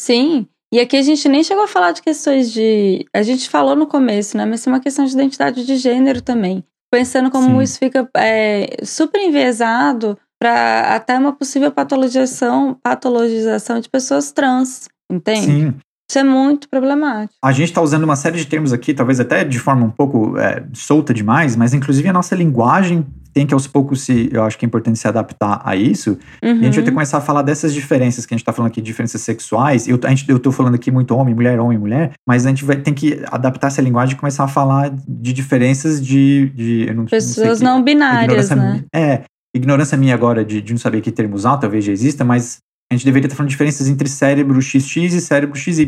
Sim, 0.00 0.46
e 0.72 0.78
aqui 0.78 0.96
a 0.96 1.02
gente 1.02 1.28
nem 1.28 1.42
chegou 1.42 1.64
a 1.64 1.68
falar 1.68 1.90
de 1.92 2.00
questões 2.00 2.52
de. 2.52 3.04
A 3.14 3.22
gente 3.22 3.48
falou 3.48 3.74
no 3.74 3.86
começo, 3.86 4.36
né? 4.36 4.46
Mas 4.46 4.64
é 4.64 4.70
uma 4.70 4.80
questão 4.80 5.04
de 5.04 5.12
identidade 5.12 5.66
de 5.66 5.76
gênero 5.76 6.22
também. 6.22 6.64
Pensando 6.92 7.30
como 7.30 7.56
Sim. 7.56 7.62
isso 7.62 7.78
fica 7.78 8.08
é, 8.16 8.76
super 8.84 9.20
enviesado 9.20 10.16
para 10.40 10.94
até 10.94 11.18
uma 11.18 11.32
possível 11.32 11.70
patologização, 11.70 12.78
patologização 12.82 13.80
de 13.80 13.88
pessoas 13.88 14.32
trans, 14.32 14.88
entende? 15.10 15.46
Sim. 15.46 15.74
Isso 16.10 16.18
é 16.18 16.24
muito 16.24 16.68
problemático. 16.68 17.38
A 17.40 17.52
gente 17.52 17.68
está 17.68 17.80
usando 17.80 18.02
uma 18.02 18.16
série 18.16 18.36
de 18.36 18.44
termos 18.44 18.72
aqui, 18.72 18.92
talvez 18.92 19.20
até 19.20 19.44
de 19.44 19.60
forma 19.60 19.86
um 19.86 19.90
pouco 19.90 20.36
é, 20.38 20.64
solta 20.72 21.14
demais, 21.14 21.54
mas 21.54 21.72
inclusive 21.72 22.08
a 22.08 22.12
nossa 22.12 22.34
linguagem 22.34 23.06
tem 23.32 23.46
que 23.46 23.54
aos 23.54 23.68
poucos 23.68 24.02
se, 24.02 24.28
eu 24.32 24.42
acho 24.42 24.58
que 24.58 24.64
é 24.64 24.66
importante 24.66 24.98
se 24.98 25.06
adaptar 25.06 25.62
a 25.64 25.76
isso. 25.76 26.18
Uhum. 26.42 26.48
E 26.48 26.50
a 26.50 26.54
gente 26.54 26.62
vai 26.62 26.70
ter 26.70 26.82
que 26.82 26.88
uhum. 26.88 26.94
começar 26.94 27.18
a 27.18 27.20
falar 27.20 27.42
dessas 27.42 27.72
diferenças 27.72 28.26
que 28.26 28.34
a 28.34 28.36
gente 28.36 28.42
está 28.42 28.52
falando 28.52 28.72
aqui, 28.72 28.82
diferenças 28.82 29.20
sexuais. 29.20 29.86
Eu, 29.86 30.00
a 30.02 30.08
gente, 30.08 30.28
eu 30.28 30.40
tô 30.40 30.50
falando 30.50 30.74
aqui 30.74 30.90
muito 30.90 31.14
homem, 31.14 31.32
mulher, 31.32 31.60
homem, 31.60 31.78
mulher, 31.78 32.10
mas 32.26 32.44
a 32.44 32.48
gente 32.48 32.64
vai 32.64 32.74
ter 32.74 32.90
que 32.90 33.22
adaptar 33.30 33.68
essa 33.68 33.80
linguagem 33.80 34.16
e 34.16 34.18
começar 34.18 34.42
a 34.42 34.48
falar 34.48 34.90
de 34.90 35.32
diferenças 35.32 36.04
de. 36.04 36.50
de 36.56 36.92
não, 36.92 37.04
Pessoas 37.04 37.60
não, 37.60 37.76
não 37.76 37.84
binárias, 37.84 38.50
né? 38.50 38.82
É, 38.92 39.22
ignorância 39.54 39.96
minha 39.96 40.14
agora 40.14 40.44
de, 40.44 40.60
de 40.60 40.72
não 40.72 40.78
saber 40.78 41.02
que 41.02 41.12
termo 41.12 41.36
usar, 41.36 41.56
talvez 41.58 41.84
já 41.84 41.92
exista, 41.92 42.24
mas 42.24 42.58
a 42.90 42.96
gente 42.96 43.04
deveria 43.04 43.26
estar 43.26 43.36
falando 43.36 43.48
de 43.48 43.54
diferenças 43.54 43.88
entre 43.88 44.08
cérebro 44.08 44.60
XX 44.60 44.96
e 44.96 45.20
cérebro 45.20 45.56
XY. 45.56 45.86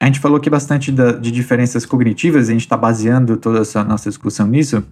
A 0.00 0.06
gente 0.06 0.20
falou 0.20 0.36
aqui 0.36 0.48
bastante 0.48 0.92
da, 0.92 1.12
de 1.12 1.32
diferenças 1.32 1.84
cognitivas, 1.84 2.48
a 2.48 2.52
gente 2.52 2.60
está 2.60 2.76
baseando 2.76 3.36
toda 3.36 3.60
essa 3.60 3.82
nossa 3.82 4.08
discussão 4.08 4.46
nisso, 4.46 4.84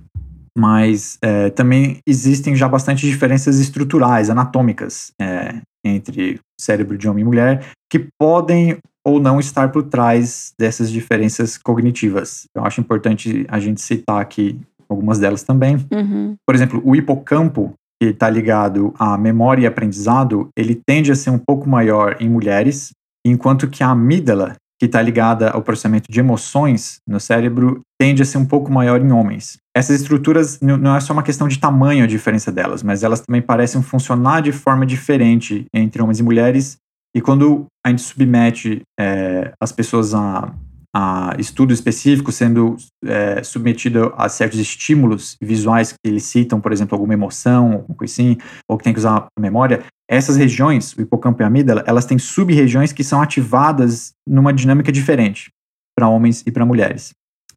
mas 0.59 1.19
é, 1.23 1.51
também 1.51 1.99
existem 2.05 2.57
já 2.57 2.69
bastante 2.69 3.07
diferenças 3.07 3.61
estruturais, 3.61 4.29
anatômicas, 4.29 5.13
é, 5.21 5.61
entre 5.85 6.41
cérebro 6.61 6.99
de 6.99 7.09
homem 7.09 7.23
e 7.23 7.27
mulher, 7.27 7.67
que 7.89 8.09
podem 8.19 8.79
ou 9.05 9.21
não 9.21 9.39
estar 9.41 9.71
por 9.71 9.85
trás 9.85 10.53
dessas 10.59 10.91
diferenças 10.91 11.59
cognitivas. 11.59 12.47
Eu 12.55 12.65
acho 12.65 12.81
importante 12.81 13.45
a 13.49 13.59
gente 13.59 13.81
citar 13.81 14.21
aqui 14.21 14.61
algumas 14.93 15.19
delas 15.19 15.43
também. 15.43 15.77
Uhum. 15.93 16.37
Por 16.47 16.55
exemplo, 16.55 16.81
o 16.85 16.95
hipocampo, 16.95 17.75
que 18.01 18.09
está 18.09 18.29
ligado 18.29 18.95
à 18.99 19.17
memória 19.19 19.63
e 19.63 19.67
aprendizado, 19.67 20.49
ele 20.57 20.75
tende 20.75 21.13
a 21.13 21.15
ser 21.15 21.31
um 21.31 21.39
pouco 21.39 21.69
maior 21.69 22.17
em 22.21 22.29
mulheres, 22.29 22.91
enquanto 23.27 23.69
que 23.69 23.83
a 23.83 23.91
amígdala, 23.91 24.57
que 24.79 24.87
está 24.87 25.01
ligada 25.01 25.51
ao 25.51 25.63
processamento 25.63 26.11
de 26.11 26.19
emoções 26.19 26.97
no 27.07 27.21
cérebro, 27.21 27.81
tende 28.01 28.21
a 28.21 28.25
ser 28.25 28.39
um 28.39 28.45
pouco 28.45 28.73
maior 28.73 29.01
em 29.01 29.13
homens. 29.13 29.59
Essas 29.77 30.01
estruturas 30.01 30.59
não 30.61 30.97
é 30.97 31.01
só 31.01 31.13
uma 31.13 31.23
questão 31.23 31.47
de 31.47 31.59
tamanho 31.59 32.03
a 32.03 32.09
diferença 32.09 32.51
delas, 32.51 32.83
mas 32.83 33.05
elas 33.05 33.21
também 33.21 33.41
parecem 33.41 33.81
funcionar 33.81 34.43
de 34.43 34.51
forma 34.51 34.85
diferente 34.85 35.67
entre 35.73 36.03
homens 36.03 36.19
e 36.19 36.23
mulheres. 36.25 36.79
E 37.15 37.21
quando 37.21 37.67
a 37.87 37.91
gente 37.91 38.03
submete 38.03 38.83
é, 38.99 39.53
as 39.61 39.71
pessoas 39.71 40.15
a, 40.15 40.53
a 40.95 41.35
estudo 41.39 41.73
específico, 41.73 42.31
sendo 42.31 42.77
é, 43.05 43.43
submetido 43.43 44.13
a 44.17 44.29
certos 44.29 44.59
estímulos 44.59 45.37
visuais 45.41 45.93
que 45.93 45.99
eles 46.05 46.25
citam, 46.25 46.61
por 46.61 46.73
exemplo, 46.73 46.95
alguma 46.95 47.15
emoção, 47.15 47.73
alguma 47.73 47.97
coisa 47.97 48.13
assim, 48.13 48.37
ou 48.69 48.77
que 48.77 48.85
tem 48.85 48.93
que 48.93 48.99
usar 48.99 49.27
a 49.37 49.41
memória, 49.41 49.83
essas 50.09 50.37
regiões, 50.37 50.95
o 50.95 51.01
hipocampo 51.01 51.41
e 51.41 51.45
a 51.45 51.47
amígdala, 51.47 51.83
elas 51.87 52.05
têm 52.05 52.19
sub-regiões 52.19 52.93
que 52.93 53.03
são 53.03 53.23
ativadas 53.23 54.13
numa 54.29 54.53
dinâmica 54.53 54.93
diferente 54.93 55.51
para 55.97 56.09
homens 56.09 56.43
e 56.47 56.53
para 56.53 56.67
mulheres. 56.67 57.13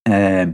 É, 0.07 0.53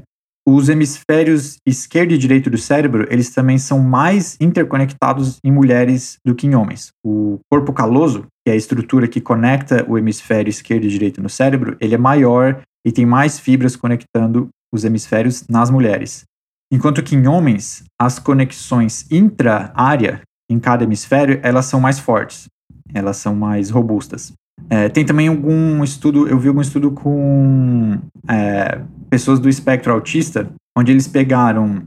os 0.54 0.70
hemisférios 0.70 1.58
esquerdo 1.66 2.12
e 2.12 2.18
direito 2.18 2.50
do 2.50 2.58
cérebro, 2.58 3.08
eles 3.10 3.30
também 3.30 3.58
são 3.58 3.80
mais 3.80 4.38
interconectados 4.40 5.38
em 5.44 5.52
mulheres 5.52 6.18
do 6.26 6.36
que 6.36 6.48
em 6.48 6.56
homens. 6.56 6.92
O 7.06 7.40
corpo 7.50 7.72
caloso, 7.72 8.26
que 8.44 8.50
é 8.50 8.54
a 8.54 8.56
estrutura 8.56 9.08
que 9.08 9.22
conecta 9.22 9.86
o 9.88 9.98
hemisfério 9.98 10.50
esquerdo 10.50 10.86
e 10.86 10.90
direito 10.90 11.22
no 11.22 11.30
cérebro, 11.30 11.78
ele 11.80 11.96
é 11.96 11.98
maior 11.98 12.62
e 12.86 12.92
tem 12.92 13.06
mais 13.06 13.40
fibras 13.40 13.76
conectando 13.76 14.50
os 14.74 14.84
hemisférios 14.84 15.46
nas 15.48 15.70
mulheres. 15.70 16.24
Enquanto 16.72 17.04
que 17.04 17.16
em 17.16 17.28
homens, 17.28 17.84
as 18.00 18.18
conexões 18.18 19.06
intra-área, 19.12 20.22
em 20.50 20.60
cada 20.60 20.84
hemisfério, 20.84 21.40
elas 21.44 21.66
são 21.66 21.80
mais 21.80 22.00
fortes, 22.00 22.48
elas 22.94 23.18
são 23.18 23.36
mais 23.36 23.70
robustas. 23.70 24.34
É, 24.70 24.90
tem 24.90 25.06
também 25.06 25.28
algum 25.28 25.84
estudo, 25.84 26.28
eu 26.28 26.40
vi 26.40 26.48
algum 26.48 26.62
estudo 26.62 26.92
com 26.92 28.00
é, 28.30 28.82
pessoas 29.10 29.40
do 29.40 29.50
espectro 29.50 29.92
autista, 29.92 30.50
onde 30.78 30.92
eles 30.92 31.08
pegaram 31.08 31.86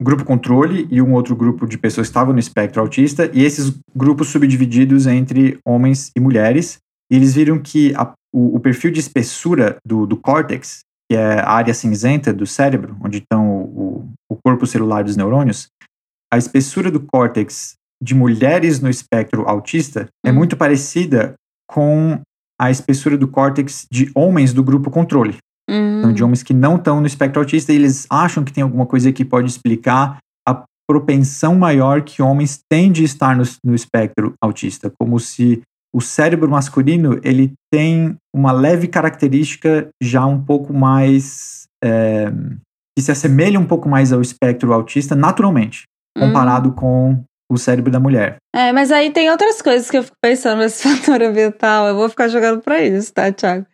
um 0.00 0.04
grupo 0.04 0.24
controle 0.24 0.86
e 0.90 1.00
um 1.00 1.14
outro 1.14 1.34
grupo 1.34 1.66
de 1.66 1.78
pessoas 1.78 2.06
que 2.06 2.10
estavam 2.10 2.32
no 2.32 2.38
espectro 2.38 2.80
autista, 2.80 3.30
e 3.32 3.44
esses 3.44 3.72
grupos 3.94 4.28
subdivididos 4.28 5.06
entre 5.06 5.58
homens 5.66 6.10
e 6.14 6.20
mulheres, 6.20 6.78
e 7.10 7.16
eles 7.16 7.34
viram 7.34 7.58
que 7.58 7.94
a, 7.94 8.12
o, 8.32 8.56
o, 8.56 8.60
perfil 8.60 8.90
de 8.90 9.00
espessura 9.00 9.76
do, 9.84 10.06
do 10.06 10.16
córtex, 10.16 10.80
que 11.10 11.16
é 11.16 11.40
a 11.40 11.50
área 11.50 11.72
cinzenta 11.72 12.32
do 12.32 12.46
cérebro, 12.46 12.96
onde 13.02 13.18
estão 13.18 13.48
o, 13.48 14.08
o 14.30 14.36
corpo 14.36 14.66
celular 14.66 15.02
dos 15.02 15.16
neurônios, 15.16 15.68
a 16.30 16.36
espessura 16.36 16.90
do 16.90 17.00
córtex 17.00 17.74
de 18.00 18.14
mulheres 18.14 18.80
no 18.80 18.90
espectro 18.90 19.48
autista 19.48 20.02
é 20.24 20.28
hum. 20.28 20.30
é 20.30 20.32
muito 20.32 20.56
parecida 20.56 21.34
com 21.68 22.20
a 22.60 22.70
espessura 22.70 23.16
do 23.16 23.28
córtex 23.28 23.86
de 23.90 24.10
homens 24.14 24.52
do 24.52 24.62
grupo 24.62 24.90
controle. 24.90 25.36
Hum. 25.70 25.98
Então, 25.98 26.12
de 26.12 26.24
homens 26.24 26.42
que 26.42 26.54
não 26.54 26.76
estão 26.76 27.00
no 27.00 27.06
espectro 27.06 27.40
autista, 27.40 27.72
e 27.72 27.76
eles 27.76 28.06
acham 28.10 28.42
que 28.42 28.52
tem 28.52 28.62
alguma 28.62 28.86
coisa 28.86 29.12
que 29.12 29.24
pode 29.24 29.48
explicar 29.48 30.18
a 30.48 30.64
propensão 30.88 31.54
maior 31.54 32.02
que 32.02 32.22
homens 32.22 32.60
têm 32.70 32.90
de 32.90 33.04
estar 33.04 33.36
no, 33.36 33.44
no 33.62 33.74
espectro 33.74 34.32
autista, 34.42 34.90
como 34.98 35.20
se 35.20 35.62
o 35.94 36.00
cérebro 36.00 36.50
masculino 36.50 37.18
ele 37.22 37.52
tem 37.72 38.16
uma 38.34 38.52
leve 38.52 38.88
característica 38.88 39.88
já 40.02 40.24
um 40.26 40.42
pouco 40.42 40.72
mais 40.72 41.66
é, 41.82 42.30
que 42.96 43.02
se 43.02 43.10
assemelha 43.10 43.58
um 43.58 43.64
pouco 43.64 43.88
mais 43.88 44.12
ao 44.12 44.20
espectro 44.20 44.72
autista 44.72 45.14
naturalmente, 45.14 45.84
comparado 46.18 46.70
hum. 46.70 46.72
com 46.72 47.24
o 47.50 47.56
cérebro 47.56 47.90
da 47.90 47.98
mulher. 47.98 48.36
É, 48.54 48.72
mas 48.72 48.92
aí 48.92 49.10
tem 49.10 49.30
outras 49.30 49.62
coisas 49.62 49.90
que 49.90 49.96
eu 49.96 50.02
fico 50.02 50.16
pensando 50.20 50.58
nesse 50.58 50.82
fator 50.88 51.22
ambiental. 51.22 51.88
Eu 51.88 51.96
vou 51.96 52.08
ficar 52.08 52.28
jogando 52.28 52.60
para 52.60 52.82
isso, 52.82 53.12
tá, 53.12 53.32
Thiago? 53.32 53.66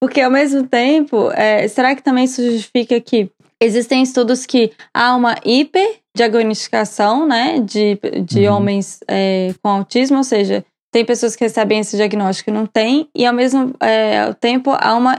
Porque 0.00 0.20
ao 0.20 0.30
mesmo 0.30 0.66
tempo, 0.66 1.30
é, 1.32 1.68
será 1.68 1.94
que 1.94 2.02
também 2.02 2.24
isso 2.24 2.42
justifica 2.42 2.98
que 3.00 3.30
existem 3.62 4.02
estudos 4.02 4.46
que 4.46 4.72
há 4.94 5.14
uma 5.14 5.36
hiperdiagnosticação, 5.44 7.26
né, 7.26 7.60
de, 7.60 7.98
de 8.24 8.48
uhum. 8.48 8.56
homens 8.56 9.00
é, 9.06 9.54
com 9.62 9.68
autismo, 9.68 10.16
ou 10.16 10.24
seja, 10.24 10.64
tem 10.90 11.04
pessoas 11.04 11.36
que 11.36 11.44
recebem 11.44 11.78
esse 11.78 11.96
diagnóstico 11.96 12.50
e 12.50 12.52
não 12.52 12.66
tem, 12.66 13.08
e 13.14 13.26
ao 13.26 13.34
mesmo 13.34 13.74
é, 13.78 14.32
tempo 14.40 14.70
há 14.76 14.96
uma 14.96 15.18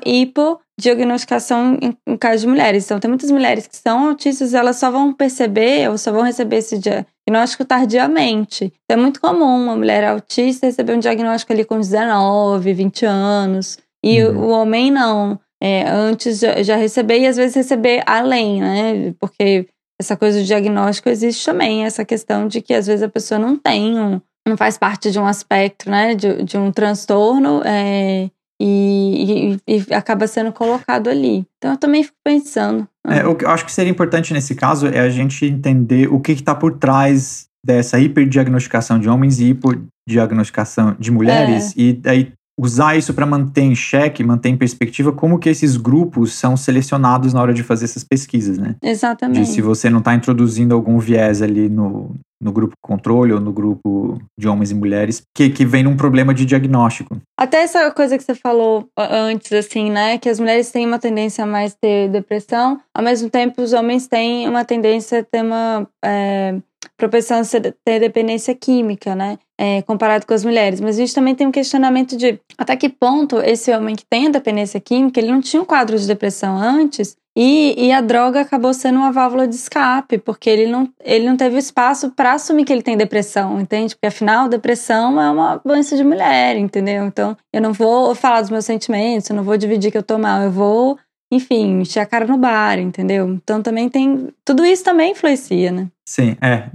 hipodiagnosticação 0.82 1.78
em, 1.82 1.96
em 2.08 2.18
caso 2.18 2.42
de 2.42 2.48
mulheres. 2.48 2.86
Então, 2.86 3.00
tem 3.00 3.10
muitas 3.10 3.30
mulheres 3.32 3.68
que 3.68 3.78
são 3.78 4.10
autistas, 4.10 4.54
elas 4.54 4.78
só 4.78 4.90
vão 4.90 5.14
perceber 5.14 5.90
ou 5.90 5.98
só 5.98 6.12
vão 6.12 6.24
receber 6.24 6.58
esse 6.58 6.80
diagnóstico 6.80 7.64
tardiamente. 7.64 8.74
Então, 8.84 8.98
é 8.98 9.02
muito 9.02 9.22
comum 9.22 9.64
uma 9.64 9.76
mulher 9.76 10.04
autista 10.04 10.66
receber 10.66 10.96
um 10.96 11.00
diagnóstico 11.00 11.54
ali 11.54 11.64
com 11.64 11.78
19, 11.78 12.74
20 12.74 13.06
anos, 13.06 13.78
e 14.04 14.24
uhum. 14.24 14.38
o, 14.38 14.46
o 14.46 14.50
homem 14.50 14.92
não. 14.92 15.40
É, 15.64 15.88
antes 15.88 16.40
já, 16.40 16.64
já 16.64 16.76
receber 16.76 17.20
e 17.20 17.28
às 17.28 17.38
vezes 17.38 17.56
receber 17.56 18.02
além, 18.08 18.60
né? 18.60 19.14
Porque 19.20 19.68
essa 20.00 20.18
coisa 20.18 20.40
do 20.40 20.44
diagnóstico 20.44 21.08
existe 21.08 21.46
também, 21.46 21.86
essa 21.86 22.04
questão 22.04 22.48
de 22.48 22.62
que 22.62 22.74
às 22.74 22.88
vezes 22.88 23.04
a 23.04 23.10
pessoa 23.10 23.38
não 23.40 23.56
tem 23.56 24.00
um 24.00 24.20
não 24.48 24.58
faz 24.58 24.76
parte 24.76 25.12
de 25.12 25.20
um 25.20 25.26
aspecto, 25.28 25.88
né, 25.88 26.16
de, 26.16 26.42
de 26.42 26.58
um 26.58 26.72
transtorno 26.72 27.62
é, 27.64 28.28
e, 28.64 29.58
e, 29.68 29.86
e, 29.90 29.94
acaba 29.94 30.28
sendo 30.28 30.52
colocado 30.52 31.10
ali. 31.10 31.46
Então 31.58 31.72
eu 31.72 31.78
também 31.78 32.04
fico 32.04 32.18
pensando. 32.24 32.88
Né? 33.06 33.20
É, 33.20 33.26
o 33.26 33.36
que 33.36 33.46
eu 33.46 33.50
acho 33.50 33.66
que 33.66 33.72
seria 33.72 33.92
importante 33.92 34.34
nesse 34.34 34.54
caso 34.54 34.88
é 34.88 35.00
a 35.00 35.10
gente 35.10 35.46
entender 35.46 36.08
o 36.14 36.20
que 36.20 36.32
está 36.32 36.54
por 36.54 36.78
trás 36.78 37.48
dessa 37.66 38.00
hiperdiagnosticação 38.00 39.00
de 39.00 39.10
homens 39.10 39.40
e 39.40 39.50
hipodiagnosticação 39.50 40.96
de 41.00 41.12
mulheres, 41.12 41.76
é. 41.78 41.82
e 41.82 41.94
daí 41.94 42.34
usar 42.62 42.96
isso 42.96 43.12
para 43.14 43.26
manter 43.26 43.64
em 43.64 43.74
xeque, 43.74 44.24
manter 44.24 44.50
em 44.50 44.56
perspectiva 44.56 45.12
como 45.12 45.40
que 45.40 45.50
esses 45.50 45.76
grupos 45.78 46.34
são 46.34 46.56
selecionados 46.56 47.34
na 47.34 47.42
hora 47.42 47.54
de 47.54 47.64
fazer 47.64 47.86
essas 47.86 48.04
pesquisas, 48.04 48.60
né? 48.60 48.76
Exatamente. 48.84 49.42
De 49.42 49.48
se 49.48 49.62
você 49.62 49.90
não 49.90 49.98
está 49.98 50.14
introduzindo 50.14 50.76
algum 50.76 51.00
viés 51.00 51.42
ali 51.42 51.68
no, 51.68 52.16
no 52.40 52.52
grupo 52.52 52.76
controle 52.80 53.34
ou 53.34 53.40
no 53.40 53.52
grupo 53.52 54.22
de 54.40 54.48
homens 54.48 54.70
e 54.70 54.76
mulheres 54.76 55.24
que, 55.36 55.50
que 55.50 55.66
vem 55.66 55.82
num 55.82 55.98
problema 55.98 56.36
de 56.36 56.46
diagnóstico. 56.46 57.18
Até 57.36 57.64
essa 57.64 57.90
coisa 57.90 58.16
que 58.16 58.24
você 58.24 58.36
falou 58.36 58.88
antes, 58.96 59.52
assim, 59.54 59.90
né? 59.90 60.20
Que 60.20 60.30
as 60.30 60.40
mulheres 60.40 60.72
têm 60.72 60.86
uma 60.86 61.00
tendência 61.00 61.44
a 61.44 61.48
mais 61.48 61.74
ter 61.74 62.10
depressão, 62.10 62.80
ao 62.96 63.04
mesmo 63.04 63.28
tempo 63.28 63.60
os 63.64 63.74
homens 63.74 64.08
têm 64.08 64.48
uma 64.48 64.64
tendência 64.64 65.22
a 65.22 65.24
ter 65.24 65.42
uma 65.42 65.88
é, 66.06 66.56
propensão 66.98 67.42
a 67.42 67.44
ter 67.86 68.00
dependência 68.00 68.56
química, 68.56 69.16
né? 69.16 69.38
É, 69.58 69.82
comparado 69.84 70.26
com 70.26 70.34
as 70.34 70.44
mulheres. 70.44 70.82
Mas 70.82 70.96
a 70.96 71.00
gente 71.00 71.14
também 71.14 71.36
tem 71.36 71.48
um 71.48 71.52
questionamento 71.52 72.18
de 72.18 72.40
até 72.58 72.76
que 72.76 72.90
ponto 72.90 73.38
esse 73.40 73.72
homem 73.72 73.96
que 73.96 74.06
tem 74.06 74.28
a 74.28 74.32
dependência 74.32 74.80
química, 74.80 75.20
ele 75.20 75.32
não 75.32 75.42
tinha 75.42 75.62
um 75.62 75.66
quadro 75.66 75.98
de 75.98 76.08
depressão 76.08 76.58
antes, 76.58 77.16
e, 77.36 77.88
e, 77.88 77.94
a 77.94 78.02
droga 78.02 78.42
acabou 78.42 78.74
sendo 78.74 78.98
uma 78.98 79.12
válvula 79.12 79.48
de 79.48 79.56
escape, 79.56 80.18
porque 80.18 80.50
ele 80.50 80.70
não, 80.70 80.90
ele 81.02 81.26
não 81.26 81.38
teve 81.38 81.58
espaço 81.58 82.12
para 82.12 82.34
assumir 82.34 82.66
que 82.66 82.74
ele 82.74 82.82
tem 82.82 82.98
depressão, 82.98 83.60
entende? 83.62 83.96
Porque 83.96 84.08
afinal, 84.08 84.50
depressão 84.50 85.20
é 85.22 85.32
uma 85.32 85.56
doença 85.64 85.96
de 85.96 86.04
mulher, 86.04 86.58
entendeu? 86.58 87.06
Então, 87.06 87.38
eu 87.54 87.62
não 87.62 87.72
vou 87.72 88.14
falar 88.16 88.42
dos 88.42 88.50
meus 88.50 88.66
sentimentos, 88.66 89.30
eu 89.30 89.36
não 89.36 89.44
vou 89.46 89.56
dividir 89.56 89.92
que 89.92 89.98
eu 89.98 90.04
tô 90.04 90.18
mal, 90.18 90.42
eu 90.42 90.52
vou, 90.52 91.00
enfim, 91.32 91.80
encher 91.80 92.02
a 92.02 92.06
cara 92.06 92.28
no 92.28 92.38
bar, 92.38 92.78
entendeu? 92.78 93.30
Então 93.30 93.62
também 93.62 93.88
tem. 93.88 94.28
Tudo 94.44 94.66
isso 94.66 94.84
também 94.84 95.14
influencia, 95.14 95.72
né? 95.72 95.88
Sim, 96.12 96.36
é. 96.42 96.54
é, 96.54 96.66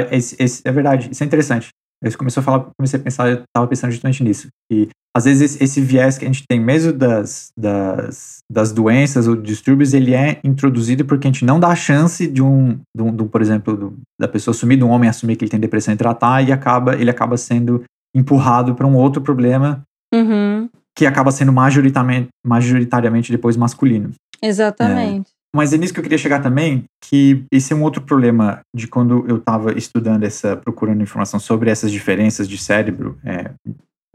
é, 0.00 0.16
é, 0.16 0.46
é, 0.64 0.72
verdade, 0.72 1.10
isso 1.12 1.22
é 1.22 1.26
interessante. 1.26 1.68
Eu 2.02 2.16
comecei 2.16 2.40
a 2.40 2.42
falar, 2.42 2.70
comecei 2.74 2.98
a 2.98 3.02
pensar, 3.02 3.28
eu 3.28 3.42
estava 3.42 3.66
pensando 3.68 3.90
justamente 3.90 4.24
nisso. 4.24 4.48
E 4.72 4.88
às 5.14 5.26
vezes 5.26 5.42
esse, 5.42 5.62
esse, 5.62 5.80
viés 5.82 6.16
que 6.16 6.24
a 6.24 6.28
gente 6.28 6.44
tem 6.48 6.58
mesmo 6.58 6.90
das, 6.90 7.50
das, 7.54 8.38
das 8.50 8.72
doenças 8.72 9.28
ou 9.28 9.36
distúrbios, 9.36 9.92
ele 9.92 10.14
é 10.14 10.40
introduzido 10.42 11.04
porque 11.04 11.28
a 11.28 11.30
gente 11.30 11.44
não 11.44 11.60
dá 11.60 11.68
a 11.68 11.76
chance 11.76 12.26
de 12.26 12.42
um, 12.42 12.80
de 12.96 13.02
um, 13.02 13.14
de 13.14 13.22
um 13.22 13.28
por 13.28 13.42
exemplo, 13.42 13.76
do, 13.76 13.98
da 14.18 14.26
pessoa 14.26 14.54
assumir, 14.54 14.78
de 14.78 14.84
um 14.84 14.90
homem 14.90 15.10
assumir 15.10 15.36
que 15.36 15.44
ele 15.44 15.50
tem 15.50 15.60
depressão 15.60 15.92
e 15.92 15.96
tratar, 15.98 16.40
e 16.40 16.50
acaba, 16.50 16.94
ele 16.96 17.10
acaba 17.10 17.36
sendo 17.36 17.84
empurrado 18.16 18.74
para 18.74 18.86
um 18.86 18.96
outro 18.96 19.20
problema 19.20 19.82
uhum. 20.14 20.66
que 20.96 21.04
acaba 21.04 21.30
sendo 21.30 21.52
majoritariamente, 21.52 22.28
majoritariamente 22.42 23.30
depois 23.30 23.54
masculino. 23.54 24.12
Exatamente. 24.42 25.30
Mas 25.54 25.72
é 25.72 25.76
nisso 25.76 25.92
que 25.92 26.00
eu 26.00 26.02
queria 26.02 26.18
chegar 26.18 26.40
também, 26.40 26.84
que 27.04 27.44
esse 27.52 27.72
é 27.72 27.76
um 27.76 27.82
outro 27.82 28.02
problema 28.02 28.60
de 28.74 28.88
quando 28.88 29.24
eu 29.28 29.36
estava 29.36 29.76
estudando 29.76 30.24
essa, 30.24 30.56
procurando 30.56 31.02
informação 31.02 31.38
sobre 31.38 31.70
essas 31.70 31.92
diferenças 31.92 32.48
de 32.48 32.56
cérebro 32.56 33.18
é, 33.22 33.50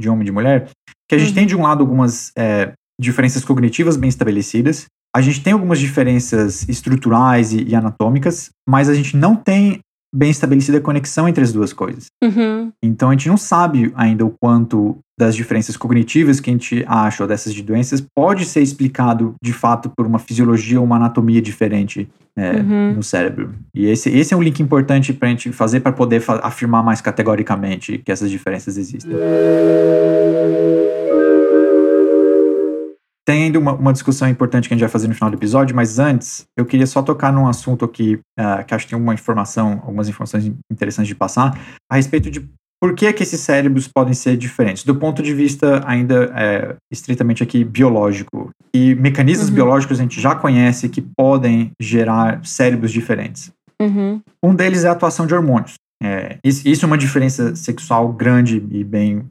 de 0.01 0.09
homem 0.09 0.23
e 0.23 0.25
de 0.25 0.31
mulher, 0.31 0.69
que 1.07 1.15
a 1.15 1.17
gente 1.17 1.29
uhum. 1.29 1.35
tem 1.35 1.45
de 1.45 1.55
um 1.55 1.61
lado 1.61 1.81
algumas 1.81 2.31
é, 2.35 2.73
diferenças 2.99 3.45
cognitivas 3.45 3.95
bem 3.95 4.09
estabelecidas, 4.09 4.87
a 5.15 5.21
gente 5.21 5.41
tem 5.41 5.53
algumas 5.53 5.79
diferenças 5.79 6.67
estruturais 6.67 7.53
e, 7.53 7.63
e, 7.63 7.75
anatômicas, 7.75 8.49
mas 8.67 8.89
a 8.89 8.93
gente 8.93 9.15
não 9.15 9.35
tem 9.35 9.79
bem 10.13 10.29
estabelecida 10.29 10.77
a 10.77 10.81
conexão 10.81 11.27
entre 11.27 11.43
as 11.43 11.51
duas 11.51 11.73
coisas. 11.73 12.05
Uhum. 12.23 12.71
Então 12.81 13.09
a 13.09 13.11
gente 13.13 13.27
não 13.27 13.37
sabe 13.37 13.91
ainda 13.95 14.25
o 14.25 14.33
quanto 14.41 14.97
das 15.19 15.35
diferenças 15.35 15.75
cognitivas 15.75 16.39
que 16.39 16.49
a 16.49 16.53
gente 16.53 16.85
acha 16.87 17.23
ou 17.23 17.27
dessas 17.27 17.53
de 17.53 17.63
doenças 17.63 18.01
pode 18.15 18.45
ser 18.45 18.61
explicado 18.61 19.33
de 19.41 19.51
fato 19.51 19.91
por 19.95 20.05
uma 20.05 20.19
fisiologia 20.19 20.79
ou 20.79 20.85
uma 20.85 20.95
anatomia 20.95 21.41
diferente 21.41 22.07
é, 22.35 22.51
uhum. 22.57 22.93
no 22.95 23.03
cérebro. 23.03 23.55
E 23.73 23.87
esse, 23.87 24.09
esse 24.09 24.33
é 24.33 24.37
um 24.37 24.43
link 24.43 24.59
importante 24.59 25.11
para 25.11 25.27
a 25.27 25.31
gente 25.31 25.51
fazer 25.51 25.79
para 25.79 25.91
poder 25.91 26.23
afirmar 26.43 26.83
mais 26.83 27.01
categoricamente 27.01 27.97
que 28.05 28.11
essas 28.11 28.29
diferenças 28.29 28.77
existem. 28.77 29.11
Tem 33.27 33.43
ainda 33.43 33.59
uma, 33.59 33.73
uma, 33.73 33.91
discussão 33.91 34.29
importante 34.29 34.69
que 34.69 34.73
a 34.73 34.77
gente 34.77 34.85
vai 34.85 34.89
fazer 34.89 35.09
no 35.09 35.13
final 35.13 35.29
do 35.29 35.35
episódio, 35.35 35.75
mas 35.75 35.99
antes 35.99 36.45
eu 36.57 36.65
queria 36.65 36.87
só 36.87 37.01
tocar 37.01 37.33
num 37.33 37.45
assunto 37.45 37.83
aqui 37.83 38.15
uh, 38.39 38.63
que 38.65 38.73
acho 38.73 38.85
que 38.85 38.91
tem 38.91 39.01
uma 39.01 39.13
informação, 39.13 39.81
algumas 39.83 40.07
informações 40.07 40.49
interessantes 40.71 41.09
de 41.09 41.15
passar, 41.15 41.59
a 41.91 41.97
respeito 41.97 42.31
de 42.31 42.47
por 42.81 42.95
que, 42.95 43.11
que 43.11 43.23
esses 43.23 43.41
cérebros 43.41 43.85
podem 43.85 44.13
ser 44.13 44.37
diferentes? 44.37 44.85
Do 44.85 44.95
ponto 44.95 45.21
de 45.21 45.33
vista 45.33 45.83
ainda 45.85 46.31
é, 46.35 46.75
estritamente 46.91 47.43
aqui 47.43 47.65
biológico. 47.65 48.51
E 48.73 48.95
mecanismos 48.95 49.49
uhum. 49.49 49.55
biológicos 49.55 49.99
a 49.99 50.03
gente 50.03 50.21
já 50.21 50.35
conhece 50.35 50.87
que 50.87 51.01
podem 51.01 51.71
gerar 51.81 52.39
cérebros 52.45 52.91
diferentes. 52.93 53.51
Uhum. 53.81 54.21
Um 54.43 54.55
deles 54.55 54.85
é 54.85 54.89
a 54.89 54.91
atuação 54.91 55.25
de 55.25 55.33
hormônios. 55.33 55.73
É, 56.01 56.37
isso 56.43 56.85
é 56.85 56.87
uma 56.87 56.97
diferença 56.97 57.55
sexual 57.55 58.13
grande 58.13 58.63
e 58.69 58.83
bem 58.83 59.25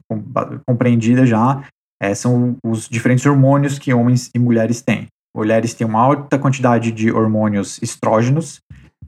compreendida 0.67 1.25
já. 1.25 1.63
É, 2.01 2.13
são 2.13 2.55
os 2.63 2.87
diferentes 2.87 3.25
hormônios 3.25 3.79
que 3.79 3.93
homens 3.93 4.29
e 4.33 4.39
mulheres 4.39 4.81
têm. 4.81 5.07
Mulheres 5.35 5.73
têm 5.73 5.85
uma 5.85 5.99
alta 5.99 6.37
quantidade 6.37 6.91
de 6.91 7.11
hormônios 7.11 7.79
estrógenos, 7.81 8.59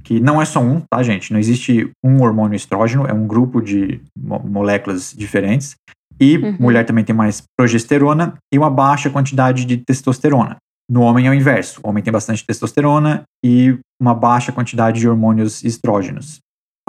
que 0.03 0.19
não 0.19 0.41
é 0.41 0.45
só 0.45 0.59
um, 0.59 0.81
tá, 0.81 1.01
gente? 1.03 1.31
Não 1.31 1.39
existe 1.39 1.91
um 2.03 2.21
hormônio 2.21 2.55
estrógeno, 2.55 3.05
é 3.05 3.13
um 3.13 3.27
grupo 3.27 3.61
de 3.61 4.01
moléculas 4.15 5.13
diferentes. 5.15 5.75
E 6.19 6.37
uhum. 6.37 6.57
mulher 6.59 6.85
também 6.85 7.03
tem 7.03 7.15
mais 7.15 7.43
progesterona 7.57 8.35
e 8.53 8.57
uma 8.57 8.69
baixa 8.69 9.09
quantidade 9.09 9.65
de 9.65 9.77
testosterona. 9.77 10.57
No 10.89 11.01
homem 11.01 11.27
é 11.27 11.29
o 11.29 11.33
inverso. 11.33 11.79
O 11.83 11.89
homem 11.89 12.03
tem 12.03 12.11
bastante 12.11 12.45
testosterona 12.45 13.23
e 13.45 13.77
uma 14.01 14.13
baixa 14.13 14.51
quantidade 14.51 14.99
de 14.99 15.07
hormônios 15.07 15.63
estrógenos. 15.63 16.39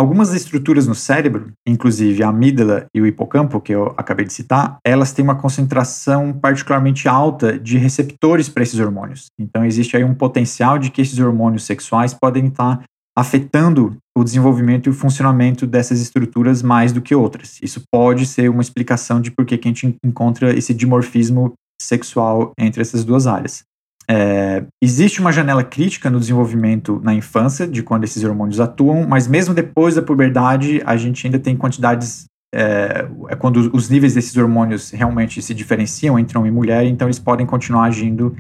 Algumas 0.01 0.33
estruturas 0.33 0.87
no 0.87 0.95
cérebro, 0.95 1.53
inclusive 1.69 2.23
a 2.23 2.31
amígdala 2.31 2.87
e 2.95 3.03
o 3.03 3.07
hipocampo, 3.07 3.61
que 3.61 3.75
eu 3.75 3.93
acabei 3.99 4.25
de 4.25 4.33
citar, 4.33 4.79
elas 4.83 5.13
têm 5.13 5.23
uma 5.23 5.35
concentração 5.35 6.33
particularmente 6.33 7.07
alta 7.07 7.59
de 7.59 7.77
receptores 7.77 8.49
para 8.49 8.63
esses 8.63 8.81
hormônios. 8.81 9.27
Então 9.39 9.63
existe 9.63 9.99
aí 9.99 10.03
um 10.03 10.15
potencial 10.15 10.79
de 10.79 10.91
que 10.91 11.03
esses 11.03 11.19
hormônios 11.19 11.65
sexuais 11.65 12.15
podem 12.15 12.47
estar 12.47 12.83
afetando 13.15 13.95
o 14.17 14.25
desenvolvimento 14.25 14.87
e 14.87 14.91
o 14.91 14.95
funcionamento 14.95 15.67
dessas 15.67 16.01
estruturas 16.01 16.63
mais 16.63 16.95
do 16.95 17.03
que 17.03 17.15
outras. 17.15 17.59
Isso 17.63 17.83
pode 17.93 18.25
ser 18.25 18.49
uma 18.49 18.63
explicação 18.63 19.21
de 19.21 19.31
por 19.31 19.45
que 19.45 19.55
a 19.55 19.69
gente 19.69 19.95
encontra 20.03 20.57
esse 20.57 20.73
dimorfismo 20.73 21.53
sexual 21.79 22.53
entre 22.59 22.81
essas 22.81 23.05
duas 23.05 23.27
áreas. 23.27 23.65
É, 24.13 24.65
existe 24.83 25.21
uma 25.21 25.31
janela 25.31 25.63
crítica 25.63 26.11
no 26.11 26.19
desenvolvimento 26.19 27.01
na 27.05 27.15
infância, 27.15 27.65
de 27.65 27.81
quando 27.81 28.03
esses 28.03 28.25
hormônios 28.25 28.59
atuam, 28.59 29.07
mas 29.07 29.29
mesmo 29.29 29.55
depois 29.55 29.95
da 29.95 30.03
puberdade, 30.03 30.83
a 30.85 30.97
gente 30.97 31.25
ainda 31.25 31.39
tem 31.39 31.57
quantidades. 31.57 32.25
É, 32.53 33.07
é 33.29 33.37
quando 33.37 33.71
os 33.73 33.89
níveis 33.89 34.15
desses 34.15 34.37
hormônios 34.37 34.91
realmente 34.91 35.41
se 35.41 35.55
diferenciam 35.55 36.19
entre 36.19 36.37
homem 36.37 36.51
e 36.51 36.55
mulher, 36.55 36.85
então 36.87 37.07
eles 37.07 37.21
podem 37.21 37.47
continuar 37.47 37.85
agindo 37.85 38.37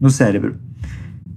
no 0.00 0.10
cérebro. 0.10 0.58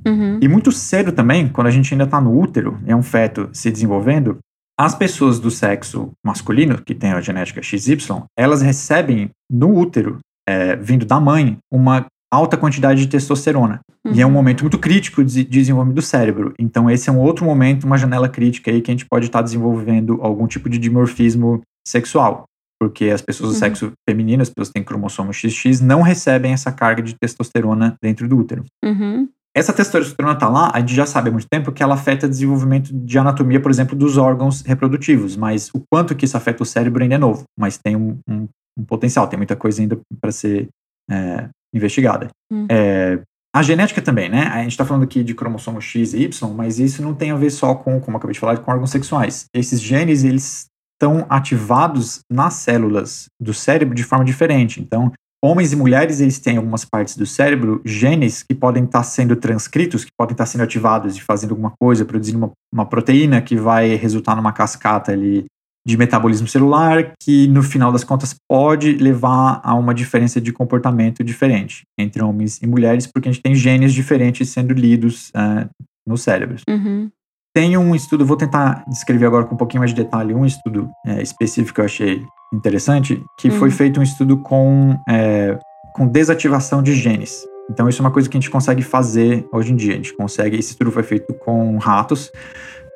Uhum. 0.07 0.39
E 0.41 0.47
muito 0.47 0.71
cedo 0.71 1.11
também, 1.11 1.47
quando 1.47 1.67
a 1.67 1.71
gente 1.71 1.93
ainda 1.93 2.05
está 2.05 2.19
no 2.19 2.35
útero, 2.35 2.79
é 2.87 2.95
um 2.95 3.03
feto 3.03 3.47
se 3.53 3.69
desenvolvendo, 3.69 4.39
As 4.79 4.95
pessoas 4.95 5.39
do 5.39 5.51
sexo 5.51 6.11
masculino, 6.25 6.81
que 6.81 6.95
têm 6.95 7.11
a 7.11 7.21
genética 7.21 7.61
XY, 7.61 8.23
elas 8.35 8.63
recebem 8.63 9.29
no 9.47 9.77
útero, 9.77 10.17
é, 10.49 10.75
vindo 10.75 11.05
da 11.05 11.19
mãe, 11.19 11.57
uma 11.71 12.07
alta 12.31 12.55
quantidade 12.55 13.01
de 13.01 13.07
testosterona. 13.07 13.81
Uhum. 14.05 14.13
E 14.13 14.21
é 14.21 14.25
um 14.25 14.31
momento 14.31 14.61
muito 14.61 14.79
crítico 14.79 15.23
de 15.23 15.43
desenvolvimento 15.43 15.97
do 15.97 16.01
cérebro. 16.01 16.53
Então, 16.57 16.89
esse 16.89 17.09
é 17.09 17.13
um 17.13 17.19
outro 17.19 17.45
momento, 17.45 17.83
uma 17.83 17.97
janela 17.97 18.29
crítica 18.29 18.71
aí 18.71 18.81
que 18.81 18.89
a 18.89 18.93
gente 18.93 19.05
pode 19.05 19.25
estar 19.25 19.41
desenvolvendo 19.41 20.19
algum 20.21 20.47
tipo 20.47 20.69
de 20.69 20.77
dimorfismo 20.77 21.61
sexual. 21.85 22.45
Porque 22.79 23.09
as 23.09 23.21
pessoas 23.21 23.49
do 23.49 23.53
uhum. 23.53 23.59
sexo 23.59 23.91
feminino, 24.09 24.41
as 24.41 24.49
pessoas 24.49 24.69
que 24.69 24.73
têm 24.73 24.83
cromossomo 24.83 25.33
XX, 25.33 25.81
não 25.81 26.01
recebem 26.01 26.53
essa 26.53 26.71
carga 26.71 27.01
de 27.03 27.15
testosterona 27.19 27.95
dentro 28.01 28.27
do 28.27 28.37
útero. 28.37 28.63
Uhum. 28.83 29.27
Essa 29.55 29.73
testosterona 29.73 30.33
está 30.33 30.47
lá, 30.47 30.71
a 30.73 30.79
gente 30.79 30.95
já 30.95 31.05
sabe 31.05 31.27
há 31.27 31.31
muito 31.31 31.47
tempo 31.51 31.73
que 31.73 31.83
ela 31.83 31.95
afeta 31.95 32.25
o 32.25 32.29
desenvolvimento 32.29 32.89
de 32.93 33.17
anatomia, 33.19 33.59
por 33.59 33.69
exemplo, 33.69 33.97
dos 33.97 34.15
órgãos 34.17 34.61
reprodutivos, 34.61 35.35
mas 35.35 35.69
o 35.73 35.83
quanto 35.91 36.15
que 36.15 36.23
isso 36.23 36.37
afeta 36.37 36.63
o 36.63 36.65
cérebro 36.65 37.03
ainda 37.03 37.15
é 37.15 37.17
novo, 37.17 37.43
mas 37.59 37.77
tem 37.77 37.97
um, 37.97 38.17
um, 38.29 38.47
um 38.79 38.85
potencial, 38.85 39.27
tem 39.27 39.35
muita 39.35 39.57
coisa 39.57 39.81
ainda 39.81 39.99
para 40.21 40.31
ser 40.31 40.69
é, 41.11 41.49
investigada. 41.73 42.29
Hum. 42.51 42.67
É, 42.69 43.19
a 43.53 43.61
genética 43.61 44.01
também, 44.01 44.29
né? 44.29 44.43
A 44.43 44.61
gente 44.63 44.71
está 44.71 44.85
falando 44.85 45.03
aqui 45.03 45.23
de 45.23 45.33
cromossomo 45.33 45.81
X 45.81 46.13
e 46.13 46.23
Y, 46.23 46.53
mas 46.53 46.79
isso 46.79 47.01
não 47.01 47.13
tem 47.13 47.31
a 47.31 47.35
ver 47.35 47.49
só 47.49 47.75
com, 47.75 47.99
como 47.99 48.15
eu 48.15 48.17
acabei 48.17 48.33
de 48.33 48.39
falar, 48.39 48.57
com 48.57 48.71
órgãos 48.71 48.91
sexuais. 48.91 49.45
Esses 49.53 49.81
genes, 49.81 50.23
eles 50.23 50.67
estão 50.93 51.25
ativados 51.29 52.19
nas 52.31 52.53
células 52.53 53.25
do 53.41 53.53
cérebro 53.53 53.93
de 53.93 54.03
forma 54.03 54.23
diferente. 54.23 54.79
Então, 54.79 55.11
homens 55.43 55.73
e 55.73 55.75
mulheres, 55.75 56.21
eles 56.21 56.39
têm 56.39 56.57
algumas 56.57 56.85
partes 56.85 57.17
do 57.17 57.25
cérebro, 57.25 57.81
genes 57.83 58.41
que 58.41 58.55
podem 58.55 58.85
estar 58.85 58.99
tá 58.99 59.03
sendo 59.03 59.35
transcritos, 59.35 60.05
que 60.05 60.11
podem 60.17 60.33
estar 60.33 60.45
tá 60.45 60.49
sendo 60.49 60.63
ativados 60.63 61.17
e 61.17 61.21
fazendo 61.21 61.51
alguma 61.51 61.73
coisa, 61.77 62.05
produzindo 62.05 62.37
uma, 62.37 62.51
uma 62.71 62.85
proteína 62.85 63.41
que 63.41 63.57
vai 63.57 63.95
resultar 63.95 64.35
numa 64.35 64.53
cascata 64.53 65.11
ali 65.11 65.45
de 65.85 65.97
metabolismo 65.97 66.47
celular, 66.47 67.13
que 67.19 67.47
no 67.47 67.63
final 67.63 67.91
das 67.91 68.03
contas 68.03 68.35
pode 68.47 68.93
levar 68.93 69.61
a 69.63 69.73
uma 69.73 69.93
diferença 69.93 70.39
de 70.39 70.51
comportamento 70.51 71.23
diferente 71.23 71.83
entre 71.97 72.21
homens 72.21 72.61
e 72.61 72.67
mulheres, 72.67 73.07
porque 73.07 73.29
a 73.29 73.31
gente 73.31 73.41
tem 73.41 73.55
genes 73.55 73.93
diferentes 73.93 74.49
sendo 74.49 74.73
lidos 74.73 75.29
uh, 75.29 75.67
nos 76.05 76.21
cérebros. 76.21 76.61
Uhum. 76.69 77.09
Tem 77.53 77.77
um 77.77 77.93
estudo, 77.95 78.25
vou 78.25 78.37
tentar 78.37 78.85
descrever 78.87 79.25
agora 79.25 79.45
com 79.45 79.55
um 79.55 79.57
pouquinho 79.57 79.81
mais 79.81 79.93
de 79.93 80.01
detalhe, 80.01 80.33
um 80.33 80.45
estudo 80.45 80.89
é, 81.05 81.21
específico 81.21 81.75
que 81.75 81.81
eu 81.81 81.85
achei 81.85 82.25
interessante, 82.53 83.21
que 83.37 83.49
uhum. 83.49 83.59
foi 83.59 83.71
feito 83.71 83.99
um 83.99 84.03
estudo 84.03 84.37
com, 84.37 84.97
é, 85.09 85.57
com 85.93 86.07
desativação 86.07 86.81
de 86.81 86.93
genes. 86.93 87.45
Então, 87.69 87.89
isso 87.89 88.01
é 88.01 88.05
uma 88.05 88.11
coisa 88.11 88.29
que 88.29 88.37
a 88.37 88.39
gente 88.39 88.49
consegue 88.49 88.81
fazer 88.81 89.45
hoje 89.51 89.73
em 89.73 89.75
dia. 89.75 89.93
A 89.93 89.95
gente 89.97 90.15
consegue, 90.15 90.57
esse 90.57 90.71
estudo 90.71 90.91
foi 90.91 91.03
feito 91.03 91.33
com 91.33 91.77
ratos, 91.77 92.31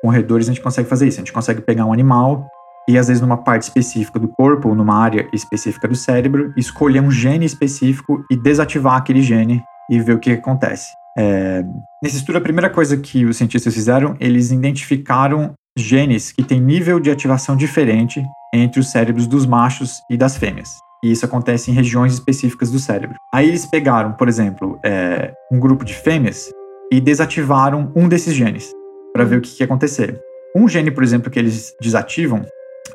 com 0.01 0.09
roedores, 0.09 0.47
a 0.47 0.53
gente 0.53 0.61
consegue 0.61 0.87
fazer 0.87 1.07
isso. 1.07 1.17
A 1.17 1.23
gente 1.23 1.33
consegue 1.33 1.61
pegar 1.61 1.85
um 1.85 1.93
animal 1.93 2.47
e 2.87 2.97
às 2.97 3.07
vezes 3.07 3.21
numa 3.21 3.37
parte 3.37 3.63
específica 3.63 4.19
do 4.19 4.27
corpo 4.27 4.69
ou 4.69 4.75
numa 4.75 4.95
área 4.95 5.27
específica 5.33 5.87
do 5.87 5.95
cérebro, 5.95 6.53
escolher 6.55 7.01
um 7.01 7.11
gene 7.11 7.45
específico 7.45 8.23
e 8.31 8.35
desativar 8.35 8.95
aquele 8.95 9.21
gene 9.21 9.63
e 9.89 9.99
ver 9.99 10.13
o 10.13 10.19
que 10.19 10.31
acontece. 10.31 10.87
É, 11.17 11.63
nesse 12.03 12.17
estudo, 12.17 12.37
a 12.37 12.41
primeira 12.41 12.69
coisa 12.69 12.97
que 12.97 13.25
os 13.25 13.37
cientistas 13.37 13.73
fizeram, 13.73 14.15
eles 14.19 14.51
identificaram 14.51 15.53
genes 15.77 16.31
que 16.31 16.43
têm 16.43 16.59
nível 16.59 16.99
de 16.99 17.11
ativação 17.11 17.55
diferente 17.55 18.23
entre 18.53 18.79
os 18.79 18.91
cérebros 18.91 19.27
dos 19.27 19.45
machos 19.45 20.01
e 20.09 20.17
das 20.17 20.37
fêmeas. 20.37 20.77
E 21.03 21.11
isso 21.11 21.25
acontece 21.25 21.69
em 21.69 21.73
regiões 21.73 22.13
específicas 22.13 22.71
do 22.71 22.79
cérebro. 22.79 23.15
Aí 23.33 23.47
eles 23.47 23.65
pegaram, 23.65 24.13
por 24.13 24.27
exemplo, 24.27 24.79
é, 24.83 25.33
um 25.51 25.59
grupo 25.59 25.85
de 25.85 25.93
fêmeas 25.93 26.49
e 26.91 26.99
desativaram 26.99 27.91
um 27.95 28.07
desses 28.07 28.33
genes 28.33 28.71
para 29.13 29.23
ver 29.23 29.37
o 29.37 29.41
que, 29.41 29.51
que 29.55 29.61
ia 29.61 29.65
acontecer. 29.65 30.19
Um 30.55 30.67
gene, 30.67 30.89
por 30.89 31.03
exemplo, 31.03 31.29
que 31.29 31.37
eles 31.37 31.73
desativam 31.81 32.45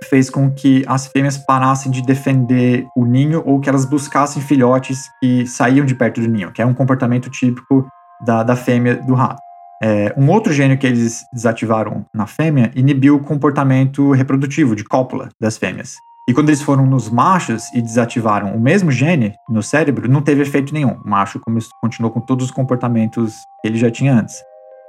fez 0.04 0.30
com 0.30 0.50
que 0.50 0.82
as 0.86 1.06
fêmeas 1.06 1.38
parassem 1.38 1.90
de 1.90 2.02
defender 2.02 2.86
o 2.96 3.04
ninho 3.04 3.42
ou 3.44 3.60
que 3.60 3.68
elas 3.68 3.84
buscassem 3.84 4.42
filhotes 4.42 5.08
que 5.20 5.46
saíam 5.46 5.84
de 5.84 5.94
perto 5.94 6.20
do 6.20 6.28
ninho, 6.28 6.52
que 6.52 6.62
é 6.62 6.66
um 6.66 6.74
comportamento 6.74 7.30
típico 7.30 7.86
da, 8.24 8.42
da 8.42 8.56
fêmea 8.56 8.96
do 8.96 9.14
rato. 9.14 9.40
É, 9.82 10.14
um 10.16 10.28
outro 10.28 10.52
gene 10.52 10.76
que 10.76 10.86
eles 10.86 11.24
desativaram 11.32 12.04
na 12.14 12.26
fêmea 12.26 12.70
inibiu 12.74 13.16
o 13.16 13.20
comportamento 13.20 14.12
reprodutivo 14.12 14.76
de 14.76 14.84
cópula 14.84 15.30
das 15.40 15.56
fêmeas. 15.56 15.96
E 16.28 16.34
quando 16.34 16.50
eles 16.50 16.62
foram 16.62 16.86
nos 16.86 17.08
machos 17.08 17.64
e 17.74 17.80
desativaram 17.80 18.54
o 18.54 18.60
mesmo 18.60 18.90
gene 18.90 19.34
no 19.48 19.62
cérebro, 19.62 20.08
não 20.08 20.20
teve 20.20 20.42
efeito 20.42 20.72
nenhum. 20.72 21.00
O 21.04 21.08
macho 21.08 21.40
continuou 21.80 22.12
com 22.12 22.20
todos 22.20 22.44
os 22.44 22.50
comportamentos 22.50 23.34
que 23.60 23.68
ele 23.68 23.78
já 23.78 23.90
tinha 23.90 24.14
antes. 24.14 24.36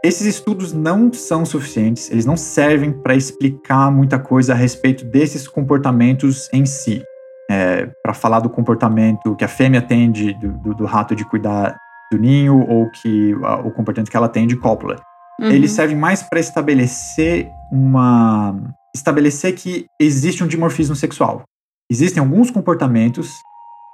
Esses 0.04 0.26
estudos 0.26 0.74
não 0.74 1.14
são 1.14 1.46
suficientes, 1.46 2.10
eles 2.10 2.26
não 2.26 2.36
servem 2.36 2.92
para 2.92 3.16
explicar 3.16 3.92
muita 3.92 4.18
coisa 4.18 4.54
a 4.54 4.56
respeito 4.56 5.06
desses 5.06 5.48
comportamentos 5.48 6.50
em 6.52 6.66
si. 6.66 7.04
É, 7.50 7.86
para 8.02 8.14
falar 8.14 8.40
do 8.40 8.50
comportamento 8.50 9.36
que 9.36 9.44
a 9.44 9.48
fêmea 9.48 9.82
tem 9.82 10.10
de, 10.10 10.34
do, 10.36 10.74
do, 10.74 10.86
rato 10.86 11.14
de 11.14 11.26
cuidar 11.26 11.78
do 12.10 12.18
ninho 12.18 12.66
ou 12.66 12.90
que 12.90 13.36
a, 13.44 13.56
o 13.56 13.72
comportamento 13.72 14.10
que 14.10 14.16
ela 14.16 14.30
tem 14.30 14.48
de 14.48 14.56
cópula. 14.56 14.96
Uhum. 15.40 15.50
Eles 15.50 15.72
servem 15.72 15.98
mais 15.98 16.24
para 16.24 16.40
estabelecer 16.40 17.50
uma 17.70 18.56
estabelecer 18.96 19.54
que 19.54 19.86
existe 20.00 20.44
um 20.44 20.48
dimorfismo 20.48 20.96
sexual. 20.96 21.44
Existem 21.92 22.22
alguns 22.22 22.50
comportamentos 22.50 23.30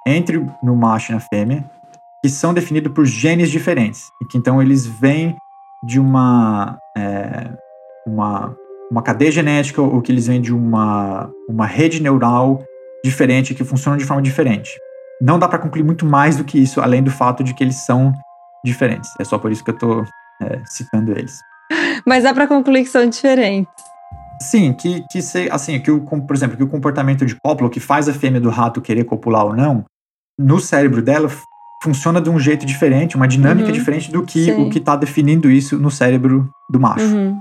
entre 0.06 0.38
no 0.62 0.76
macho 0.76 1.10
e 1.10 1.14
na 1.14 1.20
fêmea 1.20 1.68
que 2.22 2.28
são 2.28 2.54
definidos 2.54 2.92
por 2.92 3.04
genes 3.04 3.50
diferentes 3.50 4.04
e 4.22 4.26
que 4.26 4.38
então 4.38 4.62
eles 4.62 4.86
vêm 4.86 5.36
de 5.82 6.00
uma, 6.00 6.78
é, 6.96 7.50
uma, 8.06 8.56
uma 8.90 9.02
cadeia 9.02 9.30
genética 9.30 9.80
ou 9.80 10.00
que 10.02 10.10
eles 10.10 10.26
vêm 10.26 10.40
de 10.40 10.52
uma, 10.52 11.30
uma 11.48 11.66
rede 11.66 12.02
neural 12.02 12.62
diferente 13.04 13.54
que 13.54 13.64
funciona 13.64 13.96
de 13.96 14.04
forma 14.04 14.22
diferente. 14.22 14.70
Não 15.20 15.38
dá 15.38 15.48
para 15.48 15.58
concluir 15.58 15.84
muito 15.84 16.06
mais 16.06 16.36
do 16.36 16.44
que 16.44 16.58
isso, 16.58 16.80
além 16.80 17.02
do 17.02 17.10
fato 17.10 17.42
de 17.42 17.54
que 17.54 17.62
eles 17.62 17.76
são 17.76 18.12
diferentes. 18.64 19.10
É 19.20 19.24
só 19.24 19.38
por 19.38 19.50
isso 19.50 19.64
que 19.64 19.70
eu 19.70 19.74
estou 19.74 20.04
é, 20.42 20.62
citando 20.66 21.12
eles. 21.12 21.40
Mas 22.06 22.24
dá 22.24 22.32
para 22.32 22.46
concluir 22.46 22.84
que 22.84 22.90
são 22.90 23.08
diferentes. 23.08 23.72
Sim, 24.40 24.72
que, 24.72 25.04
que 25.10 25.20
se, 25.20 25.48
assim, 25.50 25.80
que 25.80 25.90
o, 25.90 26.00
por 26.00 26.34
exemplo, 26.34 26.56
que 26.56 26.62
o 26.62 26.68
comportamento 26.68 27.26
de 27.26 27.34
cópula, 27.34 27.68
que 27.68 27.80
faz 27.80 28.08
a 28.08 28.12
fêmea 28.12 28.40
do 28.40 28.50
rato 28.50 28.80
querer 28.80 29.04
copular 29.04 29.44
ou 29.44 29.54
não, 29.54 29.84
no 30.38 30.60
cérebro 30.60 31.02
dela 31.02 31.28
funciona 31.82 32.20
de 32.20 32.28
um 32.28 32.38
jeito 32.38 32.66
diferente, 32.66 33.16
uma 33.16 33.28
dinâmica 33.28 33.68
uhum. 33.68 33.72
diferente 33.72 34.10
do 34.10 34.22
que 34.22 34.46
Sim. 34.46 34.62
o 34.62 34.70
que 34.70 34.78
está 34.78 34.96
definindo 34.96 35.50
isso 35.50 35.78
no 35.78 35.90
cérebro 35.90 36.48
do 36.68 36.80
macho. 36.80 37.04
Uhum. 37.04 37.38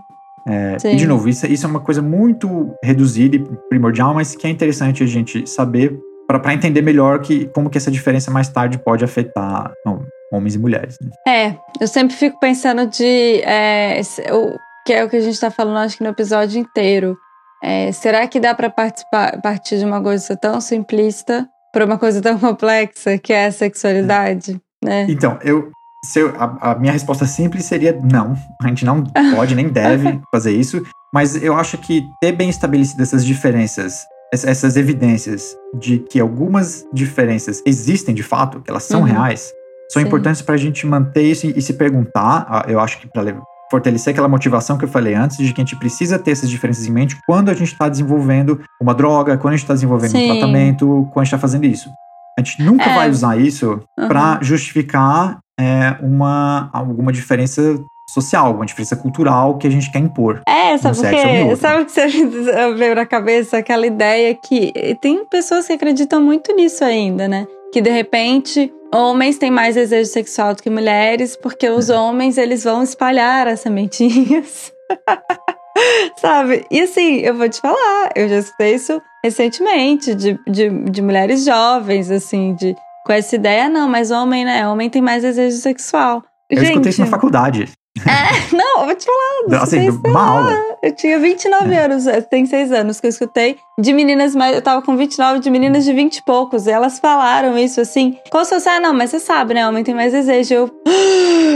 É, 0.47 0.77
e 0.93 0.95
de 0.95 1.05
novo, 1.05 1.27
isso, 1.27 1.45
isso, 1.45 1.65
é 1.65 1.69
uma 1.69 1.81
coisa 1.81 2.01
muito 2.01 2.73
reduzida 2.81 3.35
e 3.35 3.39
primordial, 3.69 4.13
mas 4.13 4.33
que 4.33 4.47
é 4.47 4.49
interessante 4.49 5.03
a 5.03 5.05
gente 5.05 5.45
saber 5.45 5.99
para 6.25 6.53
entender 6.53 6.81
melhor 6.81 7.19
que, 7.19 7.47
como 7.47 7.69
que 7.69 7.77
essa 7.77 7.91
diferença 7.91 8.31
mais 8.31 8.47
tarde 8.47 8.77
pode 8.77 9.03
afetar 9.03 9.71
não, 9.85 10.05
homens 10.31 10.55
e 10.55 10.59
mulheres. 10.59 10.97
Né? 11.01 11.11
É, 11.27 11.55
eu 11.81 11.87
sempre 11.87 12.15
fico 12.15 12.39
pensando 12.39 12.87
de 12.87 13.41
é, 13.43 13.99
o, 14.31 14.57
que 14.85 14.93
é 14.93 15.03
o 15.03 15.09
que 15.09 15.17
a 15.17 15.21
gente 15.21 15.33
está 15.33 15.51
falando, 15.51 15.77
acho 15.77 15.97
que 15.97 16.03
no 16.03 16.09
episódio 16.09 16.59
inteiro. 16.59 17.17
É, 17.61 17.91
será 17.91 18.27
que 18.27 18.39
dá 18.39 18.53
para 18.53 18.69
participar 18.69 19.41
partir 19.41 19.79
de 19.79 19.85
uma 19.85 20.01
coisa 20.01 20.37
tão 20.37 20.61
simplista 20.61 21.49
para 21.77 21.85
uma 21.85 21.99
coisa 21.99 22.19
tão 22.19 22.39
complexa 22.39 23.19
que 23.19 23.31
é 23.31 23.45
a 23.45 23.51
sexualidade, 23.51 24.59
né? 24.83 25.05
Então, 25.07 25.37
eu, 25.43 25.69
eu 26.15 26.33
a, 26.35 26.71
a, 26.71 26.75
minha 26.75 26.91
resposta 26.91 27.27
simples 27.27 27.65
seria 27.65 27.95
não. 28.03 28.35
A 28.59 28.67
gente 28.67 28.83
não 28.83 29.03
pode 29.35 29.53
nem 29.53 29.69
deve 29.69 30.19
fazer 30.31 30.53
isso. 30.53 30.81
Mas 31.13 31.35
eu 31.35 31.55
acho 31.55 31.77
que 31.77 32.03
ter 32.19 32.31
bem 32.31 32.49
estabelecidas 32.49 33.09
essas 33.09 33.23
diferenças, 33.23 33.99
essas 34.33 34.75
evidências 34.75 35.55
de 35.79 35.99
que 35.99 36.19
algumas 36.19 36.83
diferenças 36.91 37.61
existem 37.63 38.15
de 38.15 38.23
fato, 38.23 38.59
que 38.59 38.71
elas 38.71 38.83
são 38.83 39.01
uhum. 39.01 39.05
reais, 39.05 39.53
são 39.91 40.01
Sim. 40.01 40.07
importantes 40.07 40.41
para 40.41 40.55
a 40.55 40.57
gente 40.57 40.83
manter 40.87 41.21
isso 41.21 41.45
e, 41.45 41.59
e 41.59 41.61
se 41.61 41.73
perguntar. 41.73 42.47
Ah, 42.49 42.65
eu 42.67 42.79
acho 42.79 42.99
que 42.99 43.07
para 43.07 43.21
fortalecer 43.69 44.11
aquela 44.11 44.27
motivação 44.27 44.77
que 44.77 44.85
eu 44.85 44.89
falei 44.89 45.13
antes, 45.13 45.37
de 45.37 45.53
que 45.53 45.61
a 45.61 45.63
gente 45.63 45.75
precisa 45.75 46.17
ter 46.17 46.31
essas 46.31 46.49
diferenças 46.49 46.85
em 46.87 46.91
mente 46.91 47.17
quando 47.25 47.49
a 47.49 47.53
gente 47.53 47.71
está 47.71 47.89
desenvolvendo 47.89 48.61
uma 48.81 48.93
droga, 48.93 49.37
quando 49.37 49.53
a 49.53 49.57
gente 49.57 49.63
está 49.63 49.73
desenvolvendo 49.73 50.11
Sim. 50.11 50.25
um 50.25 50.33
tratamento, 50.33 50.85
quando 51.11 51.17
a 51.17 51.23
gente 51.23 51.33
está 51.33 51.39
fazendo 51.39 51.65
isso. 51.65 51.89
A 52.37 52.43
gente 52.43 52.61
nunca 52.61 52.85
é. 52.85 52.95
vai 52.95 53.09
usar 53.09 53.37
isso 53.37 53.79
uhum. 53.97 54.07
para 54.07 54.39
justificar 54.41 55.39
é, 55.59 55.95
uma, 56.01 56.69
alguma 56.71 57.11
diferença 57.11 57.79
social, 58.09 58.45
alguma 58.45 58.65
diferença 58.65 58.95
cultural 58.95 59.57
que 59.57 59.67
a 59.67 59.69
gente 59.69 59.91
quer 59.91 59.99
impor. 59.99 60.41
É, 60.47 60.77
sabe 60.77 60.97
porque, 60.97 61.55
sabe 61.57 61.81
o 61.81 61.85
que 61.85 61.91
você 61.91 62.07
veio 62.77 62.95
na 62.95 63.05
cabeça? 63.05 63.57
Aquela 63.57 63.85
ideia 63.85 64.33
que 64.35 64.71
tem 65.01 65.25
pessoas 65.25 65.67
que 65.67 65.73
acreditam 65.73 66.21
muito 66.21 66.55
nisso 66.55 66.83
ainda, 66.83 67.27
né? 67.27 67.45
Que 67.73 67.81
de 67.81 67.89
repente 67.89 68.71
homens 68.93 69.37
têm 69.37 69.51
mais 69.51 69.75
desejo 69.75 70.09
sexual 70.09 70.53
do 70.53 70.63
que 70.63 70.69
mulheres, 70.69 71.35
porque 71.35 71.69
os 71.69 71.89
homens 71.89 72.37
eles 72.37 72.63
vão 72.63 72.83
espalhar 72.83 73.47
as 73.47 73.61
sementinhas. 73.61 74.71
Sabe? 76.17 76.65
E 76.71 76.81
assim, 76.81 77.17
eu 77.17 77.35
vou 77.35 77.47
te 77.47 77.61
falar, 77.61 78.09
eu 78.15 78.27
já 78.27 78.39
escutei 78.39 78.75
isso 78.75 79.01
recentemente, 79.23 80.15
de, 80.15 80.39
de, 80.47 80.69
de 80.69 81.01
mulheres 81.01 81.45
jovens, 81.45 82.09
assim, 82.09 82.55
de 82.55 82.75
com 83.05 83.13
essa 83.13 83.35
ideia, 83.35 83.69
não, 83.69 83.87
mas 83.87 84.11
homem, 84.11 84.43
né? 84.43 84.67
Homem 84.67 84.89
tem 84.89 85.01
mais 85.01 85.23
desejo 85.23 85.55
sexual. 85.57 86.23
Eu 86.49 86.57
Gente, 86.57 86.69
escutei 86.71 86.89
isso 86.89 87.01
na 87.01 87.07
faculdade. 87.07 87.69
É, 88.05 88.53
não, 88.55 88.81
eu 88.81 88.85
vou 88.85 88.95
te 88.95 89.05
falar. 89.05 89.63
Assim, 89.63 89.89
uma 89.89 90.29
aula. 90.29 90.53
Eu 90.81 90.95
tinha 90.95 91.19
29 91.19 91.73
é. 91.73 91.85
anos, 91.85 92.07
é, 92.07 92.21
tem 92.21 92.45
seis 92.45 92.71
anos 92.71 92.99
que 92.99 93.07
eu 93.07 93.09
escutei 93.09 93.57
de 93.79 93.93
meninas 93.93 94.35
mais. 94.35 94.55
Eu 94.55 94.61
tava 94.61 94.81
com 94.81 94.95
29 94.95 95.39
de 95.39 95.49
meninas 95.49 95.85
de 95.85 95.93
20 95.93 96.17
e 96.17 96.23
poucos. 96.23 96.67
E 96.67 96.71
elas 96.71 96.99
falaram 96.99 97.57
isso 97.57 97.81
assim. 97.81 98.17
Como 98.29 98.43
se 98.45 98.53
fosse, 98.53 98.69
ah, 98.69 98.79
não, 98.79 98.93
mas 98.93 99.09
você 99.09 99.19
sabe, 99.19 99.53
né? 99.53 99.67
Homem 99.67 99.83
tem 99.83 99.95
mais 99.95 100.11
desejo. 100.11 100.53
Eu. 100.53 100.71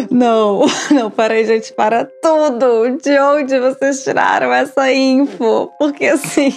Não, 0.09 0.61
não, 0.91 1.11
parei, 1.11 1.45
gente, 1.45 1.73
para 1.73 2.05
tudo. 2.05 2.97
De 3.01 3.19
onde 3.19 3.59
vocês 3.59 4.03
tiraram 4.03 4.51
essa 4.53 4.91
info? 4.91 5.71
Porque 5.77 6.05
assim. 6.05 6.51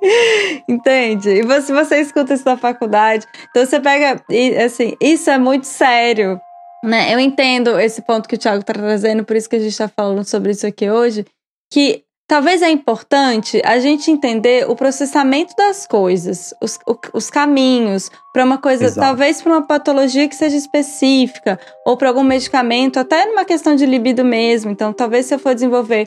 Entende? 0.68 1.30
E 1.30 1.42
você, 1.42 1.72
você 1.72 2.00
escuta 2.00 2.34
isso 2.34 2.44
na 2.44 2.56
faculdade. 2.56 3.26
Então 3.50 3.64
você 3.64 3.80
pega. 3.80 4.20
Assim, 4.64 4.94
isso 5.00 5.30
é 5.30 5.38
muito 5.38 5.66
sério. 5.66 6.40
Né? 6.82 7.12
Eu 7.12 7.18
entendo 7.18 7.78
esse 7.78 8.02
ponto 8.02 8.28
que 8.28 8.36
o 8.36 8.38
Thiago 8.38 8.60
está 8.60 8.72
trazendo, 8.72 9.24
por 9.24 9.36
isso 9.36 9.48
que 9.48 9.56
a 9.56 9.60
gente 9.60 9.72
está 9.72 9.88
falando 9.88 10.24
sobre 10.24 10.52
isso 10.52 10.66
aqui 10.66 10.90
hoje. 10.90 11.24
Que 11.72 12.04
talvez 12.28 12.62
é 12.62 12.70
importante 12.70 13.60
a 13.64 13.78
gente 13.78 14.10
entender 14.10 14.70
o 14.70 14.76
processamento 14.76 15.54
das 15.56 15.86
coisas, 15.86 16.54
os, 16.62 16.78
os 17.12 17.30
caminhos, 17.30 18.10
para 18.32 18.44
uma 18.44 18.58
coisa, 18.58 18.84
Exato. 18.84 19.00
talvez 19.00 19.42
para 19.42 19.52
uma 19.52 19.66
patologia 19.66 20.28
que 20.28 20.36
seja 20.36 20.56
específica, 20.56 21.58
ou 21.84 21.96
para 21.96 22.08
algum 22.08 22.22
medicamento, 22.22 22.98
até 22.98 23.26
numa 23.26 23.44
questão 23.44 23.74
de 23.74 23.86
libido 23.86 24.24
mesmo. 24.24 24.70
Então, 24.70 24.92
talvez 24.92 25.26
se 25.26 25.34
eu 25.34 25.38
for 25.38 25.54
desenvolver 25.54 26.06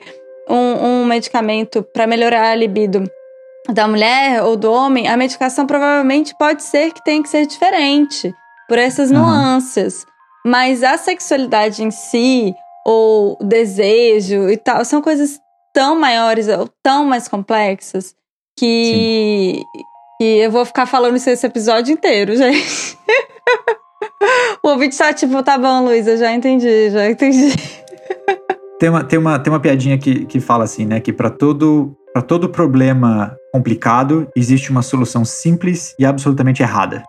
um, 0.49 1.01
um 1.01 1.05
medicamento 1.05 1.83
para 1.93 2.07
melhorar 2.07 2.51
a 2.51 2.55
libido 2.55 3.03
da 3.69 3.87
mulher 3.87 4.43
ou 4.43 4.55
do 4.55 4.71
homem, 4.71 5.07
a 5.07 5.17
medicação 5.17 5.65
provavelmente 5.67 6.35
pode 6.37 6.63
ser 6.63 6.91
que 6.91 7.03
tenha 7.03 7.21
que 7.21 7.29
ser 7.29 7.45
diferente 7.45 8.33
por 8.67 8.77
essas 8.77 9.11
uhum. 9.11 9.21
Mas 10.45 10.83
a 10.83 10.97
sexualidade 10.97 11.83
em 11.83 11.91
si, 11.91 12.53
ou 12.85 13.37
desejo 13.41 14.49
e 14.49 14.57
tal, 14.57 14.83
são 14.83 15.01
coisas 15.01 15.39
tão 15.73 15.99
maiores 15.99 16.47
ou 16.47 16.69
tão 16.83 17.05
mais 17.05 17.27
complexas 17.27 18.15
que, 18.57 19.61
que 20.19 20.25
eu 20.25 20.51
vou 20.51 20.65
ficar 20.65 20.85
falando 20.85 21.15
isso 21.15 21.29
esse 21.29 21.45
episódio 21.45 21.93
inteiro, 21.93 22.35
gente. 22.37 22.97
o 24.63 24.69
ouvinte 24.69 24.97
tá 24.97 25.13
tipo, 25.13 25.41
tá 25.43 25.57
bom, 25.57 25.85
Luísa, 25.85 26.17
já 26.17 26.33
entendi, 26.33 26.89
já 26.89 27.09
entendi. 27.09 27.53
Tem 28.79 28.89
uma, 28.89 29.03
tem 29.03 29.19
uma, 29.19 29.39
tem 29.39 29.53
uma 29.53 29.59
piadinha 29.59 29.97
que, 29.97 30.25
que 30.25 30.39
fala 30.39 30.63
assim, 30.63 30.85
né? 30.85 30.99
Que 30.99 31.13
para 31.13 31.29
todo 31.29 31.95
para 32.13 32.21
todo 32.21 32.49
problema 32.49 33.37
complicado, 33.53 34.27
existe 34.35 34.69
uma 34.69 34.81
solução 34.81 35.23
simples 35.23 35.95
e 35.97 36.05
absolutamente 36.05 36.61
errada. 36.61 37.03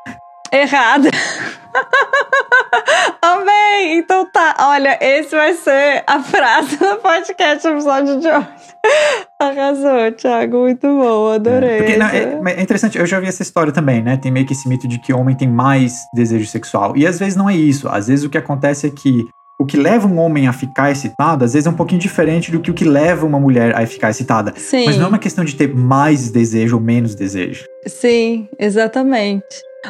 Errada. 0.52 1.10
Amém! 3.22 3.98
Então 3.98 4.26
tá, 4.30 4.56
olha, 4.58 4.98
esse 5.00 5.34
vai 5.34 5.54
ser 5.54 6.04
a 6.06 6.20
frase 6.22 6.76
do 6.76 6.96
podcast 6.96 7.66
episódio 7.66 8.20
de 8.20 8.28
hoje. 8.28 8.48
Arrasou, 9.40 10.12
Thiago, 10.12 10.58
muito 10.58 10.86
bom, 10.86 11.32
adorei. 11.32 11.70
É, 11.70 11.78
porque, 11.78 11.96
não, 11.96 12.06
é, 12.06 12.52
é, 12.52 12.62
interessante, 12.62 12.98
eu 12.98 13.06
já 13.06 13.18
vi 13.20 13.26
essa 13.26 13.42
história 13.42 13.72
também, 13.72 14.02
né? 14.02 14.16
Tem 14.16 14.30
meio 14.30 14.46
que 14.46 14.52
esse 14.52 14.68
mito 14.68 14.86
de 14.86 14.98
que 14.98 15.12
homem 15.12 15.34
tem 15.34 15.48
mais 15.48 15.98
desejo 16.14 16.46
sexual. 16.46 16.96
E 16.96 17.06
às 17.06 17.18
vezes 17.18 17.36
não 17.36 17.48
é 17.48 17.54
isso. 17.54 17.88
Às 17.88 18.08
vezes 18.08 18.24
o 18.24 18.30
que 18.30 18.38
acontece 18.38 18.86
é 18.86 18.90
que 18.90 19.24
o 19.60 19.64
que 19.64 19.76
leva 19.76 20.08
um 20.08 20.18
homem 20.18 20.48
a 20.48 20.52
ficar 20.52 20.90
excitado, 20.90 21.44
às 21.44 21.52
vezes 21.52 21.66
é 21.66 21.70
um 21.70 21.74
pouquinho 21.74 22.00
diferente 22.00 22.50
do 22.50 22.60
que 22.60 22.70
o 22.70 22.74
que 22.74 22.84
leva 22.84 23.24
uma 23.24 23.38
mulher 23.38 23.76
a 23.76 23.86
ficar 23.86 24.10
excitada. 24.10 24.52
Sim. 24.56 24.86
Mas 24.86 24.96
não 24.96 25.06
é 25.06 25.08
uma 25.08 25.18
questão 25.18 25.44
de 25.44 25.54
ter 25.54 25.72
mais 25.72 26.30
desejo 26.30 26.76
ou 26.76 26.82
menos 26.82 27.14
desejo. 27.14 27.64
Sim, 27.86 28.48
exatamente. 28.58 29.44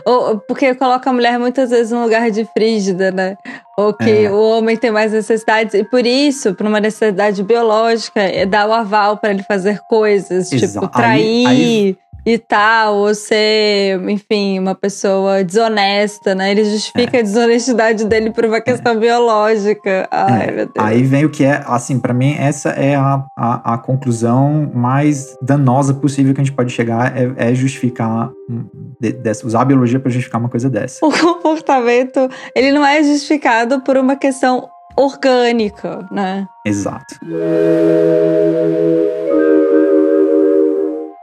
Ou, 0.05 0.39
porque 0.41 0.75
coloca 0.75 1.11
a 1.11 1.13
mulher 1.13 1.39
muitas 1.39 1.71
vezes 1.71 1.93
no 1.93 2.03
lugar 2.03 2.31
de 2.31 2.45
frígida, 2.47 3.11
né? 3.11 3.37
Ou 3.77 3.93
que 3.93 4.25
é. 4.25 4.31
o 4.31 4.41
homem 4.41 4.77
tem 4.77 4.91
mais 4.91 5.13
necessidades. 5.13 5.75
E 5.75 5.85
por 5.85 6.07
isso, 6.07 6.55
por 6.55 6.67
uma 6.67 6.81
necessidade 6.81 7.43
biológica, 7.43 8.21
é 8.21 8.47
dar 8.47 8.69
o 8.69 8.73
aval 8.73 9.19
para 9.19 9.31
ele 9.31 9.43
fazer 9.43 9.81
coisas, 9.81 10.49
tipo, 10.49 10.65
Exato. 10.65 10.87
tipo 10.87 10.97
trair. 10.97 11.47
Aí, 11.47 11.47
aí 11.47 11.99
e 12.25 12.39
tal, 12.39 12.97
ou 12.97 13.15
ser, 13.15 14.01
enfim, 14.09 14.59
uma 14.59 14.75
pessoa 14.75 15.43
desonesta, 15.43 16.35
né? 16.35 16.53
Ele 16.53 16.65
justifica 16.65 17.17
é. 17.17 17.21
a 17.21 17.23
desonestidade 17.23 18.05
dele 18.05 18.31
por 18.31 18.45
uma 18.45 18.61
questão 18.61 18.93
é. 18.93 18.97
biológica. 18.97 20.09
Ai, 20.11 20.49
é. 20.49 20.53
meu 20.53 20.67
Deus. 20.67 20.87
Aí 20.87 21.03
vem 21.03 21.25
o 21.25 21.31
que 21.31 21.45
é, 21.45 21.63
assim, 21.67 21.99
para 21.99 22.15
mim, 22.15 22.35
essa 22.39 22.71
é 22.71 22.95
a, 22.95 23.25
a, 23.37 23.75
a, 23.75 23.79
conclusão 23.79 24.71
mais 24.73 25.37
danosa 25.43 25.95
possível 25.95 26.33
que 26.33 26.41
a 26.41 26.45
gente 26.45 26.55
pode 26.55 26.73
chegar, 26.73 27.17
é, 27.17 27.51
é 27.51 27.55
justificar, 27.55 28.31
de, 29.01 29.13
de, 29.13 29.31
usar 29.45 29.63
a 29.63 29.65
biologia 29.65 29.99
para 29.99 30.11
justificar 30.11 30.41
uma 30.41 30.49
coisa 30.49 30.71
dessa. 30.71 31.01
O 31.13 31.13
comportamento, 31.13 32.29
ele 32.55 32.73
não 32.73 32.87
é 32.87 33.03
justificado 33.03 33.81
por 33.81 33.97
uma 33.97 34.17
questão 34.17 34.69
orgânica, 34.97 36.07
né? 36.11 36.47
Exato 36.65 37.17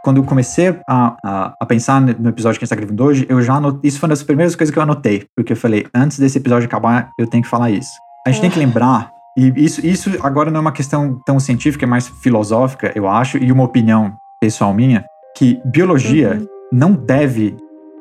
quando 0.04 0.18
eu 0.18 0.24
comecei 0.24 0.80
a, 0.88 1.18
a, 1.24 1.56
a, 1.60 1.66
pensar 1.66 2.00
no 2.00 2.30
episódio 2.30 2.60
que 2.60 2.64
a 2.64 2.66
gente 2.66 2.74
está 2.74 2.76
gravando 2.76 3.04
hoje, 3.04 3.26
eu 3.30 3.42
já 3.42 3.56
anotei, 3.56 3.88
isso 3.88 4.00
foi 4.00 4.08
uma 4.08 4.14
das 4.14 4.24
primeiras 4.24 4.56
coisas 4.56 4.72
que 4.74 4.80
eu 4.80 4.84
anotei, 4.84 5.26
porque 5.36 5.54
eu 5.54 5.58
falei, 5.58 5.86
antes 5.94 6.20
desse 6.20 6.38
episódio 6.38 6.68
acabar, 6.68 7.12
eu 7.18 7.28
tenho 7.28 7.44
que 7.44 7.50
falar 7.50 7.70
isso. 7.70 7.92
A 8.26 8.32
gente 8.32 8.42
tem 8.42 8.50
que 8.50 8.60
lembrar, 8.60 9.12
e 9.38 9.54
isso, 9.56 9.86
isso 9.86 10.10
agora 10.22 10.50
não 10.50 10.58
é 10.58 10.62
uma 10.62 10.72
questão 10.72 11.20
tão 11.26 11.40
científica, 11.40 11.86
é 11.86 11.88
mais 11.88 12.08
filosófica, 12.08 12.92
eu 12.96 13.08
acho, 13.08 13.38
e 13.38 13.52
uma 13.52 13.64
opinião 13.64 14.14
pessoal 14.40 14.74
minha, 14.74 15.06
que 15.38 15.60
biologia 15.66 16.38
uhum. 16.40 16.48
não 16.72 16.94
deve 16.94 17.56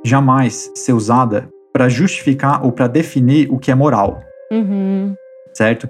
jamais 0.04 0.70
ser 0.74 0.92
usada 0.92 1.48
para 1.72 1.88
justificar 1.88 2.64
ou 2.64 2.72
para 2.72 2.86
definir 2.86 3.48
o 3.50 3.58
que 3.58 3.70
é 3.70 3.74
moral. 3.74 4.20
Uhum. 4.50 5.14
Certo? 5.54 5.88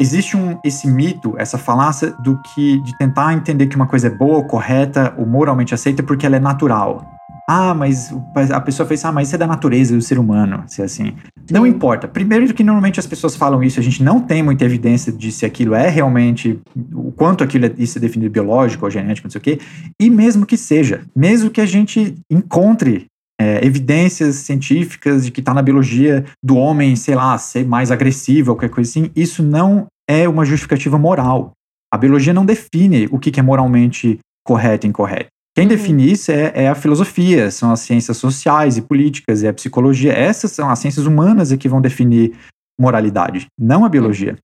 Existe 0.00 0.36
um, 0.36 0.58
esse 0.64 0.86
mito, 0.86 1.34
essa 1.38 1.58
falácia 1.58 2.10
do 2.22 2.40
que 2.42 2.80
de 2.80 2.96
tentar 2.98 3.32
entender 3.32 3.66
que 3.66 3.76
uma 3.76 3.86
coisa 3.86 4.08
é 4.08 4.10
boa, 4.10 4.44
correta 4.44 5.14
ou 5.16 5.26
moralmente 5.26 5.74
aceita 5.74 6.02
porque 6.02 6.26
ela 6.26 6.36
é 6.36 6.40
natural. 6.40 7.14
Ah, 7.46 7.74
mas 7.74 8.10
a 8.50 8.60
pessoa 8.60 8.88
fez, 8.88 9.04
ah, 9.04 9.12
mas 9.12 9.28
isso 9.28 9.34
é 9.34 9.38
da 9.38 9.46
natureza 9.46 9.94
do 9.94 10.00
ser 10.00 10.18
humano, 10.18 10.64
se 10.66 10.80
assim. 10.80 11.04
Sim. 11.04 11.14
Não 11.50 11.66
importa. 11.66 12.08
Primeiro 12.08 12.52
que 12.54 12.64
normalmente 12.64 12.98
as 12.98 13.06
pessoas 13.06 13.36
falam 13.36 13.62
isso, 13.62 13.78
a 13.78 13.82
gente 13.82 14.02
não 14.02 14.18
tem 14.18 14.42
muita 14.42 14.64
evidência 14.64 15.12
de 15.12 15.30
se 15.30 15.44
aquilo 15.44 15.74
é 15.74 15.90
realmente, 15.90 16.58
o 16.94 17.12
quanto 17.12 17.44
aquilo 17.44 17.66
é, 17.66 17.72
isso 17.76 17.98
é 17.98 18.00
definido 18.00 18.30
biológico 18.30 18.86
ou 18.86 18.90
genético, 18.90 19.26
não 19.26 19.30
sei 19.30 19.38
o 19.38 19.42
quê. 19.42 19.58
E 20.00 20.08
mesmo 20.08 20.46
que 20.46 20.56
seja, 20.56 21.02
mesmo 21.14 21.50
que 21.50 21.60
a 21.60 21.66
gente 21.66 22.14
encontre 22.30 23.08
é, 23.44 23.64
evidências 23.64 24.36
científicas 24.36 25.26
de 25.26 25.30
que 25.30 25.40
está 25.40 25.52
na 25.52 25.60
biologia 25.60 26.24
do 26.42 26.56
homem, 26.56 26.96
sei 26.96 27.14
lá, 27.14 27.36
ser 27.36 27.66
mais 27.66 27.90
agressivo 27.90 28.50
ou 28.50 28.56
qualquer 28.56 28.74
coisa 28.74 28.90
assim, 28.90 29.10
isso 29.14 29.42
não 29.42 29.86
é 30.08 30.26
uma 30.26 30.46
justificativa 30.46 30.98
moral. 30.98 31.52
A 31.92 31.98
biologia 31.98 32.32
não 32.32 32.46
define 32.46 33.06
o 33.12 33.18
que 33.18 33.38
é 33.38 33.42
moralmente 33.42 34.18
correto 34.46 34.86
e 34.86 34.90
incorreto. 34.90 35.28
Quem 35.54 35.64
uhum. 35.64 35.68
define 35.68 36.10
isso 36.10 36.32
é, 36.32 36.52
é, 36.54 36.68
a 36.68 36.74
filosofia, 36.74 37.50
são 37.50 37.70
as 37.70 37.80
ciências 37.80 38.16
sociais 38.16 38.78
e 38.78 38.82
políticas, 38.82 39.44
é 39.44 39.48
a 39.48 39.54
psicologia. 39.54 40.12
Essas 40.12 40.50
são 40.52 40.70
as 40.70 40.78
ciências 40.78 41.06
humanas 41.06 41.52
que 41.52 41.68
vão 41.68 41.80
definir 41.80 42.32
moralidade, 42.80 43.46
não 43.58 43.84
a 43.84 43.88
biologia. 43.88 44.36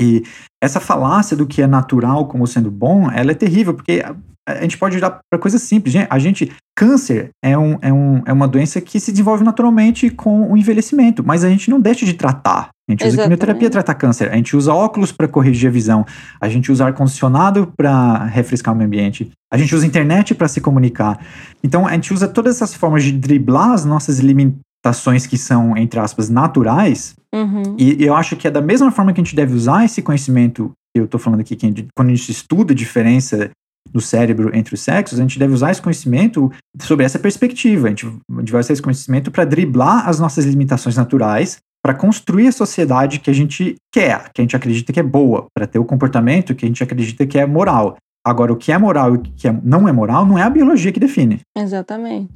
E 0.00 0.22
essa 0.62 0.78
falácia 0.78 1.36
do 1.36 1.46
que 1.46 1.62
é 1.62 1.66
natural 1.66 2.28
como 2.28 2.46
sendo 2.46 2.70
bom, 2.70 3.10
ela 3.10 3.32
é 3.32 3.34
terrível, 3.34 3.74
porque 3.74 4.02
a 4.48 4.62
gente 4.62 4.76
pode 4.76 4.96
olhar 4.96 5.20
para 5.30 5.38
coisas 5.38 5.62
simples. 5.62 5.94
A 6.08 6.18
gente, 6.18 6.50
câncer 6.76 7.30
é, 7.44 7.56
um, 7.56 7.78
é, 7.80 7.92
um, 7.92 8.22
é 8.26 8.32
uma 8.32 8.48
doença 8.48 8.80
que 8.80 8.98
se 8.98 9.12
desenvolve 9.12 9.44
naturalmente 9.44 10.10
com 10.10 10.50
o 10.50 10.56
envelhecimento, 10.56 11.22
mas 11.24 11.44
a 11.44 11.48
gente 11.48 11.70
não 11.70 11.80
deixa 11.80 12.04
de 12.04 12.14
tratar. 12.14 12.70
A 12.88 12.92
gente 12.92 13.06
usa 13.06 13.22
quimioterapia 13.22 13.70
para 13.70 13.82
tratar 13.82 13.94
câncer, 13.94 14.30
a 14.30 14.36
gente 14.36 14.56
usa 14.56 14.74
óculos 14.74 15.12
para 15.12 15.28
corrigir 15.28 15.68
a 15.68 15.72
visão, 15.72 16.04
a 16.40 16.48
gente 16.48 16.70
usa 16.70 16.84
ar-condicionado 16.84 17.72
para 17.76 18.24
refrescar 18.24 18.74
o 18.74 18.76
meio 18.76 18.88
ambiente, 18.88 19.30
a 19.52 19.56
gente 19.56 19.74
usa 19.74 19.86
internet 19.86 20.34
para 20.34 20.48
se 20.48 20.60
comunicar. 20.60 21.24
Então, 21.62 21.86
a 21.86 21.92
gente 21.92 22.12
usa 22.12 22.26
todas 22.26 22.56
essas 22.56 22.74
formas 22.74 23.04
de 23.04 23.12
driblar 23.12 23.70
as 23.70 23.84
nossas 23.84 24.18
limitações 24.18 25.26
que 25.26 25.38
são, 25.38 25.76
entre 25.76 26.00
aspas, 26.00 26.28
naturais. 26.28 27.14
Uhum. 27.32 27.76
E 27.78 28.04
eu 28.04 28.16
acho 28.16 28.36
que 28.36 28.48
é 28.48 28.50
da 28.50 28.60
mesma 28.60 28.90
forma 28.90 29.12
que 29.12 29.20
a 29.20 29.24
gente 29.24 29.36
deve 29.36 29.54
usar 29.54 29.84
esse 29.84 30.02
conhecimento 30.02 30.72
que 30.94 31.00
eu 31.00 31.04
estou 31.04 31.20
falando 31.20 31.40
aqui, 31.40 31.54
que 31.54 31.86
quando 31.96 32.08
a 32.08 32.14
gente 32.14 32.30
estuda 32.30 32.72
a 32.72 32.76
diferença 32.76 33.50
do 33.90 34.00
cérebro 34.00 34.50
entre 34.54 34.74
os 34.74 34.80
sexos, 34.80 35.18
a 35.18 35.22
gente 35.22 35.38
deve 35.38 35.52
usar 35.52 35.70
esse 35.70 35.82
conhecimento 35.82 36.50
sobre 36.80 37.04
essa 37.04 37.18
perspectiva. 37.18 37.86
A 37.86 37.90
gente, 37.90 38.06
a 38.06 38.40
gente 38.40 38.52
vai 38.52 38.60
usar 38.60 38.72
esse 38.72 38.82
conhecimento 38.82 39.30
para 39.30 39.44
driblar 39.44 40.08
as 40.08 40.18
nossas 40.18 40.44
limitações 40.44 40.96
naturais, 40.96 41.58
para 41.84 41.94
construir 41.94 42.48
a 42.48 42.52
sociedade 42.52 43.18
que 43.18 43.30
a 43.30 43.34
gente 43.34 43.74
quer, 43.92 44.30
que 44.32 44.40
a 44.40 44.44
gente 44.44 44.56
acredita 44.56 44.92
que 44.92 45.00
é 45.00 45.02
boa, 45.02 45.46
para 45.54 45.66
ter 45.66 45.78
o 45.78 45.84
comportamento 45.84 46.54
que 46.54 46.64
a 46.64 46.68
gente 46.68 46.82
acredita 46.82 47.26
que 47.26 47.38
é 47.38 47.44
moral. 47.44 47.96
Agora, 48.24 48.52
o 48.52 48.56
que 48.56 48.70
é 48.70 48.78
moral 48.78 49.14
e 49.14 49.18
o 49.18 49.20
que 49.20 49.48
é, 49.48 49.60
não 49.64 49.88
é 49.88 49.92
moral 49.92 50.24
não 50.24 50.38
é 50.38 50.42
a 50.42 50.50
biologia 50.50 50.92
que 50.92 51.00
define. 51.00 51.40
Exatamente. 51.56 52.30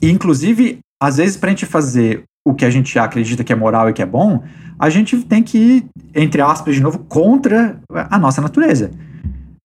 E, 0.00 0.10
inclusive, 0.10 0.80
às 1.02 1.16
vezes, 1.16 1.36
para 1.38 1.48
a 1.48 1.50
gente 1.50 1.64
fazer 1.64 2.24
o 2.46 2.54
que 2.54 2.64
a 2.64 2.70
gente 2.70 2.98
acredita 2.98 3.42
que 3.42 3.52
é 3.52 3.56
moral 3.56 3.88
e 3.88 3.92
que 3.92 4.02
é 4.02 4.06
bom, 4.06 4.42
a 4.78 4.90
gente 4.90 5.16
tem 5.24 5.42
que 5.42 5.58
ir, 5.58 5.86
entre 6.14 6.42
aspas, 6.42 6.74
de 6.74 6.82
novo, 6.82 6.98
contra 6.98 7.80
a 7.88 8.18
nossa 8.18 8.42
natureza. 8.42 8.90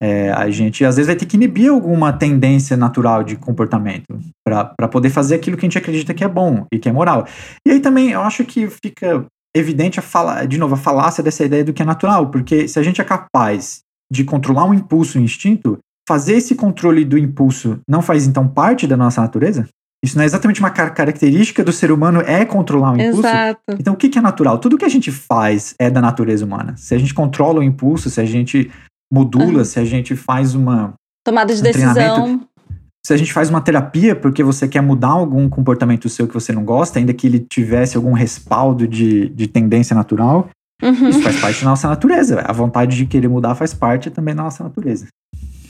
É, 0.01 0.31
a 0.31 0.49
gente 0.51 0.85
às 0.85 0.95
vezes 0.95 1.07
vai 1.07 1.15
ter 1.15 1.25
que 1.25 1.35
inibir 1.35 1.71
alguma 1.71 2.13
tendência 2.13 2.77
natural 2.77 3.23
de 3.23 3.35
comportamento 3.35 4.19
para 4.45 4.87
poder 4.87 5.09
fazer 5.09 5.35
aquilo 5.35 5.57
que 5.57 5.65
a 5.65 5.67
gente 5.67 5.77
acredita 5.77 6.13
que 6.13 6.23
é 6.23 6.27
bom 6.27 6.65
e 6.71 6.77
que 6.77 6.87
é 6.87 6.91
moral. 6.91 7.25
E 7.65 7.71
aí 7.71 7.79
também 7.79 8.11
eu 8.11 8.21
acho 8.21 8.45
que 8.45 8.67
fica 8.67 9.25
evidente 9.55 9.99
a 9.99 10.03
fala, 10.03 10.45
de 10.45 10.57
novo, 10.57 10.75
a 10.75 10.77
falácia 10.77 11.23
dessa 11.23 11.43
ideia 11.43 11.63
do 11.63 11.73
que 11.73 11.81
é 11.81 11.85
natural, 11.85 12.29
porque 12.29 12.67
se 12.67 12.77
a 12.77 12.83
gente 12.83 13.01
é 13.01 13.03
capaz 13.03 13.79
de 14.11 14.23
controlar 14.23 14.65
um 14.65 14.73
impulso, 14.73 15.17
um 15.17 15.23
instinto, 15.23 15.79
fazer 16.07 16.35
esse 16.35 16.55
controle 16.55 17.03
do 17.03 17.17
impulso 17.17 17.79
não 17.89 18.01
faz 18.01 18.25
então 18.25 18.47
parte 18.47 18.87
da 18.87 18.95
nossa 18.95 19.21
natureza? 19.21 19.67
Isso 20.03 20.15
não 20.15 20.23
é 20.23 20.25
exatamente 20.25 20.59
uma 20.59 20.69
característica 20.69 21.63
do 21.63 21.73
ser 21.73 21.91
humano 21.91 22.21
é 22.21 22.45
controlar 22.45 22.91
o 22.93 23.01
impulso? 23.01 23.27
Exato. 23.27 23.59
Então 23.79 23.95
o 23.95 23.97
que 23.97 24.17
é 24.17 24.21
natural? 24.21 24.59
Tudo 24.59 24.77
que 24.77 24.85
a 24.85 24.89
gente 24.89 25.11
faz 25.11 25.73
é 25.79 25.89
da 25.89 25.99
natureza 25.99 26.45
humana. 26.45 26.75
Se 26.77 26.93
a 26.93 26.97
gente 26.97 27.13
controla 27.13 27.59
o 27.59 27.63
impulso, 27.63 28.09
se 28.09 28.21
a 28.21 28.25
gente 28.25 28.71
modula, 29.11 29.59
uhum. 29.59 29.65
se 29.65 29.79
a 29.79 29.85
gente 29.85 30.15
faz 30.15 30.55
uma 30.55 30.93
tomada 31.25 31.53
de 31.53 31.59
um 31.59 31.63
decisão, 31.63 32.47
se 33.05 33.13
a 33.13 33.17
gente 33.17 33.31
faz 33.31 33.49
uma 33.49 33.61
terapia 33.61 34.15
porque 34.15 34.43
você 34.43 34.67
quer 34.67 34.81
mudar 34.81 35.09
algum 35.09 35.47
comportamento 35.47 36.09
seu 36.09 36.27
que 36.27 36.33
você 36.33 36.51
não 36.51 36.65
gosta, 36.65 36.99
ainda 36.99 37.13
que 37.13 37.25
ele 37.25 37.39
tivesse 37.39 37.95
algum 37.95 38.11
respaldo 38.11 38.85
de, 38.85 39.29
de 39.29 39.47
tendência 39.47 39.95
natural, 39.95 40.49
uhum. 40.83 41.07
isso 41.07 41.21
faz 41.21 41.39
parte 41.39 41.63
da 41.63 41.69
nossa 41.69 41.87
natureza. 41.87 42.41
A 42.41 42.51
vontade 42.51 42.97
de 42.97 43.05
querer 43.05 43.29
mudar 43.29 43.55
faz 43.55 43.73
parte 43.73 44.09
também 44.09 44.35
da 44.35 44.43
nossa 44.43 44.63
natureza. 44.63 45.07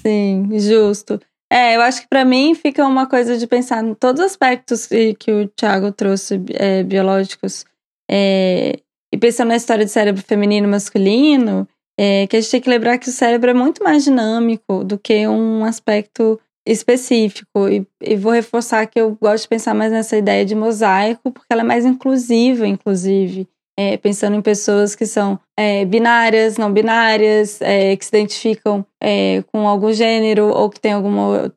Sim, 0.02 0.50
justo. 0.60 1.20
É, 1.52 1.76
eu 1.76 1.82
acho 1.82 2.02
que 2.02 2.08
para 2.10 2.26
mim 2.26 2.56
fica 2.56 2.86
uma 2.86 3.06
coisa 3.06 3.38
de 3.38 3.48
pensar 3.48 3.84
em 3.84 3.94
todos 3.94 4.20
os 4.20 4.32
aspectos 4.32 4.86
que, 4.88 5.14
que 5.14 5.32
o 5.32 5.48
Thiago 5.48 5.92
trouxe 5.92 6.42
é, 6.56 6.84
biológicos. 6.84 7.66
É, 8.10 8.80
e 9.14 9.18
pensando 9.18 9.50
na 9.50 9.56
história 9.56 9.86
de 9.86 9.92
cérebro 9.92 10.24
feminino 10.24 10.68
e 10.68 10.72
masculino, 10.72 11.68
é, 12.00 12.28
que 12.28 12.36
a 12.36 12.42
gente 12.42 12.52
tem 12.52 12.62
que 12.62 12.70
lembrar 12.70 12.98
que 12.98 13.10
o 13.10 13.12
cérebro 13.12 13.50
é 13.50 13.54
muito 13.54 13.84
mais 13.84 14.04
dinâmico 14.04 14.84
do 14.84 14.98
que 15.00 15.28
um 15.28 15.64
aspecto 15.64 16.40
específico. 16.68 17.68
E, 17.68 17.88
e, 18.02 18.16
vou 18.16 18.32
reforçar 18.32 18.86
que 18.88 19.00
eu 19.00 19.18
gosto 19.20 19.44
de 19.44 19.50
pensar 19.50 19.74
mais 19.74 19.92
nessa 19.92 20.18
ideia 20.18 20.46
de 20.46 20.54
mosaico, 20.54 21.32
porque 21.32 21.48
ela 21.50 21.62
é 21.62 21.66
mais 21.66 21.86
inclusiva, 21.86 22.68
inclusive 22.68 23.48
é, 23.80 23.96
pensando 23.96 24.36
em 24.36 24.42
pessoas 24.42 24.96
que 24.96 25.06
são 25.06 25.40
é, 25.58 25.86
binárias, 25.86 26.58
não 26.58 26.74
binárias, 26.74 27.62
é, 27.62 27.96
que 27.96 28.04
se 28.04 28.10
identificam 28.10 28.84
é, 29.02 29.44
com 29.54 29.68
algum 29.68 29.94
gênero 29.94 30.48
ou 30.48 30.70
que 30.70 30.80
têm 30.80 30.94
alguma 30.94 31.52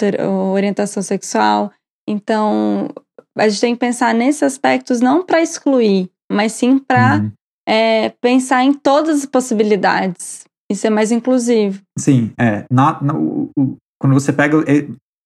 orientação 0.52 1.02
sexual. 1.02 1.72
Então, 2.06 2.88
a 3.38 3.48
gente 3.48 3.60
tem 3.60 3.74
que 3.74 3.80
pensar 3.80 4.14
nesses 4.14 4.42
aspectos 4.42 5.00
não 5.00 5.24
para 5.24 5.40
excluir, 5.40 6.10
mas 6.30 6.52
sim 6.52 6.78
para 6.78 7.16
uhum. 7.16 7.32
É, 7.68 8.10
pensar 8.20 8.64
em 8.64 8.72
todas 8.72 9.20
as 9.20 9.26
possibilidades 9.26 10.44
e 10.70 10.74
ser 10.74 10.90
mais 10.90 11.10
inclusivo. 11.12 11.80
Sim, 11.98 12.32
é. 12.38 12.64
Na, 12.70 13.00
na, 13.02 13.14
o, 13.14 13.50
o, 13.58 13.76
quando 13.98 14.14
você 14.14 14.32
pega 14.32 14.56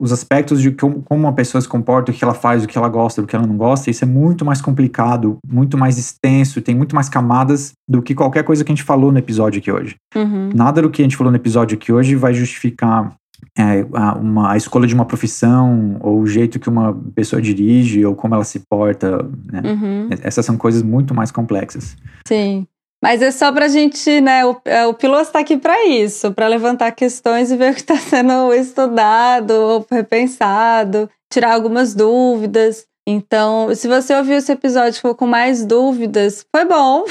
os 0.00 0.12
aspectos 0.12 0.60
de 0.60 0.70
como, 0.72 1.04
uma 1.10 1.32
pessoa 1.32 1.60
se 1.60 1.68
comporta, 1.68 2.10
o 2.10 2.14
que 2.14 2.24
ela 2.24 2.34
faz, 2.34 2.64
o 2.64 2.66
que 2.66 2.76
ela 2.76 2.88
gosta, 2.88 3.22
o 3.22 3.26
que 3.26 3.36
ela 3.36 3.46
não 3.46 3.56
gosta, 3.56 3.90
isso 3.90 4.04
é 4.04 4.06
muito 4.06 4.44
mais 4.44 4.60
complicado, 4.60 5.38
muito 5.46 5.78
mais 5.78 5.98
extenso, 5.98 6.60
tem 6.60 6.74
muito 6.74 6.94
mais 6.94 7.08
camadas 7.08 7.72
do 7.88 8.02
que 8.02 8.14
qualquer 8.14 8.42
coisa 8.42 8.64
que 8.64 8.72
a 8.72 8.74
gente 8.74 8.84
falou 8.84 9.12
no 9.12 9.18
episódio 9.18 9.60
aqui 9.60 9.70
hoje. 9.70 9.96
Uhum. 10.14 10.50
Nada 10.54 10.82
do 10.82 10.90
que 10.90 11.02
a 11.02 11.04
gente 11.04 11.16
falou 11.16 11.30
no 11.30 11.36
episódio 11.36 11.76
aqui 11.76 11.92
hoje 11.92 12.16
vai 12.16 12.34
justificar 12.34 13.14
é, 13.56 13.84
a, 13.92 14.14
uma, 14.14 14.52
a 14.52 14.56
escolha 14.56 14.86
de 14.86 14.94
uma 14.94 15.04
profissão, 15.04 15.96
ou 16.00 16.20
o 16.20 16.26
jeito 16.26 16.58
que 16.58 16.68
uma 16.68 16.94
pessoa 17.14 17.40
dirige, 17.40 18.04
ou 18.04 18.14
como 18.14 18.34
ela 18.34 18.44
se 18.44 18.60
porta. 18.60 19.18
Né? 19.50 19.62
Uhum. 19.64 20.08
Essas 20.22 20.44
são 20.44 20.56
coisas 20.56 20.82
muito 20.82 21.14
mais 21.14 21.30
complexas. 21.30 21.96
Sim. 22.26 22.66
Mas 23.02 23.20
é 23.20 23.30
só 23.30 23.52
para 23.52 23.66
a 23.66 23.68
gente, 23.68 24.20
né? 24.20 24.46
O, 24.46 24.56
é, 24.64 24.86
o 24.86 24.94
piloto 24.94 25.24
está 25.24 25.38
aqui 25.38 25.58
para 25.58 25.86
isso, 25.86 26.32
para 26.32 26.48
levantar 26.48 26.90
questões 26.92 27.50
e 27.50 27.56
ver 27.56 27.70
o 27.72 27.74
que 27.74 27.80
está 27.80 27.96
sendo 27.96 28.52
estudado 28.54 29.50
ou 29.50 29.86
repensado, 29.90 31.10
tirar 31.30 31.52
algumas 31.52 31.94
dúvidas. 31.94 32.86
Então, 33.06 33.74
se 33.74 33.86
você 33.86 34.14
ouviu 34.14 34.36
esse 34.36 34.50
episódio 34.50 34.92
e 34.92 34.96
ficou 34.96 35.14
com 35.14 35.26
mais 35.26 35.66
dúvidas, 35.66 36.46
foi 36.54 36.64
bom. 36.64 37.04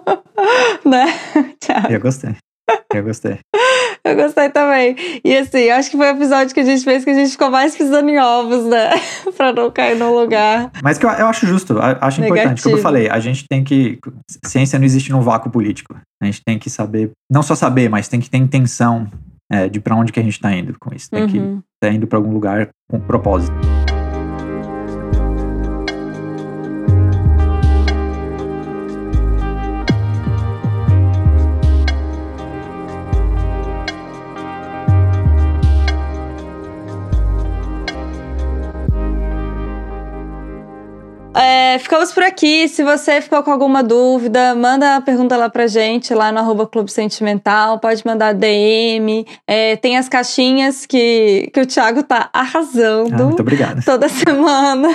né? 0.84 1.06
Tchau. 1.62 1.88
Eu 1.88 2.00
gostei. 2.00 2.34
Eu 2.92 3.04
gostei. 3.04 3.38
Eu 4.04 4.16
gostei 4.16 4.48
também. 4.50 4.96
E 5.24 5.36
assim, 5.36 5.68
acho 5.70 5.90
que 5.90 5.96
foi 5.96 6.06
o 6.06 6.16
episódio 6.16 6.54
que 6.54 6.60
a 6.60 6.64
gente 6.64 6.82
fez 6.82 7.04
que 7.04 7.10
a 7.10 7.14
gente 7.14 7.32
ficou 7.32 7.50
mais 7.50 7.76
pisando 7.76 8.08
em 8.08 8.18
ovos, 8.18 8.64
né? 8.64 8.90
pra 9.36 9.52
não 9.52 9.70
cair 9.70 9.96
no 9.96 10.18
lugar. 10.18 10.70
Mas 10.82 10.98
que 10.98 11.06
eu, 11.06 11.10
eu 11.10 11.26
acho 11.26 11.46
justo, 11.46 11.78
acho 11.78 12.20
Negativo. 12.20 12.26
importante. 12.26 12.62
Como 12.62 12.76
eu 12.76 12.82
falei, 12.82 13.08
a 13.08 13.20
gente 13.20 13.44
tem 13.48 13.62
que. 13.62 13.98
Ciência 14.44 14.78
não 14.78 14.86
existe 14.86 15.10
num 15.10 15.20
vácuo 15.20 15.50
político. 15.50 15.96
A 16.22 16.26
gente 16.26 16.42
tem 16.44 16.58
que 16.58 16.68
saber, 16.68 17.10
não 17.30 17.42
só 17.42 17.54
saber, 17.54 17.88
mas 17.88 18.08
tem 18.08 18.20
que 18.20 18.28
ter 18.28 18.38
intenção 18.38 19.08
é, 19.50 19.68
de 19.68 19.80
para 19.80 19.96
onde 19.96 20.12
que 20.12 20.20
a 20.20 20.22
gente 20.22 20.38
tá 20.40 20.54
indo 20.54 20.74
com 20.78 20.94
isso. 20.94 21.10
Tem 21.10 21.22
uhum. 21.22 21.28
que 21.28 21.36
estar 21.36 21.62
tá 21.80 21.92
indo 21.92 22.06
para 22.06 22.18
algum 22.18 22.32
lugar 22.32 22.68
com 22.90 23.00
propósito. 23.00 23.69
É, 41.70 41.78
ficamos 41.78 42.12
por 42.12 42.24
aqui. 42.24 42.66
Se 42.66 42.82
você 42.82 43.20
ficou 43.20 43.44
com 43.44 43.52
alguma 43.52 43.80
dúvida, 43.80 44.56
manda 44.56 44.96
a 44.96 45.00
pergunta 45.00 45.36
lá 45.36 45.48
pra 45.48 45.68
gente, 45.68 46.12
lá 46.12 46.32
no 46.32 46.40
arroba 46.40 46.66
Clube 46.66 46.90
Sentimental. 46.90 47.78
Pode 47.78 48.04
mandar 48.04 48.34
DM. 48.34 49.24
É, 49.46 49.76
tem 49.76 49.96
as 49.96 50.08
caixinhas 50.08 50.84
que, 50.84 51.48
que 51.54 51.60
o 51.60 51.66
Thiago 51.66 52.02
tá 52.02 52.28
arrasando. 52.32 53.22
Ah, 53.22 53.26
muito 53.26 53.40
obrigado. 53.40 53.84
Toda 53.84 54.08
semana. 54.10 54.88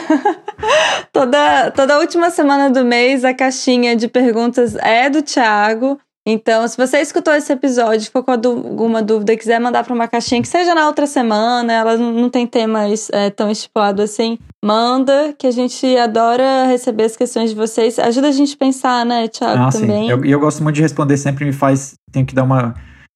toda, 1.14 1.72
toda 1.72 1.98
última 1.98 2.30
semana 2.30 2.70
do 2.70 2.84
mês, 2.84 3.24
a 3.24 3.34
caixinha 3.34 3.96
de 3.96 4.10
perguntas 4.10 4.76
é 4.76 5.10
do 5.10 5.22
Thiago. 5.22 5.98
Então, 6.28 6.68
se 6.68 6.76
você 6.76 6.98
escutou 7.00 7.36
esse 7.36 7.54
episódio, 7.54 8.06
ficou 8.06 8.24
com 8.24 8.32
alguma 8.32 9.04
dúvida 9.04 9.34
e 9.34 9.38
quiser 9.38 9.60
mandar 9.60 9.84
para 9.84 9.94
uma 9.94 10.08
caixinha 10.08 10.42
que 10.42 10.48
seja 10.48 10.74
na 10.74 10.88
outra 10.88 11.06
semana, 11.06 11.72
ela 11.72 11.96
não 11.98 12.32
tem 12.32 12.48
tema 12.48 12.86
é, 13.12 13.30
tão 13.30 13.52
estipulado 13.52 14.02
assim, 14.02 14.40
manda, 14.64 15.36
que 15.38 15.46
a 15.46 15.52
gente 15.52 15.86
adora 15.98 16.66
receber 16.66 17.04
as 17.04 17.16
questões 17.16 17.52
de 17.52 17.56
vocês. 17.56 18.00
Ajuda 18.00 18.30
a 18.30 18.32
gente 18.32 18.56
a 18.56 18.58
pensar, 18.58 19.06
né, 19.06 19.28
Thiago, 19.28 19.66
ah, 19.66 19.70
também. 19.72 20.08
E 20.08 20.10
eu, 20.10 20.26
eu 20.26 20.40
gosto 20.40 20.64
muito 20.64 20.78
de 20.78 20.82
responder, 20.82 21.16
sempre 21.18 21.46
me 21.46 21.54
faz. 21.54 21.94
Tenho 22.12 22.26
que 22.26 22.34
dar 22.34 22.44
uma. 22.44 22.74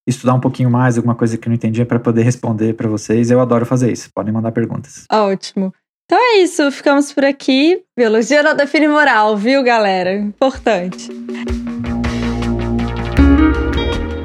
estudar 0.07 0.36
um 0.36 0.39
pouquinho 0.39 0.70
mais, 0.70 0.95
alguma 0.95 1.16
coisa 1.16 1.36
que 1.36 1.47
eu 1.47 1.49
não 1.49 1.55
entendia 1.55 1.88
para 1.88 1.99
poder 1.99 2.22
responder 2.22 2.76
para 2.76 2.88
vocês. 2.88 3.32
Eu 3.32 3.39
adoro 3.39 3.66
fazer 3.66 3.91
isso. 3.91 4.12
Podem 4.14 4.32
mandar 4.32 4.51
perguntas. 4.51 5.05
Ótimo. 5.12 5.74
Então 6.05 6.20
é 6.20 6.38
isso, 6.38 6.72
ficamos 6.72 7.12
por 7.12 7.26
aqui. 7.26 7.82
Biologia 7.97 8.43
não 8.43 8.55
define 8.55 8.88
moral, 8.88 9.36
viu, 9.36 9.64
galera? 9.64 10.14
Importante. 10.14 11.10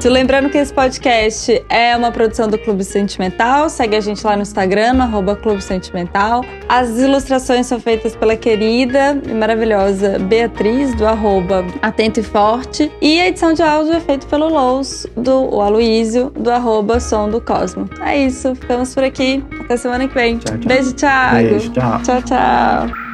Lembrando 0.09 0.49
que 0.49 0.57
esse 0.57 0.73
podcast 0.73 1.65
é 1.67 1.95
uma 1.95 2.11
produção 2.11 2.47
do 2.47 2.57
Clube 2.57 2.83
Sentimental. 2.83 3.69
Segue 3.69 3.95
a 3.95 3.99
gente 3.99 4.25
lá 4.25 4.35
no 4.35 4.43
Instagram, 4.43 4.93
no 4.93 5.03
arroba 5.03 5.35
Clube 5.35 5.61
Sentimental. 5.61 6.43
As 6.69 6.99
ilustrações 6.99 7.65
são 7.65 7.79
feitas 7.79 8.15
pela 8.15 8.35
querida 8.35 9.19
e 9.27 9.33
maravilhosa 9.33 10.19
Beatriz, 10.19 10.93
do 10.95 11.05
arroba 11.05 11.65
Atento 11.81 12.19
e 12.19 12.23
Forte. 12.23 12.91
E 13.01 13.19
a 13.19 13.27
edição 13.27 13.53
de 13.53 13.61
áudio 13.61 13.93
é 13.93 13.99
feita 13.99 14.27
pelo 14.27 14.47
Lous, 14.47 15.07
do 15.17 15.61
Aloísio, 15.61 16.29
do 16.31 16.51
arroba 16.51 16.99
Som 16.99 17.29
do 17.29 17.41
Cosmo. 17.41 17.89
É 18.01 18.17
isso, 18.17 18.55
ficamos 18.55 18.93
por 18.93 19.03
aqui. 19.03 19.43
Até 19.59 19.77
semana 19.77 20.07
que 20.07 20.13
vem. 20.13 20.37
Tchau, 20.37 20.57
tchau. 20.57 20.67
Beijo, 20.67 20.93
Thiago. 20.93 21.49
Beijo, 21.49 21.71
tchau. 21.71 22.01
Tchau, 22.03 22.21
tchau. 22.21 23.04